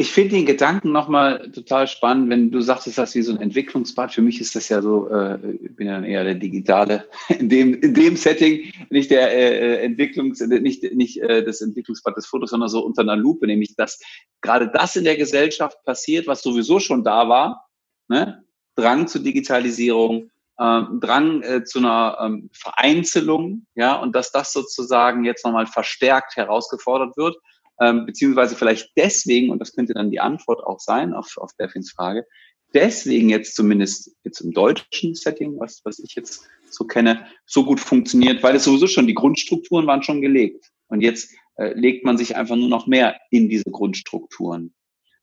Ich 0.00 0.12
finde 0.12 0.36
den 0.36 0.46
Gedanken 0.46 0.92
nochmal 0.92 1.50
total 1.50 1.86
spannend, 1.86 2.30
wenn 2.30 2.50
du 2.50 2.62
sagst, 2.62 2.86
ist 2.86 3.14
wie 3.14 3.20
so 3.20 3.32
ein 3.32 3.40
Entwicklungsbad. 3.42 4.14
Für 4.14 4.22
mich 4.22 4.40
ist 4.40 4.56
das 4.56 4.70
ja 4.70 4.80
so, 4.80 5.10
äh, 5.10 5.38
ich 5.62 5.76
bin 5.76 5.88
ja 5.88 6.02
eher 6.02 6.24
der 6.24 6.36
Digitale 6.36 7.06
in 7.28 7.50
dem, 7.50 7.74
in 7.82 7.92
dem 7.92 8.16
Setting, 8.16 8.72
nicht 8.88 9.10
der 9.10 9.30
äh, 9.30 9.84
Entwicklungs, 9.84 10.40
nicht, 10.40 10.94
nicht 10.94 11.20
äh, 11.20 11.44
das 11.44 11.60
Entwicklungsbad 11.60 12.16
des 12.16 12.24
Fotos, 12.24 12.48
sondern 12.48 12.70
so 12.70 12.82
unter 12.82 13.02
einer 13.02 13.14
Lupe, 13.14 13.46
nämlich 13.46 13.76
dass 13.76 14.00
gerade 14.40 14.70
das 14.72 14.96
in 14.96 15.04
der 15.04 15.18
Gesellschaft 15.18 15.76
passiert, 15.84 16.26
was 16.26 16.40
sowieso 16.40 16.80
schon 16.80 17.04
da 17.04 17.28
war, 17.28 17.68
ne? 18.08 18.42
Drang 18.76 19.06
zur 19.06 19.22
Digitalisierung, 19.22 20.30
ähm, 20.58 20.98
Drang 21.02 21.42
äh, 21.42 21.64
zu 21.64 21.80
einer 21.80 22.16
ähm, 22.22 22.48
Vereinzelung, 22.54 23.66
ja, 23.74 23.96
und 23.96 24.16
dass 24.16 24.32
das 24.32 24.54
sozusagen 24.54 25.26
jetzt 25.26 25.44
nochmal 25.44 25.66
verstärkt 25.66 26.36
herausgefordert 26.36 27.18
wird 27.18 27.36
ähm, 27.80 28.06
beziehungsweise 28.06 28.54
vielleicht 28.54 28.90
deswegen, 28.96 29.50
und 29.50 29.58
das 29.58 29.72
könnte 29.72 29.94
dann 29.94 30.10
die 30.10 30.20
Antwort 30.20 30.62
auch 30.64 30.80
sein 30.80 31.14
auf, 31.14 31.36
auf 31.36 31.52
Delphins 31.54 31.92
Frage, 31.92 32.26
deswegen 32.74 33.28
jetzt 33.28 33.56
zumindest 33.56 34.14
jetzt 34.22 34.40
im 34.40 34.52
deutschen 34.52 35.14
Setting, 35.14 35.58
was, 35.58 35.80
was 35.84 35.98
ich 35.98 36.14
jetzt 36.14 36.46
so 36.70 36.84
kenne, 36.84 37.26
so 37.46 37.64
gut 37.64 37.80
funktioniert, 37.80 38.42
weil 38.42 38.54
es 38.54 38.64
sowieso 38.64 38.86
schon, 38.86 39.06
die 39.06 39.14
Grundstrukturen 39.14 39.86
waren 39.86 40.02
schon 40.02 40.20
gelegt. 40.20 40.70
Und 40.88 41.00
jetzt 41.00 41.34
äh, 41.56 41.72
legt 41.72 42.04
man 42.04 42.18
sich 42.18 42.36
einfach 42.36 42.56
nur 42.56 42.68
noch 42.68 42.86
mehr 42.86 43.18
in 43.30 43.48
diese 43.48 43.70
Grundstrukturen. 43.70 44.74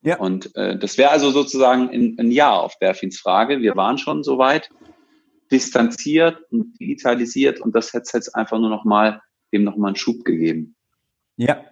Ja. 0.01 0.17
Und 0.19 0.55
äh, 0.55 0.77
das 0.77 0.97
wäre 0.97 1.11
also 1.11 1.31
sozusagen 1.31 1.89
ein, 1.89 2.15
ein 2.19 2.31
Ja 2.31 2.53
auf 2.53 2.79
Berfins 2.79 3.19
Frage. 3.19 3.61
Wir 3.61 3.75
waren 3.75 3.97
schon 3.97 4.23
so 4.23 4.37
weit 4.37 4.69
distanziert 5.51 6.41
und 6.51 6.79
digitalisiert 6.79 7.61
und 7.61 7.73
das 7.75 7.93
hätte 7.93 8.11
jetzt 8.13 8.35
einfach 8.35 8.59
nur 8.59 8.69
noch 8.69 8.83
mal 8.83 9.21
dem 9.53 9.63
noch 9.63 9.77
mal 9.77 9.87
einen 9.87 9.95
Schub 9.95 10.25
gegeben. 10.25 10.75
Ja, 11.37 11.63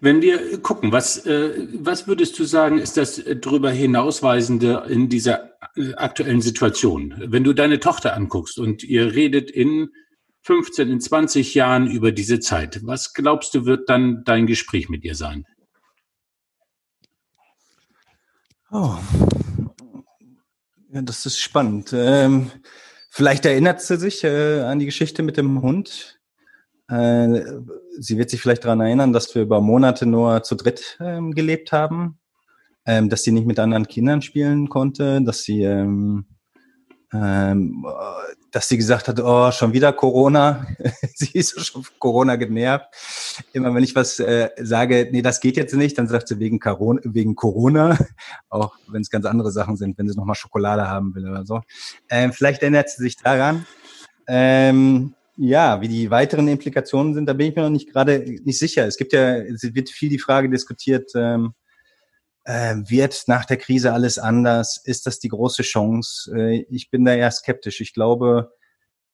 wenn 0.00 0.22
wir 0.22 0.60
gucken, 0.62 0.92
was, 0.92 1.26
äh, 1.26 1.68
was 1.74 2.06
würdest 2.06 2.38
du 2.38 2.44
sagen, 2.44 2.78
ist 2.78 2.96
das 2.96 3.22
darüber 3.40 3.70
hinausweisende 3.70 4.86
in 4.88 5.08
dieser 5.08 5.58
äh, 5.76 5.94
aktuellen 5.94 6.40
Situation? 6.40 7.14
Wenn 7.18 7.44
du 7.44 7.52
deine 7.52 7.80
Tochter 7.80 8.14
anguckst 8.14 8.58
und 8.58 8.82
ihr 8.82 9.14
redet 9.14 9.50
in 9.50 9.90
15, 10.42 10.90
in 10.90 11.00
20 11.00 11.54
Jahren 11.54 11.86
über 11.90 12.12
diese 12.12 12.40
Zeit, 12.40 12.80
was 12.84 13.12
glaubst 13.12 13.54
du, 13.54 13.66
wird 13.66 13.88
dann 13.90 14.24
dein 14.24 14.46
Gespräch 14.46 14.88
mit 14.88 15.04
ihr 15.04 15.14
sein? 15.14 15.46
Oh, 18.72 18.96
ja, 20.92 21.02
das 21.02 21.26
ist 21.26 21.38
spannend. 21.38 21.92
Ähm, 21.92 22.50
vielleicht 23.10 23.44
erinnert 23.44 23.82
sie 23.82 23.96
sich 23.96 24.24
äh, 24.24 24.60
an 24.60 24.78
die 24.78 24.86
Geschichte 24.86 25.22
mit 25.22 25.36
dem 25.36 25.60
Hund, 25.60 26.18
äh, 26.18 26.19
sie 26.90 28.18
wird 28.18 28.30
sich 28.30 28.40
vielleicht 28.40 28.64
daran 28.64 28.80
erinnern, 28.80 29.12
dass 29.12 29.32
wir 29.34 29.42
über 29.42 29.60
Monate 29.60 30.06
nur 30.06 30.42
zu 30.42 30.56
dritt 30.56 30.98
ähm, 31.00 31.32
gelebt 31.32 31.70
haben, 31.70 32.18
ähm, 32.84 33.08
dass 33.08 33.22
sie 33.22 33.32
nicht 33.32 33.46
mit 33.46 33.60
anderen 33.60 33.86
Kindern 33.86 34.22
spielen 34.22 34.68
konnte, 34.68 35.22
dass 35.22 35.42
sie, 35.42 35.62
ähm, 35.62 36.26
ähm, 37.12 37.86
dass 38.50 38.68
sie 38.68 38.76
gesagt 38.76 39.06
hat, 39.06 39.20
oh, 39.20 39.52
schon 39.52 39.72
wieder 39.72 39.92
Corona. 39.92 40.66
sie 41.14 41.30
ist 41.32 41.64
schon 41.64 41.84
Corona 42.00 42.34
genervt. 42.34 42.86
Immer 43.52 43.72
wenn 43.72 43.84
ich 43.84 43.94
was 43.94 44.18
äh, 44.18 44.50
sage, 44.60 45.08
nee, 45.12 45.22
das 45.22 45.40
geht 45.40 45.56
jetzt 45.56 45.74
nicht, 45.74 45.96
dann 45.96 46.08
sagt 46.08 46.26
sie 46.26 46.40
wegen 46.40 46.58
Corona, 46.58 47.00
wegen 47.04 47.36
Corona, 47.36 47.98
auch 48.48 48.74
wenn 48.88 49.02
es 49.02 49.10
ganz 49.10 49.26
andere 49.26 49.52
Sachen 49.52 49.76
sind, 49.76 49.96
wenn 49.96 50.08
sie 50.08 50.16
nochmal 50.16 50.34
Schokolade 50.34 50.88
haben 50.88 51.14
will 51.14 51.28
oder 51.28 51.46
so. 51.46 51.60
Ähm, 52.08 52.32
vielleicht 52.32 52.62
erinnert 52.62 52.90
sie 52.90 53.02
sich 53.02 53.16
daran. 53.16 53.64
Ja, 55.42 55.80
wie 55.80 55.88
die 55.88 56.10
weiteren 56.10 56.48
Implikationen 56.48 57.14
sind, 57.14 57.24
da 57.24 57.32
bin 57.32 57.48
ich 57.48 57.56
mir 57.56 57.62
noch 57.62 57.70
nicht 57.70 57.90
gerade 57.90 58.18
nicht 58.44 58.58
sicher. 58.58 58.86
Es 58.86 58.98
gibt 58.98 59.14
ja, 59.14 59.38
es 59.38 59.62
wird 59.74 59.88
viel 59.88 60.10
die 60.10 60.18
Frage 60.18 60.50
diskutiert, 60.50 61.12
ähm, 61.14 61.54
äh, 62.44 62.74
wird 62.86 63.22
nach 63.26 63.46
der 63.46 63.56
Krise 63.56 63.94
alles 63.94 64.18
anders? 64.18 64.82
Ist 64.84 65.06
das 65.06 65.18
die 65.18 65.28
große 65.28 65.62
Chance? 65.62 66.30
Äh, 66.36 66.66
ich 66.68 66.90
bin 66.90 67.06
da 67.06 67.14
eher 67.14 67.30
skeptisch. 67.30 67.80
Ich 67.80 67.94
glaube, 67.94 68.52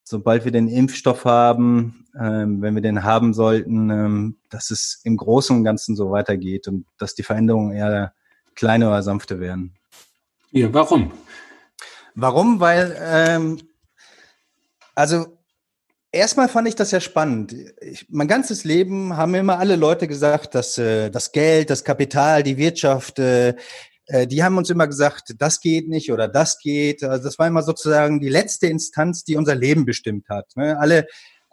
sobald 0.02 0.44
wir 0.44 0.50
den 0.50 0.66
Impfstoff 0.66 1.24
haben, 1.26 2.08
ähm, 2.20 2.60
wenn 2.60 2.74
wir 2.74 2.82
den 2.82 3.04
haben 3.04 3.32
sollten, 3.32 3.90
ähm, 3.90 4.38
dass 4.50 4.72
es 4.72 5.00
im 5.04 5.16
Großen 5.16 5.56
und 5.56 5.62
Ganzen 5.62 5.94
so 5.94 6.10
weitergeht 6.10 6.66
und 6.66 6.86
dass 6.98 7.14
die 7.14 7.22
Veränderungen 7.22 7.70
eher 7.70 8.14
kleine 8.56 8.88
oder 8.88 9.04
sanfte 9.04 9.38
werden. 9.38 9.76
Ja, 10.50 10.74
warum? 10.74 11.12
Warum? 12.16 12.58
Weil, 12.58 12.96
ähm, 13.00 13.60
also 14.96 15.35
erstmal 16.16 16.48
fand 16.48 16.68
ich 16.68 16.74
das 16.74 16.90
ja 16.90 17.00
spannend. 17.00 17.54
Ich, 17.80 18.06
mein 18.10 18.28
ganzes 18.28 18.64
Leben 18.64 19.16
haben 19.16 19.34
immer 19.34 19.58
alle 19.58 19.76
Leute 19.76 20.08
gesagt, 20.08 20.54
dass 20.54 20.78
äh, 20.78 21.10
das 21.10 21.32
Geld, 21.32 21.70
das 21.70 21.84
Kapital, 21.84 22.42
die 22.42 22.56
Wirtschaft, 22.56 23.18
äh, 23.18 23.54
äh, 24.06 24.26
die 24.26 24.42
haben 24.42 24.56
uns 24.56 24.70
immer 24.70 24.86
gesagt, 24.86 25.34
das 25.38 25.60
geht 25.60 25.88
nicht 25.88 26.12
oder 26.12 26.28
das 26.28 26.58
geht. 26.58 27.02
Also 27.04 27.24
das 27.24 27.38
war 27.38 27.46
immer 27.46 27.62
sozusagen 27.62 28.20
die 28.20 28.28
letzte 28.28 28.66
Instanz, 28.66 29.24
die 29.24 29.36
unser 29.36 29.54
Leben 29.54 29.84
bestimmt 29.84 30.28
hat. 30.28 30.56
Ne? 30.56 30.78
Alle 30.78 31.06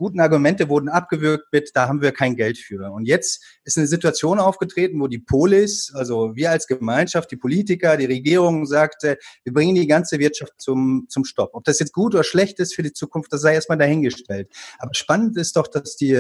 guten 0.03 0.19
Argumente 0.19 0.67
wurden 0.67 0.89
abgewürgt 0.89 1.45
mit, 1.53 1.71
da 1.75 1.87
haben 1.87 2.01
wir 2.01 2.11
kein 2.11 2.35
Geld 2.35 2.57
für. 2.57 2.91
Und 2.91 3.05
jetzt 3.05 3.41
ist 3.63 3.77
eine 3.77 3.87
Situation 3.87 4.37
aufgetreten, 4.37 4.99
wo 4.99 5.07
die 5.07 5.19
Polis, 5.19 5.93
also 5.95 6.35
wir 6.35 6.51
als 6.51 6.67
Gemeinschaft, 6.67 7.31
die 7.31 7.37
Politiker, 7.37 7.95
die 7.95 8.03
Regierung 8.03 8.65
sagte, 8.65 9.17
wir 9.45 9.53
bringen 9.53 9.75
die 9.75 9.87
ganze 9.87 10.19
Wirtschaft 10.19 10.51
zum, 10.57 11.05
zum 11.07 11.23
Stopp. 11.23 11.51
Ob 11.53 11.63
das 11.63 11.79
jetzt 11.79 11.93
gut 11.93 12.13
oder 12.15 12.25
schlecht 12.25 12.59
ist 12.59 12.75
für 12.75 12.83
die 12.83 12.91
Zukunft, 12.91 13.31
das 13.31 13.39
sei 13.39 13.53
erstmal 13.53 13.77
dahingestellt. 13.77 14.49
Aber 14.77 14.93
spannend 14.93 15.37
ist 15.37 15.55
doch, 15.55 15.69
dass 15.69 15.95
die, 15.95 16.11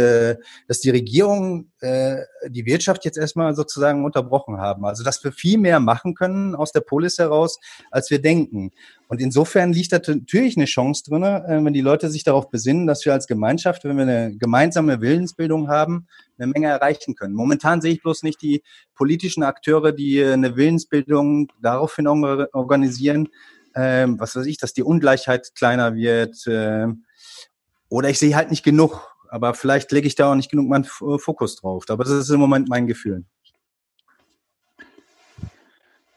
dass 0.69 0.79
die 0.79 0.89
Regierung 0.89 1.69
äh, 1.81 2.21
die 2.47 2.65
Wirtschaft 2.65 3.03
jetzt 3.03 3.17
erstmal 3.17 3.53
sozusagen 3.53 4.05
unterbrochen 4.05 4.59
haben. 4.59 4.85
Also 4.85 5.03
dass 5.03 5.21
wir 5.25 5.33
viel 5.33 5.57
mehr 5.57 5.81
machen 5.81 6.13
können 6.13 6.55
aus 6.55 6.71
der 6.71 6.79
Polis 6.79 7.17
heraus, 7.17 7.59
als 7.91 8.09
wir 8.09 8.21
denken. 8.21 8.71
Und 9.07 9.21
insofern 9.21 9.73
liegt 9.73 9.91
da 9.91 9.99
natürlich 10.07 10.57
eine 10.57 10.65
Chance 10.65 11.03
drin, 11.07 11.23
äh, 11.23 11.63
wenn 11.63 11.73
die 11.73 11.81
Leute 11.81 12.09
sich 12.09 12.23
darauf 12.23 12.49
besinnen, 12.49 12.87
dass 12.87 13.05
wir 13.05 13.13
als 13.13 13.27
Gemeinschaft, 13.27 13.72
wenn 13.83 13.97
wir 13.97 14.03
eine 14.03 14.37
gemeinsame 14.37 15.01
Willensbildung 15.01 15.69
haben, 15.69 16.07
eine 16.37 16.47
Menge 16.47 16.67
erreichen 16.67 17.15
können. 17.15 17.33
Momentan 17.33 17.81
sehe 17.81 17.93
ich 17.93 18.01
bloß 18.01 18.23
nicht 18.23 18.41
die 18.41 18.63
politischen 18.95 19.43
Akteure, 19.43 19.91
die 19.91 20.19
äh, 20.19 20.33
eine 20.33 20.55
Willensbildung 20.55 21.51
daraufhin 21.61 22.07
organisieren, 22.07 23.29
äh, 23.73 24.07
was 24.07 24.35
weiß 24.35 24.45
ich, 24.45 24.57
dass 24.57 24.73
die 24.73 24.83
Ungleichheit 24.83 25.55
kleiner 25.55 25.95
wird. 25.95 26.45
Äh, 26.47 26.87
oder 27.89 28.09
ich 28.09 28.19
sehe 28.19 28.35
halt 28.35 28.49
nicht 28.49 28.63
genug. 28.63 29.09
Aber 29.29 29.53
vielleicht 29.55 29.91
lege 29.91 30.07
ich 30.07 30.15
da 30.15 30.31
auch 30.31 30.35
nicht 30.35 30.51
genug 30.51 30.67
meinen 30.67 30.83
Fokus 30.83 31.55
drauf. 31.55 31.85
Aber 31.89 32.03
das 32.03 32.13
ist 32.13 32.29
im 32.29 32.39
Moment 32.39 32.69
mein 32.69 32.85
Gefühl. 32.85 33.25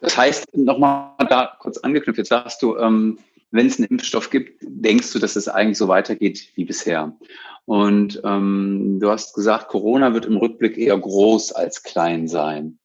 Das 0.00 0.16
heißt, 0.16 0.54
nochmal 0.54 1.12
da 1.28 1.56
kurz 1.58 1.78
angeknüpft, 1.78 2.18
jetzt 2.18 2.28
sagst 2.28 2.62
du, 2.62 2.76
ähm, 2.76 3.18
wenn 3.56 3.66
es 3.66 3.78
einen 3.78 3.88
Impfstoff 3.88 4.30
gibt, 4.30 4.62
denkst 4.62 5.12
du, 5.12 5.18
dass 5.18 5.36
es 5.36 5.48
eigentlich 5.48 5.78
so 5.78 5.88
weitergeht 5.88 6.52
wie 6.54 6.64
bisher. 6.64 7.16
Und 7.64 8.20
ähm, 8.24 8.98
du 9.00 9.10
hast 9.10 9.34
gesagt, 9.34 9.68
Corona 9.68 10.14
wird 10.14 10.26
im 10.26 10.36
Rückblick 10.36 10.78
eher 10.78 10.96
groß 10.98 11.52
als 11.52 11.82
klein 11.82 12.28
sein. 12.28 12.78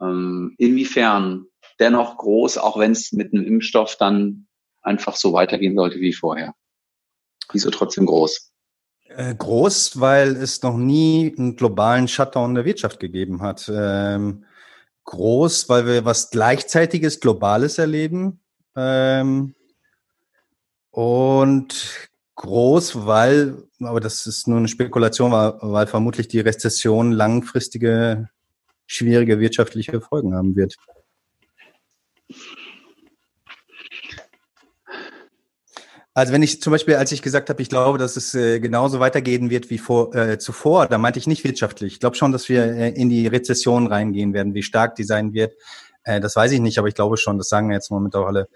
Ähm, 0.00 0.54
inwiefern 0.58 1.46
dennoch 1.80 2.18
groß, 2.18 2.58
auch 2.58 2.78
wenn 2.78 2.92
es 2.92 3.12
mit 3.12 3.32
einem 3.32 3.44
Impfstoff 3.44 3.96
dann 3.96 4.46
einfach 4.82 5.16
so 5.16 5.32
weitergehen 5.32 5.74
sollte 5.74 6.00
wie 6.00 6.12
vorher? 6.12 6.54
Wieso 7.52 7.70
trotzdem 7.70 8.06
groß? 8.06 8.52
Äh, 9.08 9.34
groß, 9.34 10.00
weil 10.00 10.36
es 10.36 10.62
noch 10.62 10.76
nie 10.76 11.34
einen 11.36 11.56
globalen 11.56 12.08
Shutdown 12.08 12.54
der 12.54 12.64
Wirtschaft 12.64 13.00
gegeben 13.00 13.40
hat. 13.40 13.70
Ähm, 13.72 14.44
groß, 15.04 15.68
weil 15.68 15.86
wir 15.86 16.04
was 16.04 16.30
gleichzeitiges 16.30 17.20
Globales 17.20 17.78
erleben. 17.78 18.40
Ähm, 18.76 19.54
und 20.96 22.08
groß, 22.36 23.06
weil, 23.06 23.54
aber 23.80 24.00
das 24.00 24.26
ist 24.26 24.48
nur 24.48 24.56
eine 24.56 24.66
Spekulation, 24.68 25.30
weil, 25.30 25.86
vermutlich 25.86 26.26
die 26.26 26.40
Rezession 26.40 27.12
langfristige, 27.12 28.30
schwierige 28.86 29.38
wirtschaftliche 29.38 30.00
Folgen 30.00 30.34
haben 30.34 30.56
wird. 30.56 30.74
Also 36.14 36.32
wenn 36.32 36.42
ich 36.42 36.62
zum 36.62 36.70
Beispiel, 36.70 36.94
als 36.94 37.12
ich 37.12 37.20
gesagt 37.20 37.50
habe, 37.50 37.60
ich 37.60 37.68
glaube, 37.68 37.98
dass 37.98 38.16
es 38.16 38.34
äh, 38.34 38.58
genauso 38.58 38.98
weitergehen 38.98 39.50
wird 39.50 39.68
wie 39.68 39.76
vor, 39.76 40.14
äh, 40.14 40.38
zuvor, 40.38 40.86
da 40.86 40.96
meinte 40.96 41.18
ich 41.18 41.26
nicht 41.26 41.44
wirtschaftlich. 41.44 41.92
Ich 41.92 42.00
glaube 42.00 42.16
schon, 42.16 42.32
dass 42.32 42.48
wir 42.48 42.64
äh, 42.64 42.88
in 42.88 43.10
die 43.10 43.26
Rezession 43.26 43.86
reingehen 43.86 44.32
werden. 44.32 44.54
Wie 44.54 44.62
stark 44.62 44.94
die 44.94 45.04
sein 45.04 45.34
wird, 45.34 45.52
äh, 46.04 46.20
das 46.20 46.36
weiß 46.36 46.52
ich 46.52 46.60
nicht, 46.60 46.78
aber 46.78 46.88
ich 46.88 46.94
glaube 46.94 47.18
schon, 47.18 47.36
das 47.36 47.50
sagen 47.50 47.70
jetzt 47.70 47.90
im 47.90 47.96
Moment 47.96 48.16
auch 48.16 48.26
alle 48.26 48.48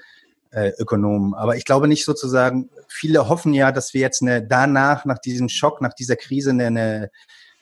äh, 0.51 0.73
Ökonomen. 0.79 1.35
Aber 1.35 1.57
ich 1.57 1.65
glaube 1.65 1.89
nicht 1.89 2.05
sozusagen, 2.05 2.71
viele 2.89 3.29
hoffen 3.29 3.55
ja, 3.55 3.73
dass 3.73 3.95
wir 3.95 4.01
jetzt 4.01 4.23
eine, 4.23 4.47
danach, 4.47 5.05
nach 5.05 5.19
diesem 5.19 5.49
Schock, 5.49 5.81
nach 5.81 5.95
dieser 5.95 6.17
Krise 6.17 6.51
eine, 6.51 6.67
eine 6.67 7.11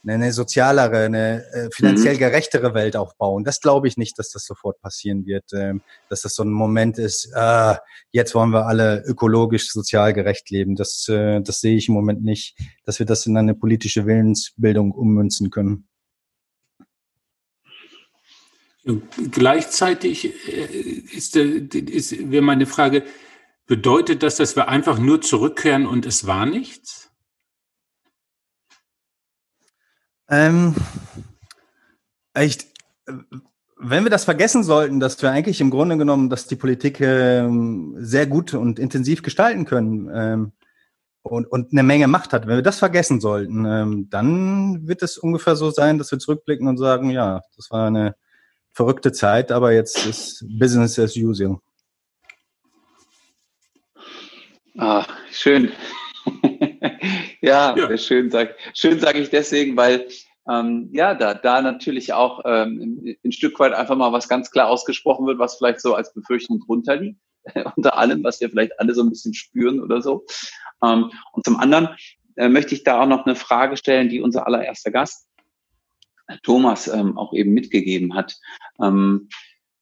eine 0.06 0.32
sozialere, 0.32 1.04
eine 1.04 1.44
äh, 1.52 1.68
finanziell 1.72 2.14
mhm. 2.14 2.18
gerechtere 2.18 2.74
Welt 2.74 2.96
aufbauen. 2.96 3.44
Das 3.44 3.60
glaube 3.60 3.88
ich 3.88 3.96
nicht, 3.96 4.18
dass 4.18 4.30
das 4.30 4.44
sofort 4.44 4.80
passieren 4.80 5.26
wird, 5.26 5.52
ähm, 5.52 5.82
dass 6.08 6.22
das 6.22 6.34
so 6.34 6.44
ein 6.44 6.50
Moment 6.50 6.98
ist, 6.98 7.30
äh, 7.34 7.74
jetzt 8.12 8.34
wollen 8.34 8.50
wir 8.50 8.66
alle 8.66 9.02
ökologisch, 9.06 9.70
sozial 9.70 10.12
gerecht 10.12 10.50
leben. 10.50 10.76
Das, 10.76 11.08
äh, 11.08 11.40
das 11.40 11.60
sehe 11.60 11.76
ich 11.76 11.88
im 11.88 11.94
Moment 11.94 12.22
nicht, 12.22 12.56
dass 12.84 12.98
wir 12.98 13.06
das 13.06 13.26
in 13.26 13.36
eine 13.36 13.54
politische 13.54 14.06
Willensbildung 14.06 14.92
ummünzen 14.92 15.50
können. 15.50 15.87
Gleichzeitig 19.30 20.48
äh, 20.48 20.64
ist, 21.14 21.36
ist, 21.36 22.30
wäre 22.30 22.42
meine 22.42 22.66
Frage, 22.66 23.04
bedeutet 23.66 24.22
das, 24.22 24.36
dass 24.36 24.56
wir 24.56 24.68
einfach 24.68 24.98
nur 24.98 25.20
zurückkehren 25.20 25.86
und 25.86 26.06
es 26.06 26.26
war 26.26 26.46
nichts? 26.46 27.10
Ähm, 30.30 30.74
echt, 32.32 32.66
wenn 33.76 34.04
wir 34.04 34.10
das 34.10 34.24
vergessen 34.24 34.62
sollten, 34.62 35.00
dass 35.00 35.20
wir 35.20 35.30
eigentlich 35.30 35.60
im 35.60 35.70
Grunde 35.70 35.98
genommen, 35.98 36.30
dass 36.30 36.46
die 36.46 36.56
Politik 36.56 37.00
ähm, 37.00 37.94
sehr 37.98 38.26
gut 38.26 38.54
und 38.54 38.78
intensiv 38.78 39.22
gestalten 39.22 39.66
können 39.66 40.10
ähm, 40.14 40.52
und, 41.22 41.46
und 41.46 41.72
eine 41.72 41.82
Menge 41.82 42.08
Macht 42.08 42.32
hat, 42.32 42.46
wenn 42.46 42.56
wir 42.56 42.62
das 42.62 42.78
vergessen 42.78 43.20
sollten, 43.20 43.66
ähm, 43.66 44.08
dann 44.08 44.88
wird 44.88 45.02
es 45.02 45.18
ungefähr 45.18 45.56
so 45.56 45.70
sein, 45.70 45.98
dass 45.98 46.10
wir 46.10 46.18
zurückblicken 46.18 46.68
und 46.68 46.78
sagen, 46.78 47.10
ja, 47.10 47.42
das 47.56 47.70
war 47.70 47.86
eine 47.86 48.14
verrückte 48.72 49.12
Zeit, 49.12 49.52
aber 49.52 49.72
jetzt 49.72 50.06
ist 50.06 50.44
Business 50.58 50.98
as 50.98 51.16
usual. 51.16 51.58
Ah, 54.76 55.04
schön. 55.32 55.72
ja, 57.40 57.76
ja, 57.76 57.98
schön 57.98 58.30
sage 58.30 58.54
schön 58.74 59.00
sag 59.00 59.16
ich 59.16 59.30
deswegen, 59.30 59.76
weil 59.76 60.06
ähm, 60.48 60.88
ja, 60.92 61.14
da, 61.14 61.34
da 61.34 61.60
natürlich 61.60 62.12
auch 62.12 62.40
ähm, 62.44 63.16
ein 63.24 63.32
Stück 63.32 63.58
weit 63.58 63.72
einfach 63.74 63.96
mal 63.96 64.12
was 64.12 64.28
ganz 64.28 64.50
klar 64.50 64.68
ausgesprochen 64.68 65.26
wird, 65.26 65.38
was 65.38 65.56
vielleicht 65.56 65.80
so 65.80 65.94
als 65.94 66.14
Befürchtung 66.14 66.60
drunter 66.60 66.96
liegt, 66.96 67.20
unter 67.76 67.98
allem, 67.98 68.24
was 68.24 68.40
wir 68.40 68.48
vielleicht 68.48 68.78
alle 68.80 68.94
so 68.94 69.02
ein 69.02 69.10
bisschen 69.10 69.34
spüren 69.34 69.80
oder 69.80 70.00
so. 70.00 70.24
Ähm, 70.82 71.10
und 71.32 71.44
zum 71.44 71.58
anderen 71.58 71.90
äh, 72.36 72.48
möchte 72.48 72.74
ich 72.74 72.84
da 72.84 73.02
auch 73.02 73.06
noch 73.06 73.26
eine 73.26 73.34
Frage 73.34 73.76
stellen, 73.76 74.08
die 74.08 74.20
unser 74.20 74.46
allererster 74.46 74.90
Gast, 74.90 75.27
Thomas, 76.42 76.88
ähm, 76.88 77.16
auch 77.16 77.32
eben 77.32 77.52
mitgegeben 77.52 78.14
hat. 78.14 78.36
Ähm, 78.80 79.28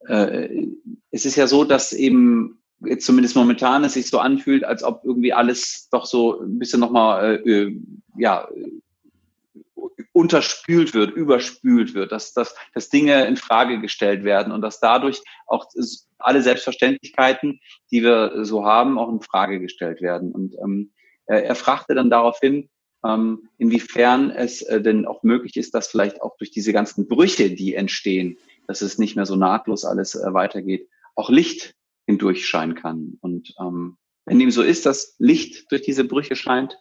äh, 0.06 0.66
es 1.10 1.24
ist 1.24 1.36
ja 1.36 1.46
so, 1.46 1.64
dass 1.64 1.92
eben 1.92 2.62
jetzt 2.84 3.06
zumindest 3.06 3.36
momentan 3.36 3.84
es 3.84 3.94
sich 3.94 4.08
so 4.08 4.18
anfühlt, 4.18 4.64
als 4.64 4.82
ob 4.82 5.02
irgendwie 5.04 5.32
alles 5.32 5.88
doch 5.90 6.06
so 6.06 6.40
ein 6.40 6.58
bisschen 6.58 6.80
nochmal, 6.80 7.42
äh, 7.44 7.50
äh, 7.50 7.80
ja, 8.18 8.48
unterspült 10.12 10.94
wird, 10.94 11.14
überspült 11.14 11.94
wird, 11.94 12.12
dass, 12.12 12.32
dass, 12.32 12.54
dass 12.74 12.88
Dinge 12.88 13.26
in 13.26 13.36
Frage 13.36 13.80
gestellt 13.80 14.24
werden 14.24 14.52
und 14.52 14.62
dass 14.62 14.80
dadurch 14.80 15.22
auch 15.46 15.66
alle 16.18 16.42
Selbstverständlichkeiten, 16.42 17.60
die 17.90 18.02
wir 18.02 18.44
so 18.44 18.64
haben, 18.64 18.98
auch 18.98 19.10
in 19.10 19.20
Frage 19.20 19.60
gestellt 19.60 20.00
werden. 20.00 20.32
Und 20.32 20.54
ähm, 20.62 20.92
er, 21.26 21.54
fragte 21.54 21.94
dann 21.94 22.08
darauf 22.08 22.38
hin, 22.40 22.68
ähm, 23.06 23.48
inwiefern 23.58 24.30
es 24.30 24.62
äh, 24.62 24.80
denn 24.80 25.06
auch 25.06 25.22
möglich 25.22 25.56
ist, 25.56 25.74
dass 25.74 25.88
vielleicht 25.88 26.22
auch 26.22 26.36
durch 26.38 26.50
diese 26.50 26.72
ganzen 26.72 27.06
Brüche, 27.06 27.50
die 27.50 27.74
entstehen, 27.74 28.38
dass 28.66 28.82
es 28.82 28.98
nicht 28.98 29.16
mehr 29.16 29.26
so 29.26 29.36
nahtlos 29.36 29.84
alles 29.84 30.14
äh, 30.14 30.32
weitergeht, 30.32 30.88
auch 31.14 31.30
Licht 31.30 31.74
hindurchscheinen 32.06 32.74
kann. 32.74 33.18
Und 33.20 33.54
ähm, 33.60 33.96
wenn 34.24 34.38
dem 34.38 34.50
so 34.50 34.62
ist, 34.62 34.86
dass 34.86 35.14
Licht 35.18 35.70
durch 35.70 35.82
diese 35.82 36.04
Brüche 36.04 36.36
scheint, 36.36 36.78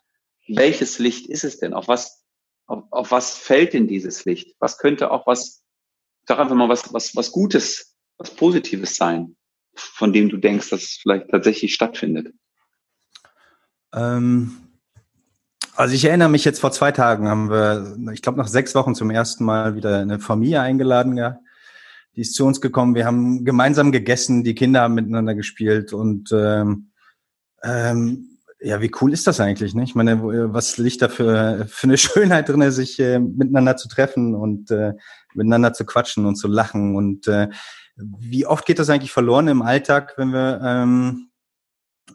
welches 0.48 1.00
Licht 1.00 1.28
ist 1.28 1.44
es 1.44 1.60
denn? 1.60 1.74
Auf 1.74 1.88
was, 1.88 2.24
auf, 2.68 2.84
auf 2.92 3.12
was 3.12 3.38
fällt 3.38 3.74
denn 3.74 3.88
dieses 3.88 4.26
Licht? 4.26 4.56
Was 4.60 4.78
könnte 4.78 5.12
auch 5.12 5.28
was, 5.28 5.64
sag 6.28 6.40
einfach 6.40 6.56
mal 6.56 6.70
was, 6.70 6.94
was, 6.94 7.16
was 7.16 7.32
Gutes, 7.32 7.96
was 8.18 8.32
Positives 8.32 8.96
sein, 8.96 9.36
von 9.74 10.14
dem 10.14 10.30
du 10.30 10.38
denkst, 10.38 10.70
dass 10.70 10.84
es 10.84 11.00
vielleicht 11.02 11.30
tatsächlich 11.30 11.74
stattfindet? 11.74 12.34
Ähm, 13.94 14.65
also 15.76 15.94
ich 15.94 16.06
erinnere 16.06 16.30
mich 16.30 16.46
jetzt 16.46 16.60
vor 16.60 16.72
zwei 16.72 16.92
Tagen 16.92 17.28
haben 17.28 17.50
wir, 17.50 17.98
ich 18.14 18.22
glaube 18.22 18.38
nach 18.38 18.48
sechs 18.48 18.76
Wochen 18.76 18.96
zum 18.96 19.10
ersten 19.10 19.44
Mal 19.44 19.76
wieder 19.76 20.00
eine 20.00 20.20
Familie 20.20 20.62
eingeladen 20.62 21.16
gehabt 21.16 21.40
die 22.16 22.22
ist 22.22 22.34
zu 22.34 22.46
uns 22.46 22.62
gekommen. 22.62 22.96
Wir 22.96 23.06
haben 23.06 23.44
gemeinsam 23.44 23.92
gegessen, 23.92 24.44
die 24.44 24.56
Kinder 24.56 24.82
haben 24.82 24.94
miteinander 24.94 25.36
gespielt 25.36 25.94
und 25.94 26.32
ähm, 26.32 26.92
ähm, 27.64 28.30
ja, 28.62 28.82
wie 28.82 28.92
cool 29.02 29.12
ist 29.12 29.28
das 29.28 29.40
eigentlich? 29.40 29.76
Ne? 29.76 29.84
Ich 29.84 29.96
meine, 29.96 30.54
was 30.54 30.78
liegt 30.78 31.02
da 31.02 31.10
für, 31.10 31.66
für 31.70 31.88
eine 31.88 31.98
Schönheit 31.98 32.50
drin, 32.50 32.72
sich 32.72 33.00
äh, 33.00 33.20
miteinander 33.20 33.76
zu 33.76 33.90
treffen 33.90 34.34
und 34.34 34.72
äh, 34.72 34.94
miteinander 35.34 35.74
zu 35.74 35.86
quatschen 35.86 36.26
und 36.26 36.36
zu 36.36 36.48
lachen. 36.48 36.96
Und 36.96 37.28
äh, 37.28 37.50
wie 37.98 38.46
oft 38.46 38.66
geht 38.66 38.80
das 38.80 38.90
eigentlich 38.90 39.12
verloren 39.12 39.48
im 39.50 39.62
Alltag, 39.62 40.14
wenn 40.18 40.32
wir 40.32 40.62
ähm, 40.64 41.30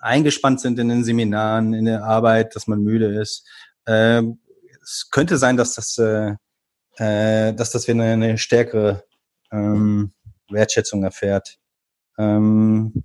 eingespannt 0.01 0.61
sind 0.61 0.79
in 0.79 0.89
den 0.89 1.05
Seminaren, 1.05 1.75
in 1.75 1.85
der 1.85 2.05
Arbeit, 2.05 2.55
dass 2.55 2.67
man 2.67 2.83
müde 2.83 3.21
ist 3.21 3.47
äh, 3.87 4.23
es 4.83 5.09
könnte 5.11 5.39
sein, 5.39 5.57
dass 5.57 5.75
das, 5.75 5.99
äh, 5.99 6.35
äh, 6.97 7.55
dass 7.55 7.71
das 7.71 7.87
wieder 7.89 8.03
eine 8.03 8.39
stärkere 8.39 9.05
ähm, 9.53 10.13
Wertschätzung 10.51 11.03
erfährt. 11.05 11.59
Ähm, 12.19 13.05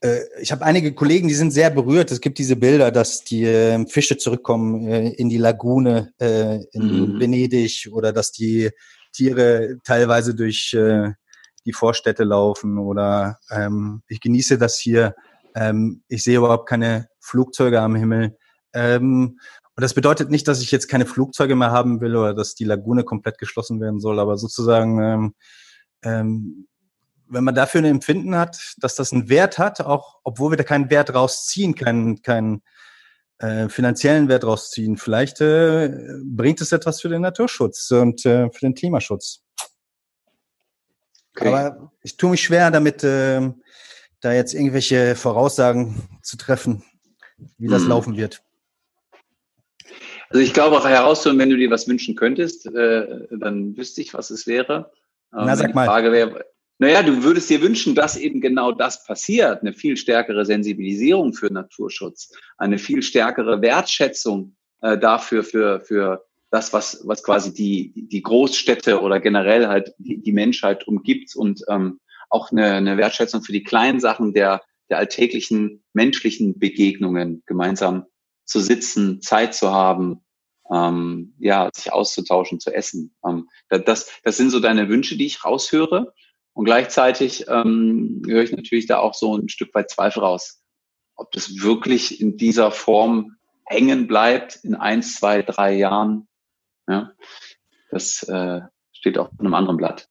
äh, 0.00 0.20
ich 0.40 0.52
habe 0.52 0.64
einige 0.64 0.94
Kollegen, 0.94 1.28
die 1.28 1.34
sind 1.34 1.52
sehr 1.52 1.70
berührt. 1.70 2.10
Es 2.10 2.20
gibt 2.20 2.38
diese 2.38 2.56
Bilder, 2.56 2.90
dass 2.90 3.24
die 3.24 3.44
äh, 3.44 3.86
Fische 3.86 4.16
zurückkommen 4.16 4.86
äh, 4.86 5.08
in 5.10 5.28
die 5.28 5.38
Lagune 5.38 6.12
äh, 6.20 6.62
in 6.72 7.14
mhm. 7.14 7.20
Venedig 7.20 7.88
oder 7.92 8.12
dass 8.12 8.32
die 8.32 8.70
Tiere 9.12 9.78
teilweise 9.84 10.34
durch 10.34 10.72
äh, 10.74 11.10
die 11.66 11.72
Vorstädte 11.72 12.24
laufen 12.24 12.78
oder 12.78 13.38
ähm, 13.50 14.02
ich 14.08 14.20
genieße 14.20 14.58
das 14.58 14.78
hier. 14.78 15.14
Ähm, 15.54 16.02
ich 16.08 16.22
sehe 16.22 16.38
überhaupt 16.38 16.68
keine 16.68 17.08
Flugzeuge 17.20 17.80
am 17.80 17.94
Himmel. 17.96 18.36
Ähm, 18.72 19.38
und 19.76 19.82
das 19.82 19.94
bedeutet 19.94 20.30
nicht, 20.30 20.46
dass 20.46 20.60
ich 20.60 20.70
jetzt 20.70 20.88
keine 20.88 21.06
Flugzeuge 21.06 21.56
mehr 21.56 21.70
haben 21.70 22.00
will 22.00 22.16
oder 22.16 22.34
dass 22.34 22.54
die 22.54 22.64
Lagune 22.64 23.04
komplett 23.04 23.38
geschlossen 23.38 23.80
werden 23.80 24.00
soll, 24.00 24.20
aber 24.20 24.36
sozusagen 24.36 25.00
ähm, 25.02 25.34
ähm, 26.02 26.66
wenn 27.30 27.44
man 27.44 27.54
dafür 27.54 27.80
ein 27.80 27.86
Empfinden 27.86 28.36
hat, 28.36 28.74
dass 28.78 28.96
das 28.96 29.12
einen 29.12 29.28
Wert 29.28 29.58
hat, 29.58 29.80
auch 29.80 30.18
obwohl 30.24 30.52
wir 30.52 30.56
da 30.56 30.64
keinen 30.64 30.90
Wert 30.90 31.14
rausziehen, 31.14 31.74
keinen, 31.74 32.22
keinen 32.22 32.62
äh, 33.38 33.68
finanziellen 33.68 34.28
Wert 34.28 34.44
rausziehen, 34.44 34.96
vielleicht 34.96 35.40
äh, 35.40 35.90
bringt 36.24 36.60
es 36.60 36.72
etwas 36.72 37.00
für 37.00 37.08
den 37.08 37.22
Naturschutz 37.22 37.90
und 37.92 38.26
äh, 38.26 38.50
für 38.50 38.60
den 38.60 38.74
Klimaschutz. 38.74 39.42
Okay. 41.36 41.48
Aber 41.48 41.92
ich 42.02 42.16
tue 42.16 42.30
mich 42.30 42.42
schwer 42.42 42.70
damit, 42.70 43.04
äh, 43.04 43.52
da 44.20 44.32
jetzt 44.32 44.54
irgendwelche 44.54 45.14
Voraussagen 45.16 46.02
zu 46.22 46.36
treffen, 46.36 46.84
wie 47.58 47.68
das 47.68 47.82
hm. 47.82 47.88
laufen 47.88 48.16
wird. 48.16 48.42
Also 50.28 50.42
ich 50.42 50.54
glaube 50.54 50.78
auch 50.78 50.86
herauszuholen, 50.86 51.40
wenn 51.40 51.50
du 51.50 51.56
dir 51.56 51.70
was 51.70 51.88
wünschen 51.88 52.14
könntest, 52.14 52.66
äh, 52.66 53.26
dann 53.30 53.76
wüsste 53.76 54.00
ich, 54.00 54.14
was 54.14 54.30
es 54.30 54.46
wäre. 54.46 54.92
Na, 55.32 55.56
sag 55.56 55.74
mal. 55.74 55.86
Frage 55.86 56.12
wäre, 56.12 56.44
naja, 56.78 57.02
du 57.02 57.22
würdest 57.22 57.50
dir 57.50 57.60
wünschen, 57.60 57.94
dass 57.94 58.16
eben 58.16 58.40
genau 58.40 58.72
das 58.72 59.04
passiert. 59.04 59.60
Eine 59.60 59.72
viel 59.72 59.96
stärkere 59.96 60.46
Sensibilisierung 60.46 61.34
für 61.34 61.52
Naturschutz, 61.52 62.32
eine 62.58 62.78
viel 62.78 63.02
stärkere 63.02 63.60
Wertschätzung 63.60 64.56
äh, 64.80 64.96
dafür, 64.96 65.44
für, 65.44 65.80
für 65.80 66.24
das, 66.50 66.72
was, 66.72 67.02
was 67.04 67.22
quasi 67.22 67.52
die, 67.52 67.92
die 67.94 68.22
Großstädte 68.22 69.00
oder 69.00 69.20
generell 69.20 69.68
halt 69.68 69.92
die, 69.98 70.22
die 70.22 70.32
Menschheit 70.32 70.86
umgibt 70.88 71.36
und 71.36 71.60
ähm, 71.68 72.00
auch 72.30 72.50
eine, 72.50 72.72
eine 72.74 72.96
Wertschätzung 72.96 73.42
für 73.42 73.52
die 73.52 73.62
kleinen 73.64 74.00
Sachen 74.00 74.32
der, 74.32 74.62
der 74.88 74.98
alltäglichen 74.98 75.84
menschlichen 75.92 76.58
Begegnungen, 76.58 77.42
gemeinsam 77.46 78.06
zu 78.44 78.60
sitzen, 78.60 79.20
Zeit 79.20 79.54
zu 79.54 79.72
haben, 79.72 80.24
ähm, 80.70 81.34
ja, 81.38 81.70
sich 81.74 81.92
auszutauschen, 81.92 82.60
zu 82.60 82.72
essen. 82.72 83.14
Ähm, 83.26 83.48
das, 83.68 84.10
das 84.22 84.36
sind 84.36 84.50
so 84.50 84.60
deine 84.60 84.88
Wünsche, 84.88 85.16
die 85.16 85.26
ich 85.26 85.44
raushöre. 85.44 86.12
Und 86.52 86.64
gleichzeitig 86.64 87.46
ähm, 87.48 88.22
höre 88.26 88.42
ich 88.42 88.52
natürlich 88.52 88.86
da 88.86 88.98
auch 88.98 89.14
so 89.14 89.36
ein 89.36 89.48
Stück 89.48 89.74
weit 89.74 89.90
Zweifel 89.90 90.20
raus, 90.20 90.62
ob 91.16 91.30
das 91.32 91.60
wirklich 91.60 92.20
in 92.20 92.36
dieser 92.36 92.70
Form 92.70 93.36
hängen 93.64 94.08
bleibt 94.08 94.56
in 94.64 94.74
eins, 94.74 95.16
zwei, 95.16 95.42
drei 95.42 95.74
Jahren. 95.74 96.28
Ja, 96.88 97.12
das 97.90 98.24
äh, 98.24 98.62
steht 98.92 99.16
auf 99.16 99.30
einem 99.38 99.54
anderen 99.54 99.76
Blatt. 99.76 100.09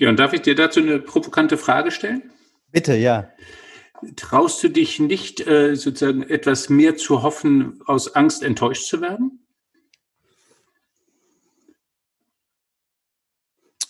Ja, 0.00 0.08
und 0.08 0.18
darf 0.18 0.32
ich 0.32 0.40
dir 0.40 0.54
dazu 0.54 0.80
eine 0.80 0.98
provokante 0.98 1.58
Frage 1.58 1.90
stellen? 1.90 2.32
Bitte, 2.72 2.96
ja. 2.96 3.30
Traust 4.16 4.62
du 4.62 4.70
dich 4.70 4.98
nicht, 4.98 5.46
äh, 5.46 5.76
sozusagen 5.76 6.22
etwas 6.22 6.70
mehr 6.70 6.96
zu 6.96 7.22
hoffen, 7.22 7.82
aus 7.84 8.14
Angst 8.14 8.42
enttäuscht 8.42 8.86
zu 8.86 9.02
werden? 9.02 9.46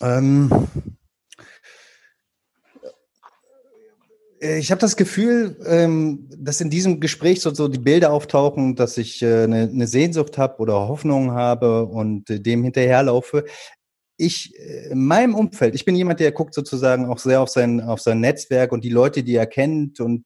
Ähm, 0.01 0.51
Äh, 4.41 4.59
ich 4.59 4.71
habe 4.71 4.81
das 4.81 4.97
Gefühl, 4.97 5.57
ähm, 5.67 6.29
dass 6.37 6.61
in 6.61 6.71
diesem 6.71 7.01
Gespräch 7.01 7.41
so, 7.43 7.69
die 7.69 7.79
Bilder 7.79 8.13
auftauchen, 8.13 8.75
dass 8.75 8.97
ich 8.97 9.23
äh, 9.23 9.45
eine, 9.45 9.63
eine 9.63 9.87
Sehnsucht 9.87 10.39
habe 10.39 10.59
oder 10.59 10.89
Hoffnung 10.89 11.33
habe 11.33 11.87
und 11.87 12.31
äh, 12.31 12.41
dem 12.41 12.65
hinterherlaufe. 12.65 13.45
Ich, 14.21 14.55
in 14.91 15.07
meinem 15.07 15.35
Umfeld, 15.35 15.75
ich 15.75 15.85
bin 15.85 15.97
jemand, 15.97 16.21
der 16.21 16.33
guckt 16.33 16.55
sozusagen 16.55 17.07
auch 17.07 17.19
sehr 17.19 17.41
auf 17.41 17.49
sein, 17.49 17.81
auf 17.81 18.01
sein 18.01 18.21
Netzwerk 18.21 18.73
und 18.73 18.85
die 18.85 18.91
Leute, 18.91 19.23
die 19.23 19.35
er 19.35 19.47
kennt. 19.47 19.99
Und 20.01 20.25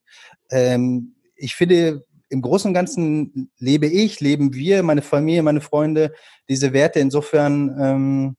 ähm, 0.51 1.15
ich 1.37 1.55
finde, 1.55 2.05
im 2.29 2.43
Großen 2.43 2.69
und 2.69 2.75
Ganzen 2.75 3.51
lebe 3.59 3.87
ich, 3.87 4.21
leben 4.21 4.53
wir, 4.55 4.83
meine 4.83 5.03
Familie, 5.03 5.43
meine 5.43 5.61
Freunde, 5.61 6.13
diese 6.49 6.73
Werte. 6.73 6.99
Insofern 6.99 7.77
ähm, 7.81 8.37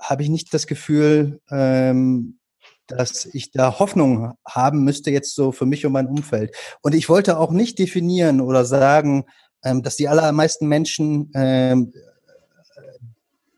habe 0.00 0.22
ich 0.22 0.28
nicht 0.28 0.52
das 0.52 0.66
Gefühl, 0.66 1.40
ähm, 1.50 2.38
dass 2.86 3.26
ich 3.26 3.50
da 3.50 3.78
Hoffnung 3.78 4.34
haben 4.46 4.84
müsste 4.84 5.10
jetzt 5.10 5.34
so 5.34 5.52
für 5.52 5.66
mich 5.66 5.86
und 5.86 5.92
mein 5.92 6.06
Umfeld. 6.06 6.54
Und 6.82 6.94
ich 6.94 7.08
wollte 7.08 7.38
auch 7.38 7.50
nicht 7.50 7.78
definieren 7.78 8.40
oder 8.40 8.64
sagen, 8.64 9.24
ähm, 9.64 9.82
dass 9.82 9.96
die 9.96 10.08
allermeisten 10.08 10.68
Menschen 10.68 11.30
ähm, 11.34 11.92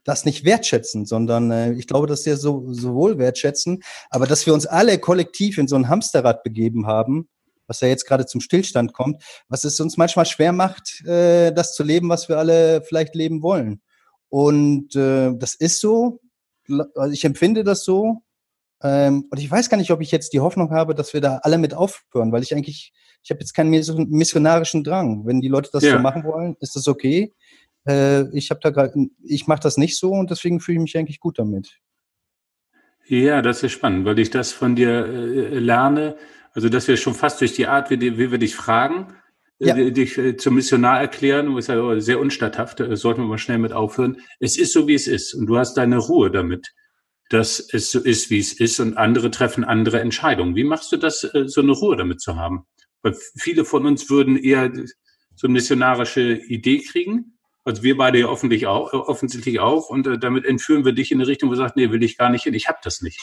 das 0.08 0.24
nicht 0.24 0.44
wertschätzen, 0.44 1.04
sondern 1.04 1.50
äh, 1.50 1.72
ich 1.72 1.86
glaube, 1.86 2.06
dass 2.06 2.24
sie 2.24 2.34
so, 2.36 2.72
sowohl 2.72 3.18
wertschätzen, 3.18 3.82
aber 4.08 4.26
dass 4.26 4.46
wir 4.46 4.54
uns 4.54 4.66
alle 4.66 4.98
kollektiv 4.98 5.58
in 5.58 5.68
so 5.68 5.76
ein 5.76 5.88
Hamsterrad 5.88 6.42
begeben 6.42 6.86
haben, 6.86 7.28
was 7.66 7.82
ja 7.82 7.88
jetzt 7.88 8.06
gerade 8.06 8.24
zum 8.24 8.40
Stillstand 8.40 8.94
kommt, 8.94 9.22
was 9.48 9.64
es 9.64 9.78
uns 9.80 9.98
manchmal 9.98 10.24
schwer 10.24 10.52
macht, 10.52 11.04
äh, 11.04 11.52
das 11.52 11.74
zu 11.74 11.82
leben, 11.82 12.08
was 12.08 12.30
wir 12.30 12.38
alle 12.38 12.82
vielleicht 12.82 13.14
leben 13.14 13.42
wollen. 13.42 13.82
Und 14.30 14.96
äh, 14.96 15.34
das 15.36 15.54
ist 15.54 15.78
so, 15.80 16.20
also 16.68 17.12
ich 17.12 17.24
empfinde 17.24 17.62
das 17.62 17.84
so, 17.84 18.22
ähm, 18.82 19.26
und 19.30 19.38
ich 19.38 19.50
weiß 19.50 19.68
gar 19.68 19.76
nicht, 19.76 19.90
ob 19.90 20.00
ich 20.00 20.10
jetzt 20.10 20.32
die 20.32 20.40
Hoffnung 20.40 20.70
habe, 20.70 20.94
dass 20.94 21.12
wir 21.12 21.20
da 21.20 21.40
alle 21.42 21.58
mit 21.58 21.74
aufhören, 21.74 22.32
weil 22.32 22.42
ich 22.42 22.54
eigentlich, 22.54 22.92
ich 23.22 23.30
habe 23.30 23.40
jetzt 23.40 23.52
keinen 23.52 23.70
missionarischen 23.70 24.84
Drang. 24.84 25.26
Wenn 25.26 25.40
die 25.40 25.48
Leute 25.48 25.70
das 25.72 25.82
ja. 25.82 25.92
so 25.94 25.98
machen 25.98 26.24
wollen, 26.24 26.56
ist 26.60 26.76
das 26.76 26.86
okay. 26.86 27.34
Äh, 27.86 28.28
ich 28.36 28.50
habe 28.50 28.60
da 28.62 28.70
gerade, 28.70 28.92
ich 29.22 29.46
mache 29.46 29.60
das 29.60 29.76
nicht 29.76 29.98
so 29.98 30.10
und 30.12 30.30
deswegen 30.30 30.60
fühle 30.60 30.76
ich 30.78 30.82
mich 30.82 30.98
eigentlich 30.98 31.20
gut 31.20 31.38
damit. 31.38 31.78
Ja, 33.06 33.40
das 33.42 33.62
ist 33.62 33.72
spannend, 33.72 34.04
weil 34.04 34.18
ich 34.18 34.30
das 34.30 34.52
von 34.52 34.76
dir 34.76 35.06
äh, 35.06 35.58
lerne. 35.58 36.16
Also, 36.52 36.68
dass 36.68 36.88
wir 36.88 36.96
schon 36.96 37.14
fast 37.14 37.40
durch 37.40 37.52
die 37.52 37.66
Art, 37.66 37.90
wie, 37.90 38.00
wie 38.00 38.30
wir 38.30 38.38
dich 38.38 38.54
fragen, 38.54 39.14
äh, 39.60 39.66
ja. 39.66 39.90
dich 39.90 40.18
äh, 40.18 40.36
zum 40.36 40.56
Missionar 40.56 41.00
erklären, 41.00 41.56
ist 41.56 41.68
ja 41.68 42.00
sehr 42.00 42.20
unstatthaft, 42.20 42.80
da 42.80 42.96
sollten 42.96 43.22
wir 43.22 43.28
mal 43.28 43.38
schnell 43.38 43.58
mit 43.58 43.72
aufhören. 43.72 44.20
Es 44.40 44.58
ist 44.58 44.72
so, 44.72 44.86
wie 44.88 44.94
es 44.94 45.06
ist 45.06 45.34
und 45.34 45.46
du 45.46 45.56
hast 45.56 45.74
deine 45.74 45.98
Ruhe 45.98 46.30
damit 46.30 46.74
dass 47.28 47.60
es 47.72 47.90
so 47.90 48.00
ist, 48.00 48.30
wie 48.30 48.38
es 48.38 48.52
ist 48.52 48.80
und 48.80 48.96
andere 48.96 49.30
treffen 49.30 49.64
andere 49.64 50.00
Entscheidungen. 50.00 50.56
Wie 50.56 50.64
machst 50.64 50.92
du 50.92 50.96
das, 50.96 51.24
äh, 51.24 51.46
so 51.46 51.60
eine 51.60 51.72
Ruhe 51.72 51.96
damit 51.96 52.20
zu 52.20 52.36
haben? 52.36 52.66
Weil 53.02 53.14
viele 53.36 53.64
von 53.64 53.86
uns 53.86 54.08
würden 54.10 54.36
eher 54.36 54.72
so 55.36 55.46
eine 55.46 55.52
missionarische 55.52 56.32
Idee 56.32 56.78
kriegen. 56.78 57.37
Also 57.68 57.82
wir 57.82 57.98
beide 57.98 58.18
ja 58.18 58.28
offensichtlich 58.28 58.66
auch, 58.66 58.94
offensichtlich 58.94 59.60
auch. 59.60 59.90
Und 59.90 60.06
äh, 60.06 60.18
damit 60.18 60.46
entführen 60.46 60.86
wir 60.86 60.92
dich 60.92 61.12
in 61.12 61.18
eine 61.18 61.26
Richtung, 61.26 61.50
wo 61.50 61.52
du 61.52 61.58
sagst, 61.58 61.76
nee, 61.76 61.90
will 61.90 62.02
ich 62.02 62.16
gar 62.16 62.30
nicht 62.30 62.44
hin, 62.44 62.54
ich 62.54 62.66
habe 62.66 62.78
das 62.82 63.02
nicht. 63.02 63.20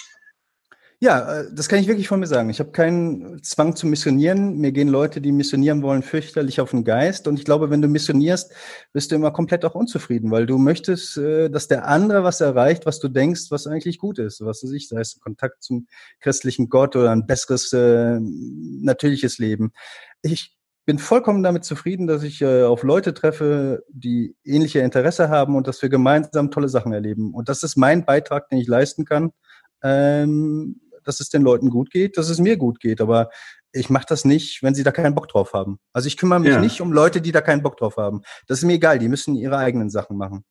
Ja, 1.00 1.42
äh, 1.42 1.46
das 1.52 1.68
kann 1.68 1.80
ich 1.80 1.88
wirklich 1.88 2.08
von 2.08 2.20
mir 2.20 2.28
sagen. 2.28 2.52
Ich 2.52 2.60
habe 2.60 2.72
keinen 2.72 3.42
Zwang 3.42 3.76
zu 3.76 3.88
missionieren. 3.88 4.58
Mir 4.58 4.72
gehen 4.72 4.88
Leute, 4.88 5.20
die 5.20 5.32
missionieren 5.32 5.82
wollen, 5.82 6.04
fürchterlich 6.04 6.62
auf 6.62 6.70
den 6.70 6.84
Geist. 6.84 7.28
Und 7.28 7.40
ich 7.40 7.46
glaube, 7.46 7.72
wenn 7.72 7.82
du 7.82 7.88
missionierst, 7.88 8.54
bist 8.94 9.12
du 9.12 9.16
immer 9.16 9.32
komplett 9.32 9.66
auch 9.66 9.74
unzufrieden, 9.74 10.30
weil 10.30 10.46
du 10.46 10.60
möchtest, 10.60 11.18
äh, 11.18 11.50
dass 11.50 11.68
der 11.68 11.88
andere 11.88 12.24
was 12.24 12.40
erreicht, 12.40 12.86
was 12.86 13.00
du 13.00 13.08
denkst, 13.08 13.50
was 13.50 13.66
eigentlich 13.66 13.98
gut 13.98 14.20
ist. 14.20 14.42
Was 14.46 14.62
du 14.62 14.68
sich, 14.68 14.88
sei 14.88 15.00
es 15.00 15.20
Kontakt 15.20 15.64
zum 15.64 15.88
christlichen 16.20 16.70
Gott 16.70 16.96
oder 16.96 17.10
ein 17.10 17.26
besseres, 17.26 17.74
äh, 17.74 18.20
natürliches 18.20 19.40
Leben. 19.40 19.74
Ich 20.22 20.55
bin 20.86 21.00
vollkommen 21.00 21.44
damit 21.44 21.66
zufrieden, 21.66 22.08
dass 22.08 22.24
ich 22.24 22.42
äh, 22.42 22.64
auf 22.64 22.84
Leute 22.84 23.14
treffe, 23.14 23.84
die 23.90 24.36
ähnliche 24.44 24.80
Interesse 24.80 25.30
haben 25.30 25.56
und 25.56 25.68
dass 25.68 25.82
wir 25.82 25.90
gemeinsam 25.90 26.52
tolle 26.52 26.70
Sachen 26.70 26.94
erleben. 26.94 27.34
Und 27.34 27.50
das 27.50 27.64
ist 27.64 27.76
mein 27.76 28.06
Beitrag, 28.06 28.50
den 28.50 28.60
ich 28.60 28.68
leisten 28.68 29.06
kann. 29.06 29.32
Ähm, 29.84 30.80
dass 31.06 31.20
es 31.20 31.30
den 31.30 31.44
Leuten 31.44 31.70
gut 31.70 31.92
geht, 31.92 32.18
dass 32.18 32.30
es 32.30 32.40
mir 32.40 32.58
gut 32.58 32.80
geht. 32.80 33.00
Aber 33.00 33.30
ich 33.72 33.90
mache 33.90 34.06
das 34.08 34.26
nicht, 34.26 34.64
wenn 34.64 34.76
sie 34.76 34.84
da 34.84 34.92
keinen 34.92 35.16
Bock 35.16 35.28
drauf 35.28 35.54
haben. 35.54 35.80
Also 35.94 36.08
ich 36.08 36.18
kümmere 36.18 36.40
mich 36.40 36.50
ja. 36.50 36.60
nicht 36.60 36.82
um 36.82 36.92
Leute, 36.92 37.22
die 37.22 37.32
da 37.32 37.42
keinen 37.42 37.62
Bock 37.62 37.78
drauf 37.78 37.98
haben. 37.98 38.22
Das 38.48 38.60
ist 38.60 38.66
mir 38.66 38.74
egal, 38.74 39.00
die 39.00 39.10
müssen 39.10 39.36
ihre 39.36 39.58
eigenen 39.58 39.90
Sachen 39.90 40.18
machen. 40.18 40.44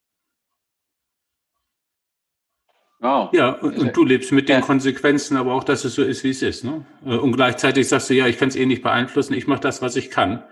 Wow. 3.04 3.28
Ja, 3.34 3.50
und, 3.50 3.78
und, 3.78 3.94
du 3.94 4.02
lebst 4.02 4.32
mit 4.32 4.48
den 4.48 4.62
Konsequenzen, 4.62 5.36
aber 5.36 5.52
auch, 5.52 5.62
dass 5.62 5.84
es 5.84 5.94
so 5.94 6.02
ist, 6.02 6.24
wie 6.24 6.30
es 6.30 6.40
ist. 6.40 6.64
Ne? 6.64 6.86
Äh, 7.04 7.16
und 7.16 7.32
gleichzeitig 7.32 7.86
sagst 7.86 8.08
du, 8.08 8.14
ja, 8.14 8.26
ich 8.26 8.38
kann 8.38 8.48
es 8.48 8.56
eh 8.56 8.64
nicht 8.64 8.82
beeinflussen, 8.82 9.34
ich 9.34 9.46
mache 9.46 9.60
das, 9.60 9.82
was 9.82 9.94
ich 9.96 10.10
kann. 10.10 10.42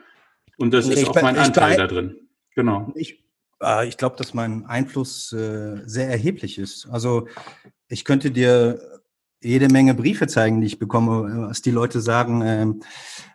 Und 0.58 0.74
das 0.74 0.86
nee, 0.86 0.92
ist 0.92 1.08
auch 1.08 1.22
mein 1.22 1.38
Anteil 1.38 1.78
da 1.78 1.86
drin. 1.86 2.28
Genau. 2.54 2.92
Ich, 2.94 3.24
äh, 3.62 3.88
ich 3.88 3.96
glaube, 3.96 4.16
dass 4.16 4.34
mein 4.34 4.66
Einfluss 4.66 5.32
äh, 5.32 5.80
sehr 5.86 6.10
erheblich 6.10 6.58
ist. 6.58 6.86
Also 6.90 7.26
ich 7.88 8.04
könnte 8.04 8.30
dir 8.30 9.01
jede 9.42 9.68
Menge 9.68 9.94
Briefe 9.94 10.26
zeigen, 10.26 10.60
die 10.60 10.66
ich 10.66 10.78
bekomme, 10.78 11.48
was 11.48 11.62
die 11.62 11.70
Leute 11.70 12.00
sagen, 12.00 12.42
ähm, 12.44 12.82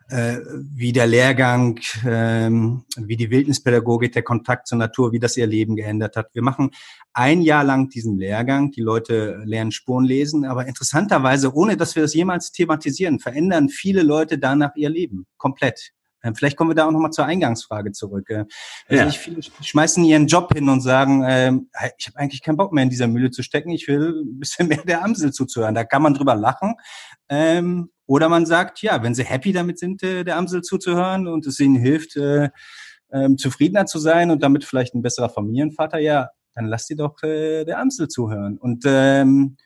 äh, 0.10 0.38
wie 0.74 0.94
der 0.94 1.06
Lehrgang, 1.06 1.80
ähm, 2.06 2.86
wie 2.96 3.18
die 3.18 3.30
Wildnispädagogik, 3.30 4.14
der 4.14 4.24
Kontakt 4.24 4.68
zur 4.68 4.78
Natur, 4.78 5.12
wie 5.12 5.20
das 5.20 5.36
ihr 5.36 5.48
Leben 5.48 5.76
geändert 5.76 6.16
hat. 6.16 6.30
Wir 6.34 6.44
machen 6.44 6.72
ein 7.14 7.42
Jahr 7.42 7.64
lang 7.64 7.90
diesen 7.90 8.18
Lehrgang. 8.18 8.72
Die 8.72 8.82
Leute 8.82 9.42
lernen 9.44 9.72
Spuren 9.72 10.06
lesen, 10.06 10.46
aber 10.46 10.66
interessanterweise, 10.66 11.54
ohne 11.54 11.76
dass 11.76 11.96
wir 11.96 12.04
das 12.04 12.14
jemals 12.14 12.52
thematisieren, 12.52 13.20
verändern 13.20 13.70
viele 13.70 14.02
Leute 14.02 14.38
danach 14.38 14.76
ihr 14.76 14.90
Leben 14.90 15.26
komplett. 15.38 15.92
Ähm, 16.24 16.36
vielleicht 16.36 16.58
kommen 16.58 16.70
wir 16.70 16.76
da 16.76 16.88
auch 16.88 16.92
nochmal 16.92 17.12
zur 17.12 17.26
Eingangsfrage 17.26 17.92
zurück. 17.92 18.30
Äh, 18.30 18.46
also 18.88 19.04
ja. 19.04 19.10
Viele 19.10 19.42
schmeißen 19.62 20.04
ihren 20.04 20.28
Job 20.28 20.54
hin 20.54 20.70
und 20.70 20.82
sagen, 20.82 21.24
ähm, 21.28 21.70
ich 21.98 22.08
habe 22.08 22.18
eigentlich 22.18 22.42
keinen 22.42 22.58
Bock 22.58 22.74
mehr 22.74 22.84
in 22.84 22.90
dieser 22.90 23.08
Mühle 23.08 23.32
zu 23.32 23.44
stecken, 23.44 23.70
ich 23.70 23.88
will 23.88 24.24
ein 24.26 24.40
bisschen 24.40 24.68
mehr 24.68 24.84
der 24.84 25.04
Amsel 25.04 25.32
zuzuhören. 25.32 25.76
Da 25.76 25.84
kann 25.84 26.02
man 26.02 26.14
drüber 26.14 26.36
lachen. 26.36 26.76
Ähm, 27.30 27.92
oder 28.06 28.30
man 28.30 28.46
sagt, 28.46 28.82
ja, 28.82 29.04
wenn 29.04 29.14
sie 29.14 29.24
happy 29.24 29.52
damit 29.52 29.80
sind, 29.80 30.02
äh, 30.02 30.24
der 30.24 30.38
Amsel 30.38 30.62
zuzuhören 30.62 31.28
und 31.28 31.46
es 31.46 31.60
ihnen 31.60 31.76
hilft, 31.76 32.16
äh, 32.16 32.50
äh, 33.10 33.36
zufriedener 33.36 33.86
zu 33.86 34.00
sein 34.00 34.32
und 34.32 34.42
damit 34.44 34.64
vielleicht 34.64 34.96
ein 34.96 35.02
besserer 35.02 35.30
Familienvater, 35.30 36.00
ja, 36.00 36.30
dann 36.56 36.66
lasst 36.66 36.88
sie 36.88 36.96
doch 36.96 37.22
äh, 37.24 37.66
der 37.66 37.80
Amsel 37.80 38.08
zuhören. 38.08 38.58
Und 38.58 38.84
ähm, 38.88 39.58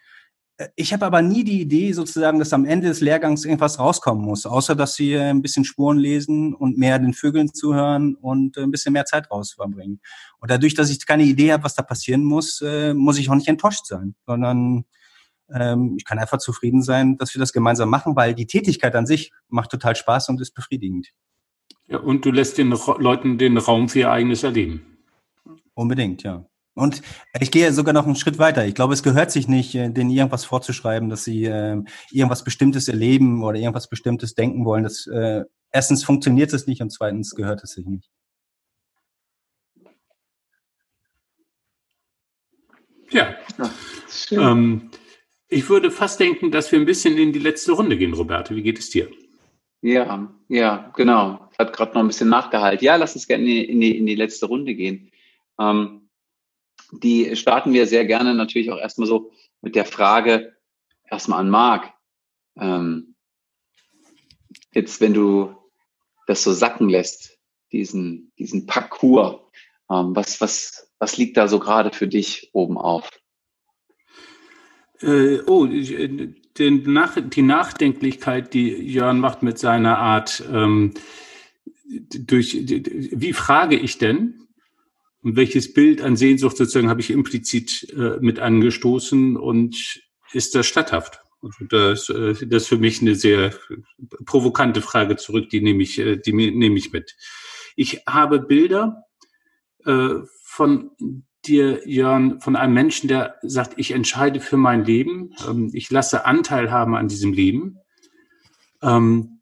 ich 0.76 0.94
habe 0.94 1.06
aber 1.06 1.22
nie 1.22 1.44
die 1.44 1.62
Idee 1.62 1.94
sozusagen, 1.94 2.40
dass 2.40 2.54
am 2.54 2.66
Ende 2.66 2.88
des 2.88 3.02
Lehrgangs 3.02 3.46
irgendwas 3.46 3.80
rauskommen 3.80 4.24
muss, 4.24 4.46
außer 4.46 4.76
dass 4.76 4.96
sie 4.96 5.14
äh, 5.14 5.30
ein 5.30 5.42
bisschen 5.42 5.66
Spuren 5.66 5.98
lesen 5.98 6.54
und 6.54 6.78
mehr 6.78 7.00
den 7.00 7.14
Vögeln 7.14 7.54
zuhören 7.54 8.16
und 8.16 8.58
äh, 8.58 8.62
ein 8.62 8.72
bisschen 8.72 8.94
mehr 8.94 9.06
Zeit 9.06 9.32
raus 9.32 9.54
verbringen. 9.54 10.02
Und 10.40 10.52
dadurch, 10.52 10.74
dass 10.74 10.90
ich 10.90 11.06
keine 11.06 11.24
Idee 11.24 11.54
habe, 11.54 11.64
was 11.64 11.76
da 11.76 11.84
passieren 11.84 12.24
muss, 12.24 12.62
äh, 12.62 12.94
muss 12.94 13.18
ich 13.18 13.30
auch 13.30 13.36
nicht 13.36 13.48
enttäuscht 13.48 13.86
sein, 13.86 14.16
sondern 14.26 14.86
ähm, 15.54 15.96
ich 15.98 16.06
kann 16.06 16.20
einfach 16.20 16.40
zufrieden 16.40 16.82
sein, 16.82 17.18
dass 17.18 17.34
wir 17.34 17.40
das 17.40 17.54
gemeinsam 17.54 17.90
machen, 17.90 18.16
weil 18.16 18.34
die 18.34 18.48
Tätigkeit 18.48 18.96
an 18.96 19.06
sich 19.06 19.32
macht 19.50 19.72
total 19.72 19.96
Spaß 19.96 20.30
und 20.30 20.42
ist 20.42 20.54
befriedigend. 20.54 21.12
Ja, 21.88 22.00
und 22.00 22.26
du 22.26 22.32
lässt 22.32 22.58
den 22.58 22.70
Leuten 22.70 23.38
den 23.38 23.58
Raum 23.58 23.90
für 23.90 24.00
ihr 24.00 24.12
eigenes 24.12 24.44
Erleben. 24.44 24.82
Unbedingt, 25.74 26.24
ja. 26.24 26.46
Und 26.74 27.02
ich 27.40 27.52
gehe 27.52 27.74
sogar 27.74 27.94
noch 27.94 28.06
einen 28.06 28.16
Schritt 28.16 28.40
weiter. 28.40 28.66
Ich 28.66 28.76
glaube, 28.76 28.94
es 28.94 29.04
gehört 29.04 29.32
sich 29.32 29.48
nicht, 29.48 29.76
äh, 29.76 29.90
denen 29.90 30.10
irgendwas 30.10 30.46
vorzuschreiben, 30.46 31.10
dass 31.10 31.26
sie 31.26 31.46
äh, 31.46 31.82
irgendwas 32.12 32.44
Bestimmtes 32.44 32.88
erleben 32.88 33.44
oder 33.44 33.58
irgendwas 33.60 33.90
Bestimmtes 33.90 34.36
denken 34.36 34.64
wollen. 34.64 34.84
Das, 34.84 35.06
äh, 35.08 35.44
erstens 35.72 36.04
funktioniert 36.04 36.54
es 36.54 36.68
nicht 36.68 36.82
und 36.82 36.90
zweitens 36.92 37.36
gehört 37.36 37.64
es 37.64 37.72
sich 37.72 37.86
nicht. 37.86 38.10
Ja. 43.10 43.36
ja 44.30 44.52
ähm, 44.52 44.90
ich 45.50 45.70
würde 45.70 45.92
fast 45.92 46.22
denken, 46.22 46.52
dass 46.52 46.72
wir 46.72 46.80
ein 46.80 46.86
bisschen 46.86 47.18
in 47.18 47.34
die 47.34 47.40
letzte 47.40 47.74
Runde 47.74 47.98
gehen, 47.98 48.14
Roberto. 48.14 48.56
Wie 48.56 48.64
geht 48.64 48.80
es 48.80 48.90
dir? 48.90 49.10
Ja, 49.82 50.32
ja, 50.48 50.92
genau. 50.96 51.50
Ich 51.52 51.60
habe 51.60 51.72
gerade 51.72 51.94
noch 51.94 52.02
ein 52.02 52.08
bisschen 52.08 52.30
nachgehalten. 52.30 52.86
Ja, 52.86 52.96
lass 52.96 53.16
uns 53.16 53.28
gerne 53.28 53.44
in 53.44 53.50
die, 53.50 53.66
in 53.66 53.82
die, 53.82 53.98
in 53.98 54.06
die 54.06 54.16
letzte 54.16 54.46
Runde 54.46 54.74
gehen. 54.76 55.12
Ähm, 55.60 56.01
die 56.92 57.36
starten 57.36 57.74
wir 57.74 57.88
sehr 57.88 58.06
gerne 58.06 58.34
natürlich 58.34 58.72
auch 58.72 58.78
erstmal 58.78 59.08
so 59.08 59.32
mit 59.62 59.76
der 59.76 59.86
Frage 59.86 60.56
erstmal 61.10 61.40
an 61.40 61.50
Marc. 61.50 61.94
Ähm, 62.60 63.16
jetzt, 64.74 65.02
wenn 65.02 65.14
du 65.14 65.56
das 66.28 66.44
so 66.44 66.54
sacken 66.54 66.90
lässt, 66.90 67.38
diesen, 67.72 68.32
diesen 68.38 68.66
Parcours, 68.66 69.40
ähm, 69.90 70.16
was, 70.16 70.42
was, 70.42 70.92
was 71.00 71.18
liegt 71.18 71.38
da 71.38 71.48
so 71.48 71.60
gerade 71.60 71.92
für 71.92 72.08
dich 72.08 72.50
oben 72.54 72.78
auf? 72.78 73.10
Äh, 75.02 75.40
oh, 75.48 75.66
den, 75.66 76.94
nach, 76.94 77.18
die 77.20 77.42
Nachdenklichkeit, 77.42 78.54
die 78.54 78.70
Jörn 78.70 79.20
macht 79.20 79.42
mit 79.42 79.58
seiner 79.58 79.98
Art, 79.98 80.44
ähm, 80.52 80.94
durch, 81.86 82.54
wie 82.64 83.34
frage 83.34 83.78
ich 83.78 83.98
denn? 83.98 84.41
Und 85.22 85.36
welches 85.36 85.74
Bild 85.74 86.02
an 86.02 86.16
Sehnsucht 86.16 86.58
sozusagen 86.58 86.90
habe 86.90 87.02
ich 87.02 87.12
implizit 87.12 87.94
äh, 87.96 88.18
mit 88.20 88.40
angestoßen 88.40 89.38
und 89.38 90.02
ist 90.34 90.56
das 90.56 90.66
statthaft? 90.66 91.22
Also 91.44 91.66
das, 91.66 92.10
äh, 92.10 92.34
das 92.48 92.64
ist 92.64 92.68
für 92.68 92.78
mich 92.78 93.02
eine 93.02 93.16
sehr 93.16 93.54
provokante 94.26 94.82
Frage 94.82 95.16
zurück, 95.18 95.50
die 95.50 95.62
nehme 95.62 95.84
ich, 95.84 96.00
äh, 96.00 96.18
die 96.18 96.34
nehme 96.34 96.78
ich 96.78 96.92
mit. 96.92 97.16
Ich 97.76 98.04
habe 98.08 98.40
Bilder 98.40 99.04
äh, 99.86 100.16
von 100.44 100.92
dir, 101.46 101.88
Jörn, 101.88 102.40
von 102.42 102.56
einem 102.56 102.74
Menschen, 102.74 103.08
der 103.08 103.36
sagt, 103.42 103.74
ich 103.78 103.92
entscheide 103.92 104.40
für 104.40 104.58
mein 104.58 104.86
Leben, 104.86 105.34
ähm, 105.48 105.72
ich 105.74 105.90
lasse 105.90 106.26
Anteil 106.26 106.72
haben 106.72 106.96
an 106.96 107.08
diesem 107.08 107.34
Leben. 107.34 107.80
Ähm, 108.82 109.42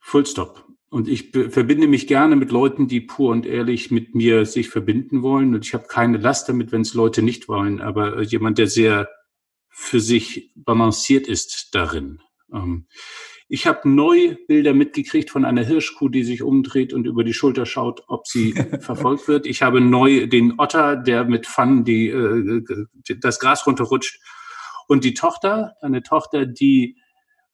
Full 0.00 0.26
Stop. 0.26 0.69
Und 0.90 1.08
ich 1.08 1.30
verbinde 1.30 1.86
mich 1.86 2.08
gerne 2.08 2.34
mit 2.34 2.50
Leuten, 2.50 2.88
die 2.88 3.00
pur 3.00 3.30
und 3.30 3.46
ehrlich 3.46 3.92
mit 3.92 4.16
mir 4.16 4.44
sich 4.44 4.68
verbinden 4.68 5.22
wollen. 5.22 5.54
Und 5.54 5.64
ich 5.64 5.72
habe 5.72 5.86
keine 5.86 6.18
Last 6.18 6.48
damit, 6.48 6.72
wenn 6.72 6.80
es 6.80 6.94
Leute 6.94 7.22
nicht 7.22 7.48
wollen. 7.48 7.80
Aber 7.80 8.18
äh, 8.18 8.22
jemand, 8.22 8.58
der 8.58 8.66
sehr 8.66 9.08
für 9.68 10.00
sich 10.00 10.50
balanciert 10.56 11.28
ist 11.28 11.76
darin. 11.76 12.20
Ähm, 12.52 12.86
ich 13.48 13.68
habe 13.68 13.88
neu 13.88 14.36
Bilder 14.48 14.74
mitgekriegt 14.74 15.30
von 15.30 15.44
einer 15.44 15.64
Hirschkuh, 15.64 16.08
die 16.08 16.24
sich 16.24 16.42
umdreht 16.42 16.92
und 16.92 17.06
über 17.06 17.22
die 17.22 17.34
Schulter 17.34 17.66
schaut, 17.66 18.02
ob 18.08 18.26
sie 18.26 18.52
verfolgt 18.80 19.28
wird. 19.28 19.46
Ich 19.46 19.62
habe 19.62 19.80
neu 19.80 20.26
den 20.26 20.58
Otter, 20.58 20.96
der 20.96 21.24
mit 21.24 21.46
Pfannen 21.46 21.84
die, 21.84 22.08
äh, 22.08 22.62
das 23.20 23.38
Gras 23.38 23.64
runterrutscht. 23.64 24.20
Und 24.88 25.04
die 25.04 25.14
Tochter, 25.14 25.76
eine 25.82 26.02
Tochter, 26.02 26.46
die 26.46 26.96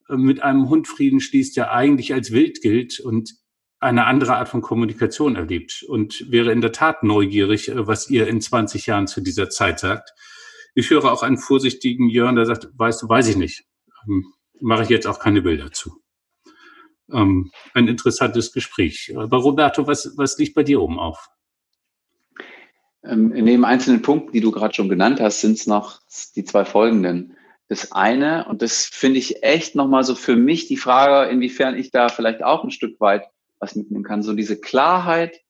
mit 0.09 0.43
einem 0.43 0.69
Hund 0.69 0.89
Frieden 0.89 1.21
schließt, 1.21 1.57
der 1.57 1.73
eigentlich 1.73 2.13
als 2.13 2.31
wild 2.31 2.61
gilt 2.61 3.01
und 3.01 3.35
eine 3.79 4.07
andere 4.07 4.37
Art 4.37 4.49
von 4.49 4.63
Kommunikation 4.63 5.37
erlebt 5.37 5.85
und 5.87 6.31
wäre 6.31 6.53
in 6.53 6.61
der 6.61 6.73
Tat 6.73 7.03
neugierig, 7.03 7.69
äh, 7.69 7.87
was 7.87 8.09
ihr 8.11 8.27
in 8.27 8.41
20 8.41 8.87
Jahren 8.87 9.07
zu 9.07 9.21
dieser 9.21 9.51
Zeit 9.51 9.81
sagt. 9.81 10.13
Ich 10.75 10.91
höre 10.91 11.11
auch 11.11 11.23
einen 11.23 11.39
vorsichtigen 11.39 12.09
Jörn, 12.09 12.37
der 12.37 12.47
sagt, 12.47 12.69
weißt 12.75 13.03
du, 13.03 13.09
weiß 13.09 13.29
ich 13.29 13.37
nicht. 13.37 13.65
Ähm, 14.07 14.33
mache 14.61 14.83
ich 14.83 14.89
jetzt 14.89 15.07
auch 15.07 15.19
keine 15.19 15.43
Bilder 15.43 15.71
zu. 15.73 16.03
Ähm, 17.13 17.51
ein 17.75 17.89
interessantes 17.89 18.53
Gespräch. 18.53 19.13
Aber 19.17 19.39
Roberto, 19.39 19.87
was, 19.87 20.15
was 20.17 20.39
liegt 20.39 20.55
bei 20.55 20.63
dir 20.63 20.81
oben 20.81 20.99
auf? 20.99 21.29
Ähm, 23.05 23.33
in 23.33 23.47
den 23.47 23.65
einzelnen 23.65 24.03
Punkten, 24.03 24.33
die 24.33 24.41
du 24.41 24.51
gerade 24.51 24.75
schon 24.75 24.89
genannt 24.89 25.21
hast, 25.21 25.41
sind 25.41 25.59
es 25.59 25.67
noch 25.67 26.01
die 26.35 26.45
zwei 26.45 26.65
folgenden 26.65 27.37
das 27.69 27.93
eine. 27.93 28.47
Und 28.49 28.63
das 28.63 28.85
finde 28.85 29.19
ich 29.19 29.43
echt 29.43 29.75
nochmal 29.75 30.05
so 30.05 30.15
für 30.15 30.37
mich 30.37 30.67
die 30.69 30.77
Frage, 30.77 31.31
inwiefern 31.31 31.77
ich 31.77 31.91
da 31.91 32.09
vielleicht 32.09 32.43
auch 32.43 32.65
ein 32.65 32.71
Stück 32.71 33.01
weit 33.01 33.25
was 33.59 33.75
mitnehmen 33.75 34.05
kann. 34.05 34.23
So 34.23 34.35
diese 34.35 34.61
Klarheit, 34.61 35.41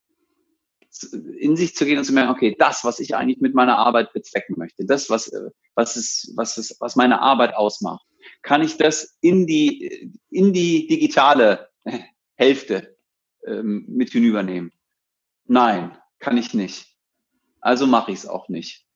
in 1.38 1.56
sich 1.56 1.74
zu 1.74 1.84
gehen 1.84 1.98
und 1.98 2.04
zu 2.04 2.12
merken, 2.12 2.30
okay, 2.30 2.56
das, 2.58 2.84
was 2.84 3.00
ich 3.00 3.14
eigentlich 3.14 3.40
mit 3.40 3.54
meiner 3.54 3.78
Arbeit 3.78 4.12
bezwecken 4.12 4.56
möchte, 4.58 4.84
das, 4.86 5.10
was, 5.10 5.30
was 5.74 5.96
ist, 5.96 6.32
was 6.36 6.56
ist, 6.56 6.80
was 6.80 6.96
meine 6.96 7.20
Arbeit 7.20 7.54
ausmacht, 7.54 8.06
kann 8.42 8.62
ich 8.62 8.76
das 8.76 9.16
in 9.20 9.46
die, 9.46 10.12
in 10.30 10.52
die 10.52 10.86
digitale 10.86 11.68
Hälfte 12.34 12.96
ähm, 13.46 13.84
mit 13.88 14.10
hinübernehmen? 14.10 14.72
Nein, 15.44 15.96
kann 16.18 16.38
ich 16.38 16.54
nicht. 16.54 16.96
Also 17.60 17.86
mache 17.86 18.12
ich 18.12 18.20
es 18.20 18.26
auch 18.26 18.48
nicht. 18.48 18.86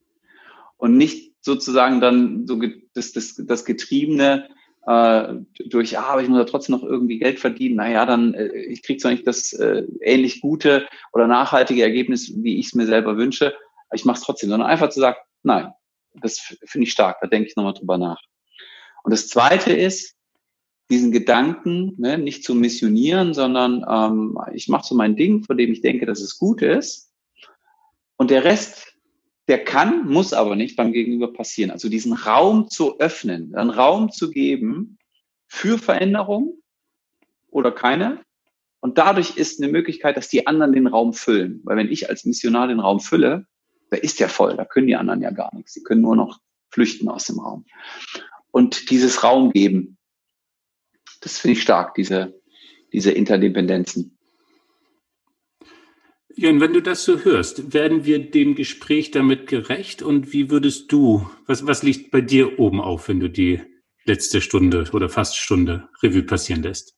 Und 0.77 0.97
nicht 0.97 1.30
sozusagen 1.41 2.01
dann 2.01 2.47
so 2.47 2.61
das, 2.95 3.12
das, 3.12 3.34
das 3.36 3.64
Getriebene 3.64 4.49
äh, 4.86 5.34
durch, 5.66 5.93
ja, 5.93 6.05
aber 6.05 6.22
ich 6.22 6.28
muss 6.28 6.38
ja 6.38 6.45
trotzdem 6.45 6.76
noch 6.76 6.82
irgendwie 6.82 7.18
Geld 7.18 7.38
verdienen, 7.38 7.76
naja, 7.76 8.07
dann, 8.07 8.34
äh, 8.34 8.49
ich 8.62 8.82
kriege 8.82 9.01
zwar 9.01 9.11
nicht 9.11 9.26
das 9.26 9.53
äh, 9.53 9.84
ähnlich 10.01 10.41
gute 10.41 10.86
oder 11.12 11.26
nachhaltige 11.26 11.82
Ergebnis, 11.82 12.32
wie 12.36 12.59
ich 12.59 12.66
es 12.66 12.74
mir 12.74 12.86
selber 12.86 13.16
wünsche, 13.16 13.55
ich 13.93 14.05
mache 14.05 14.18
es 14.18 14.24
trotzdem, 14.24 14.51
sondern 14.51 14.68
einfach 14.68 14.91
zu 14.91 15.01
sagen, 15.01 15.16
nein, 15.43 15.72
das 16.14 16.38
finde 16.64 16.86
ich 16.86 16.93
stark, 16.93 17.18
da 17.20 17.26
denke 17.26 17.49
ich 17.49 17.57
nochmal 17.57 17.74
drüber 17.74 17.99
nach. 17.99 18.20
Und 19.03 19.12
das 19.12 19.28
Zweite 19.28 19.72
ist, 19.72 20.16
diesen 20.91 21.12
Gedanken 21.12 21.95
ne, 21.99 22.18
nicht 22.18 22.45
zu 22.45 22.55
missionieren, 22.55 23.32
sondern 23.32 23.84
ähm, 23.88 24.38
ich 24.53 24.68
mache 24.68 24.86
so 24.86 24.95
mein 24.95 25.14
Ding, 25.14 25.45
von 25.45 25.57
dem 25.57 25.72
ich 25.72 25.82
denke, 25.82 26.05
dass 26.05 26.20
es 26.20 26.36
gut 26.36 26.62
ist. 26.62 27.12
Und 28.16 28.30
der 28.30 28.45
Rest 28.45 28.97
der 29.51 29.64
kann, 29.64 30.07
muss 30.07 30.32
aber 30.32 30.55
nicht 30.55 30.76
beim 30.76 30.92
Gegenüber 30.92 31.32
passieren. 31.32 31.72
Also 31.72 31.88
diesen 31.88 32.12
Raum 32.12 32.70
zu 32.70 33.01
öffnen, 33.01 33.53
einen 33.57 33.70
Raum 33.70 34.12
zu 34.12 34.30
geben 34.30 34.96
für 35.48 35.76
Veränderung 35.76 36.62
oder 37.51 37.72
keine. 37.72 38.20
Und 38.78 38.96
dadurch 38.96 39.36
ist 39.36 39.61
eine 39.61 39.72
Möglichkeit, 39.72 40.16
dass 40.16 40.28
die 40.28 40.46
anderen 40.46 40.72
den 40.72 40.86
Raum 40.86 41.14
füllen. 41.14 41.62
Weil 41.64 41.76
wenn 41.76 41.90
ich 41.90 42.09
als 42.09 42.24
Missionar 42.24 42.68
den 42.68 42.78
Raum 42.78 43.01
fülle, 43.01 43.44
da 43.90 43.96
ist 43.96 44.20
der 44.20 44.28
voll, 44.28 44.57
da 44.57 44.64
können 44.64 44.86
die 44.86 44.94
anderen 44.94 45.20
ja 45.20 45.32
gar 45.32 45.53
nichts. 45.53 45.72
Sie 45.72 45.82
können 45.82 46.03
nur 46.03 46.14
noch 46.14 46.38
flüchten 46.70 47.09
aus 47.09 47.24
dem 47.24 47.40
Raum. 47.40 47.66
Und 48.53 48.88
dieses 48.88 49.24
Raum 49.24 49.51
geben, 49.51 49.98
das 51.22 51.38
finde 51.38 51.55
ich 51.55 51.62
stark, 51.62 51.94
diese, 51.94 52.40
diese 52.92 53.11
Interdependenzen. 53.11 54.16
Jörn, 56.41 56.59
wenn 56.59 56.72
du 56.72 56.80
das 56.80 57.05
so 57.05 57.18
hörst, 57.18 57.74
werden 57.74 58.07
wir 58.07 58.30
dem 58.30 58.55
Gespräch 58.55 59.11
damit 59.11 59.47
gerecht 59.47 60.01
und 60.01 60.32
wie 60.32 60.49
würdest 60.49 60.91
du, 60.91 61.30
was, 61.47 61.66
was 61.66 61.82
liegt 61.82 62.11
bei 62.11 62.22
dir 62.22 62.59
oben 62.59 62.80
auf, 62.80 63.09
wenn 63.09 63.20
du 63.20 63.28
die 63.28 63.61
letzte 64.07 64.41
Stunde 64.41 64.86
oder 64.95 65.11
fast 65.11 65.36
Stunde 65.36 65.91
Revue 66.03 66.22
passieren 66.22 66.62
lässt? 66.62 66.97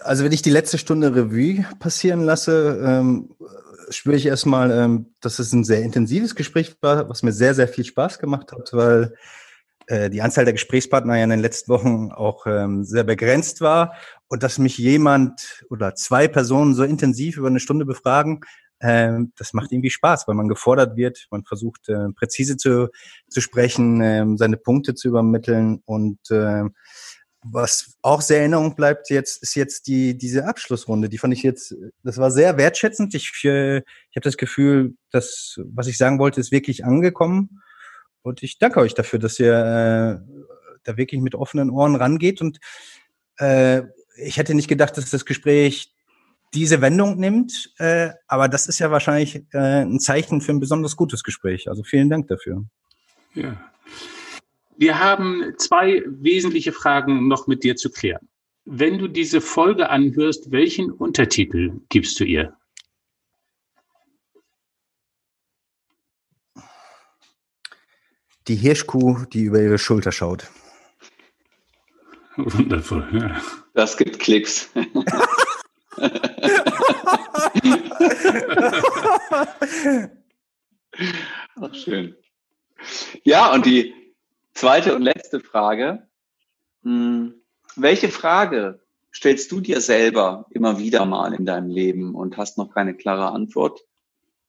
Also 0.00 0.22
wenn 0.22 0.30
ich 0.30 0.42
die 0.42 0.50
letzte 0.50 0.78
Stunde 0.78 1.16
Revue 1.16 1.66
passieren 1.80 2.20
lasse, 2.22 2.80
ähm, 2.80 3.34
spüre 3.88 4.14
ich 4.14 4.26
erstmal, 4.26 4.70
ähm, 4.70 5.06
dass 5.20 5.40
es 5.40 5.52
ein 5.52 5.64
sehr 5.64 5.82
intensives 5.82 6.36
Gespräch 6.36 6.76
war, 6.82 7.08
was 7.08 7.24
mir 7.24 7.32
sehr, 7.32 7.56
sehr 7.56 7.66
viel 7.66 7.84
Spaß 7.84 8.20
gemacht 8.20 8.52
hat, 8.52 8.72
weil 8.72 9.12
äh, 9.86 10.10
die 10.10 10.22
Anzahl 10.22 10.44
der 10.44 10.54
Gesprächspartner 10.54 11.16
ja 11.16 11.24
in 11.24 11.30
den 11.30 11.40
letzten 11.40 11.72
Wochen 11.72 12.12
auch 12.12 12.46
ähm, 12.46 12.84
sehr 12.84 13.04
begrenzt 13.04 13.60
war 13.60 13.94
und 14.28 14.42
dass 14.42 14.58
mich 14.58 14.78
jemand 14.78 15.64
oder 15.70 15.94
zwei 15.94 16.28
Personen 16.28 16.74
so 16.74 16.84
intensiv 16.84 17.36
über 17.36 17.48
eine 17.48 17.60
Stunde 17.60 17.84
befragen, 17.84 18.40
ähm, 18.80 19.32
das 19.36 19.52
macht 19.52 19.72
irgendwie 19.72 19.90
Spaß, 19.90 20.28
weil 20.28 20.34
man 20.34 20.48
gefordert 20.48 20.96
wird, 20.96 21.26
man 21.30 21.44
versucht 21.44 21.88
äh, 21.88 22.08
präzise 22.14 22.56
zu, 22.56 22.90
zu 23.28 23.40
sprechen, 23.40 24.00
ähm, 24.00 24.36
seine 24.36 24.56
Punkte 24.56 24.94
zu 24.94 25.08
übermitteln 25.08 25.80
und 25.84 26.18
äh, 26.30 26.64
was 27.46 27.96
auch 28.00 28.22
sehr 28.22 28.38
Erinnerung 28.38 28.74
bleibt 28.74 29.10
jetzt, 29.10 29.42
ist 29.42 29.54
jetzt 29.54 29.86
die, 29.86 30.16
diese 30.16 30.46
Abschlussrunde. 30.46 31.10
Die 31.10 31.18
fand 31.18 31.34
ich 31.34 31.42
jetzt, 31.42 31.74
das 32.02 32.16
war 32.16 32.30
sehr 32.30 32.56
wertschätzend. 32.56 33.14
Ich, 33.14 33.30
äh, 33.44 33.78
ich 33.78 34.16
habe 34.16 34.22
das 34.22 34.38
Gefühl, 34.38 34.96
dass, 35.10 35.60
was 35.66 35.86
ich 35.86 35.98
sagen 35.98 36.18
wollte, 36.18 36.40
ist 36.40 36.52
wirklich 36.52 36.84
angekommen. 36.86 37.60
Und 38.24 38.42
ich 38.42 38.58
danke 38.58 38.80
euch 38.80 38.94
dafür, 38.94 39.18
dass 39.18 39.38
ihr 39.38 39.52
äh, 39.52 40.18
da 40.82 40.96
wirklich 40.96 41.20
mit 41.20 41.34
offenen 41.34 41.68
Ohren 41.68 41.94
rangeht. 41.94 42.40
Und 42.40 42.58
äh, 43.36 43.82
ich 44.16 44.38
hätte 44.38 44.54
nicht 44.54 44.68
gedacht, 44.68 44.96
dass 44.96 45.10
das 45.10 45.26
Gespräch 45.26 45.92
diese 46.54 46.80
Wendung 46.80 47.18
nimmt. 47.18 47.74
Äh, 47.78 48.10
aber 48.26 48.48
das 48.48 48.66
ist 48.66 48.78
ja 48.78 48.90
wahrscheinlich 48.90 49.44
äh, 49.52 49.82
ein 49.82 50.00
Zeichen 50.00 50.40
für 50.40 50.52
ein 50.52 50.60
besonders 50.60 50.96
gutes 50.96 51.22
Gespräch. 51.22 51.68
Also 51.68 51.82
vielen 51.82 52.08
Dank 52.08 52.28
dafür. 52.28 52.64
Ja. 53.34 53.60
Wir 54.78 54.98
haben 54.98 55.52
zwei 55.58 56.02
wesentliche 56.06 56.72
Fragen 56.72 57.28
noch 57.28 57.46
mit 57.46 57.62
dir 57.62 57.76
zu 57.76 57.90
klären. 57.90 58.26
Wenn 58.64 58.98
du 58.98 59.06
diese 59.06 59.42
Folge 59.42 59.90
anhörst, 59.90 60.50
welchen 60.50 60.90
Untertitel 60.90 61.72
gibst 61.90 62.18
du 62.18 62.24
ihr? 62.24 62.56
Die 68.48 68.56
Hirschkuh, 68.56 69.24
die 69.32 69.44
über 69.44 69.60
ihre 69.60 69.78
Schulter 69.78 70.12
schaut. 70.12 70.50
Wundervoll, 72.36 73.08
ja. 73.12 73.40
Das 73.74 73.96
gibt 73.96 74.18
Klicks. 74.18 74.68
Ach, 81.56 81.74
schön. 81.74 82.14
Ja, 83.22 83.52
und 83.52 83.64
die 83.64 83.94
zweite 84.52 84.94
und 84.94 85.02
letzte 85.02 85.40
Frage. 85.40 86.06
Hm, 86.82 87.34
welche 87.76 88.08
Frage 88.08 88.80
stellst 89.14 89.50
du 89.52 89.60
dir 89.60 89.80
selber 89.80 90.46
immer 90.50 90.78
wieder 90.78 91.06
mal 91.06 91.32
in 91.32 91.46
deinem 91.46 91.70
Leben 91.70 92.14
und 92.14 92.36
hast 92.36 92.58
noch 92.58 92.74
keine 92.74 92.94
klare 92.94 93.30
Antwort? 93.30 93.84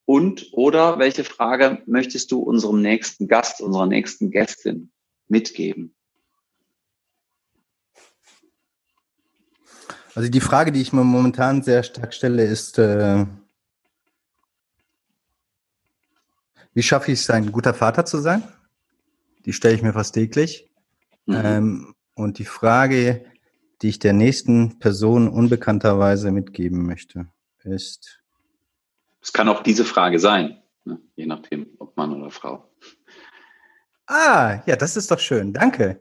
Und 0.06 0.50
oder 0.52 1.00
welche 1.00 1.24
Frage 1.24 1.82
möchtest 1.88 2.32
du 2.32 2.40
unserem 2.40 2.82
nächsten 2.82 3.28
Gast, 3.28 3.62
unserer 3.62 3.88
nächsten 3.88 4.30
Gästin 4.30 4.92
mitgeben? 5.28 5.96
Also 10.14 10.30
die 10.30 10.42
Frage, 10.42 10.72
die 10.72 10.82
ich 10.82 10.94
mir 10.94 11.04
momentan 11.04 11.62
sehr 11.62 11.84
stark 11.84 12.14
stelle, 12.14 12.46
ist, 12.46 12.78
äh, 12.80 13.26
wie 16.74 16.84
schaffe 16.84 17.12
ich 17.12 17.20
es, 17.20 17.30
ein 17.30 17.52
guter 17.52 17.74
Vater 17.74 18.06
zu 18.06 18.20
sein? 18.20 18.44
Die 19.46 19.54
stelle 19.54 19.76
ich 19.76 19.82
mir 19.82 19.94
fast 19.94 20.14
täglich. 20.14 20.72
Mhm. 21.26 21.42
Ähm, 21.44 21.96
und 22.14 22.40
die 22.40 22.46
Frage, 22.46 23.26
die 23.82 23.90
ich 23.90 24.00
der 24.00 24.14
nächsten 24.14 24.80
Person 24.80 25.28
unbekannterweise 25.28 26.32
mitgeben 26.32 26.86
möchte, 26.86 27.28
ist, 27.64 28.25
es 29.26 29.34
kann 29.34 29.50
auch 29.50 29.64
diese 29.64 29.86
Frage 29.86 30.20
sein, 30.20 30.62
ne? 30.84 31.00
je 31.16 31.26
nachdem, 31.26 31.66
ob 31.80 31.98
Mann 31.98 32.14
oder 32.14 32.30
Frau. 32.30 32.70
Ah, 34.06 34.62
ja, 34.68 34.76
das 34.76 34.96
ist 34.96 35.10
doch 35.10 35.20
schön. 35.20 35.52
Danke. 35.52 36.00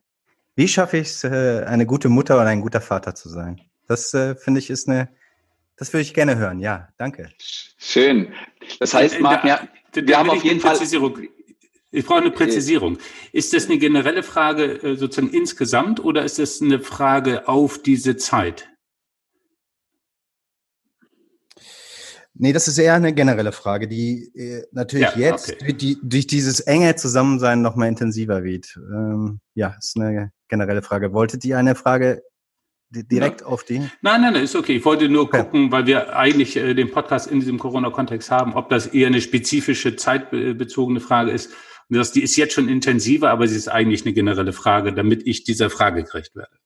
Wie 0.57 0.69
schaffe 0.69 0.99
ich 0.99 1.09
es, 1.09 1.25
äh, 1.25 1.65
eine 1.67 1.87
gute 1.87 2.11
Mutter 2.11 2.35
oder 2.35 2.49
ein 2.49 2.61
guter 2.61 2.83
Vater 2.83 3.15
zu 3.15 3.31
sein? 3.31 3.63
Das 3.89 4.13
äh, 4.13 4.35
finde 4.35 4.61
ich 4.61 4.69
ist 4.69 4.91
eine, 4.91 5.09
das 5.79 5.95
würde 5.95 6.03
ich 6.03 6.13
gerne 6.13 6.37
hören. 6.37 6.59
Ja, 6.59 6.91
danke. 6.99 7.31
Schön. 7.79 8.35
Das 8.79 8.93
heißt, 8.93 9.19
Marc, 9.21 9.43
ja, 9.45 9.69
wir 9.95 10.19
haben 10.19 10.29
auf 10.29 10.45
jeden 10.45 10.61
Fall. 10.61 10.77
Ich 11.93 12.05
brauche 12.05 12.21
eine 12.21 12.31
Präzisierung. 12.31 12.99
Ist 13.33 13.55
das 13.55 13.67
eine 13.67 13.79
generelle 13.79 14.23
Frage 14.23 14.83
äh, 14.83 14.97
sozusagen 14.97 15.33
insgesamt 15.33 15.99
oder 15.99 16.25
ist 16.25 16.39
das 16.39 16.61
eine 16.61 16.81
Frage 16.81 17.49
auf 17.49 17.81
diese 17.81 18.19
Zeit? 18.19 18.69
Nee, 22.37 22.53
das 22.53 22.67
ist 22.67 22.79
eher 22.79 22.95
eine 22.95 23.15
generelle 23.15 23.53
Frage, 23.53 23.87
die 23.87 24.33
äh, 24.35 24.67
natürlich 24.73 25.15
ja, 25.15 25.31
jetzt 25.31 25.51
okay. 25.51 25.59
durch, 25.61 25.77
die, 25.77 25.99
durch, 26.03 26.27
dieses 26.27 26.59
enge 26.61 26.97
Zusammensein 26.97 27.63
noch 27.63 27.77
mal 27.77 27.87
intensiver 27.87 28.43
wird. 28.43 28.77
Ähm, 28.77 29.41
ja, 29.55 29.77
ist 29.79 29.97
eine 29.97 30.33
generelle 30.49 30.83
Frage. 30.83 31.13
Wolltet 31.13 31.45
ihr 31.45 31.59
eine 31.59 31.77
Frage 31.77 32.23
direkt 32.91 33.43
ja. 33.43 33.47
auf 33.47 33.63
die? 33.63 33.79
Nein, 33.79 34.21
nein, 34.21 34.33
nein, 34.33 34.43
ist 34.43 34.57
okay. 34.57 34.77
Ich 34.77 34.85
wollte 34.85 35.09
nur 35.09 35.23
okay. 35.23 35.43
gucken, 35.43 35.71
weil 35.71 35.87
wir 35.87 36.17
eigentlich 36.17 36.57
äh, 36.57 36.75
den 36.75 36.91
Podcast 36.91 37.31
in 37.31 37.39
diesem 37.39 37.59
Corona-Kontext 37.59 38.33
haben, 38.33 38.55
ob 38.55 38.69
das 38.69 38.89
eher 38.89 39.07
eine 39.07 39.21
spezifische, 39.21 39.95
zeitbezogene 39.95 40.99
Frage 40.99 41.31
ist. 41.31 41.53
Und 41.89 41.99
das, 41.99 42.11
die 42.11 42.23
ist 42.23 42.35
jetzt 42.37 42.55
schon 42.55 42.69
intensiver, 42.69 43.31
aber 43.31 43.47
sie 43.47 43.57
ist 43.57 43.69
eigentlich 43.69 44.05
eine 44.05 44.13
generelle 44.13 44.53
Frage, 44.53 44.93
damit 44.93 45.25
ich 45.25 45.45
dieser 45.45 45.71
Frage 45.71 46.03
gerecht 46.03 46.35
werde. 46.35 46.57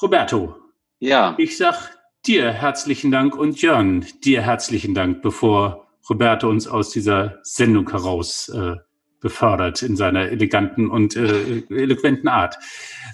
Roberto. 0.00 0.54
Ja. 1.00 1.34
Ich 1.38 1.56
sag 1.56 1.90
Dir 2.26 2.52
herzlichen 2.52 3.10
Dank 3.10 3.36
und 3.36 3.60
Jörn, 3.60 4.06
dir 4.24 4.40
herzlichen 4.40 4.94
Dank, 4.94 5.20
bevor 5.20 5.88
Roberto 6.08 6.48
uns 6.48 6.66
aus 6.66 6.88
dieser 6.88 7.38
Sendung 7.42 7.90
heraus 7.90 8.48
äh, 8.48 8.76
befördert 9.20 9.82
in 9.82 9.94
seiner 9.94 10.30
eleganten 10.30 10.88
und 10.88 11.16
äh, 11.16 11.64
eloquenten 11.68 12.28
Art. 12.28 12.56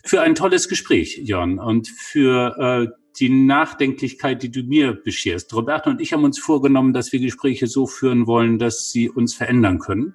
Für 0.04 0.20
ein 0.20 0.36
tolles 0.36 0.68
Gespräch, 0.68 1.18
Jörn, 1.24 1.58
und 1.58 1.88
für 1.88 2.56
äh, 2.56 2.96
die 3.18 3.30
Nachdenklichkeit, 3.30 4.44
die 4.44 4.52
du 4.52 4.62
mir 4.62 4.92
bescherst. 4.92 5.52
Roberto 5.54 5.90
und 5.90 6.00
ich 6.00 6.12
haben 6.12 6.22
uns 6.22 6.38
vorgenommen, 6.38 6.92
dass 6.92 7.12
wir 7.12 7.18
Gespräche 7.18 7.66
so 7.66 7.88
führen 7.88 8.28
wollen, 8.28 8.60
dass 8.60 8.92
sie 8.92 9.10
uns 9.10 9.34
verändern 9.34 9.80
können. 9.80 10.14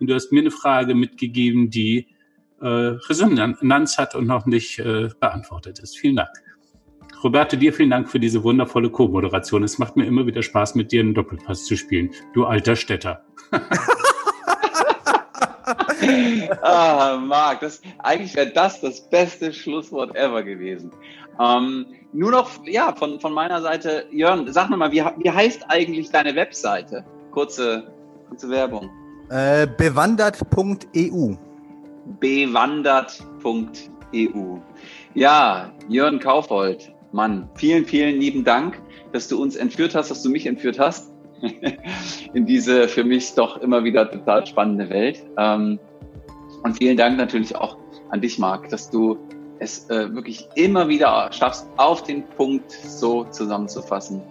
Und 0.00 0.06
du 0.06 0.14
hast 0.14 0.32
mir 0.32 0.40
eine 0.40 0.50
Frage 0.50 0.94
mitgegeben, 0.94 1.68
die 1.68 2.06
äh, 2.62 2.66
Resonanz 2.66 3.98
hat 3.98 4.14
und 4.14 4.26
noch 4.26 4.46
nicht 4.46 4.78
äh, 4.78 5.10
beantwortet 5.20 5.80
ist. 5.80 5.98
Vielen 5.98 6.16
Dank. 6.16 6.30
Roberto, 7.22 7.56
dir 7.56 7.72
vielen 7.72 7.90
Dank 7.90 8.08
für 8.08 8.18
diese 8.18 8.42
wundervolle 8.42 8.90
Co-Moderation. 8.90 9.62
Es 9.62 9.78
macht 9.78 9.96
mir 9.96 10.06
immer 10.06 10.26
wieder 10.26 10.42
Spaß, 10.42 10.74
mit 10.74 10.92
dir 10.92 11.00
einen 11.00 11.14
Doppelpass 11.14 11.64
zu 11.64 11.76
spielen. 11.76 12.10
Du 12.32 12.44
alter 12.44 12.76
Städter. 12.76 13.24
ah, 16.62 17.18
Marc, 17.24 17.60
das, 17.60 17.80
eigentlich 17.98 18.34
wäre 18.34 18.50
das 18.50 18.80
das 18.80 19.08
beste 19.08 19.52
Schlusswort 19.52 20.16
ever 20.16 20.42
gewesen. 20.42 20.90
Ähm, 21.40 21.86
nur 22.12 22.32
noch, 22.32 22.50
ja, 22.66 22.94
von, 22.94 23.20
von 23.20 23.32
meiner 23.32 23.62
Seite, 23.62 24.06
Jörn, 24.10 24.52
sag 24.52 24.70
nochmal, 24.70 24.92
wie, 24.92 25.02
wie 25.18 25.30
heißt 25.30 25.64
eigentlich 25.68 26.10
deine 26.10 26.34
Webseite? 26.34 27.04
Kurze, 27.30 27.90
kurze 28.28 28.50
Werbung. 28.50 28.90
Äh, 29.30 29.66
bewandert.eu. 29.66 31.36
Bewandert.eu. 32.20 34.58
Ja, 35.14 35.72
Jörn 35.88 36.18
Kaufhold, 36.18 36.92
Mann, 37.12 37.48
vielen, 37.54 37.84
vielen 37.84 38.18
lieben 38.18 38.42
Dank, 38.44 38.80
dass 39.12 39.28
du 39.28 39.40
uns 39.40 39.56
entführt 39.56 39.94
hast, 39.94 40.10
dass 40.10 40.22
du 40.22 40.30
mich 40.30 40.46
entführt 40.46 40.78
hast 40.78 41.12
in 42.32 42.46
diese 42.46 42.88
für 42.88 43.04
mich 43.04 43.34
doch 43.34 43.58
immer 43.58 43.84
wieder 43.84 44.10
total 44.10 44.46
spannende 44.46 44.88
Welt. 44.88 45.22
Ähm, 45.36 45.78
und 46.62 46.78
vielen 46.78 46.96
Dank 46.96 47.18
natürlich 47.18 47.54
auch 47.56 47.76
an 48.10 48.20
dich, 48.20 48.38
Marc, 48.38 48.68
dass 48.68 48.90
du 48.90 49.18
es 49.58 49.88
äh, 49.90 50.12
wirklich 50.14 50.48
immer 50.54 50.88
wieder 50.88 51.30
schaffst, 51.32 51.66
auf 51.76 52.02
den 52.02 52.24
Punkt 52.36 52.70
so 52.70 53.24
zusammenzufassen, 53.24 54.22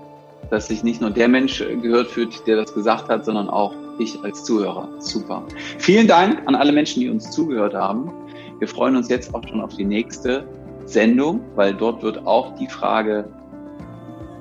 dass 0.50 0.68
sich 0.68 0.84
nicht 0.84 1.02
nur 1.02 1.12
der 1.12 1.28
Mensch 1.28 1.60
gehört 1.60 2.08
fühlt, 2.08 2.46
der 2.48 2.58
das 2.58 2.74
gesagt 2.74 3.10
hat, 3.10 3.26
sondern 3.26 3.50
auch 3.50 3.74
ich 4.00 4.20
als 4.24 4.44
Zuhörer. 4.44 4.90
Super. 5.00 5.44
Vielen 5.78 6.08
Dank 6.08 6.42
an 6.48 6.56
alle 6.56 6.72
Menschen, 6.72 7.02
die 7.02 7.10
uns 7.10 7.30
zugehört 7.32 7.74
haben. 7.74 8.12
Wir 8.60 8.68
freuen 8.68 8.96
uns 8.96 9.10
jetzt 9.10 9.34
auch 9.34 9.48
schon 9.48 9.62
auf 9.62 9.76
die 9.76 9.86
nächste 9.86 10.46
Sendung, 10.92 11.42
weil 11.56 11.74
dort 11.74 12.04
wird 12.04 12.26
auch 12.26 12.56
die 12.56 12.68
Frage 12.68 13.26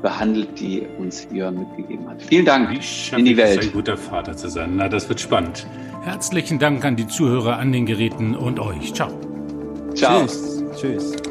behandelt, 0.02 0.58
die 0.58 0.86
uns 0.98 1.26
Jörn 1.32 1.58
mitgegeben 1.58 2.08
hat. 2.08 2.22
Vielen 2.22 2.44
Dank 2.44 2.70
in 3.16 3.24
die 3.24 3.36
Welt. 3.36 3.62
ein 3.62 3.72
guter 3.72 3.96
Vater 3.96 4.36
zu 4.36 4.48
sein. 4.48 4.72
Na, 4.76 4.88
das 4.88 5.08
wird 5.08 5.20
spannend. 5.20 5.66
Herzlichen 6.02 6.58
Dank 6.58 6.84
an 6.84 6.96
die 6.96 7.06
Zuhörer 7.06 7.58
an 7.58 7.72
den 7.72 7.86
Geräten 7.86 8.34
und 8.34 8.58
euch. 8.58 8.94
Ciao. 8.94 9.10
Ciao. 9.94 10.22
Tschüss. 10.22 10.64
Tschüss. 10.76 11.29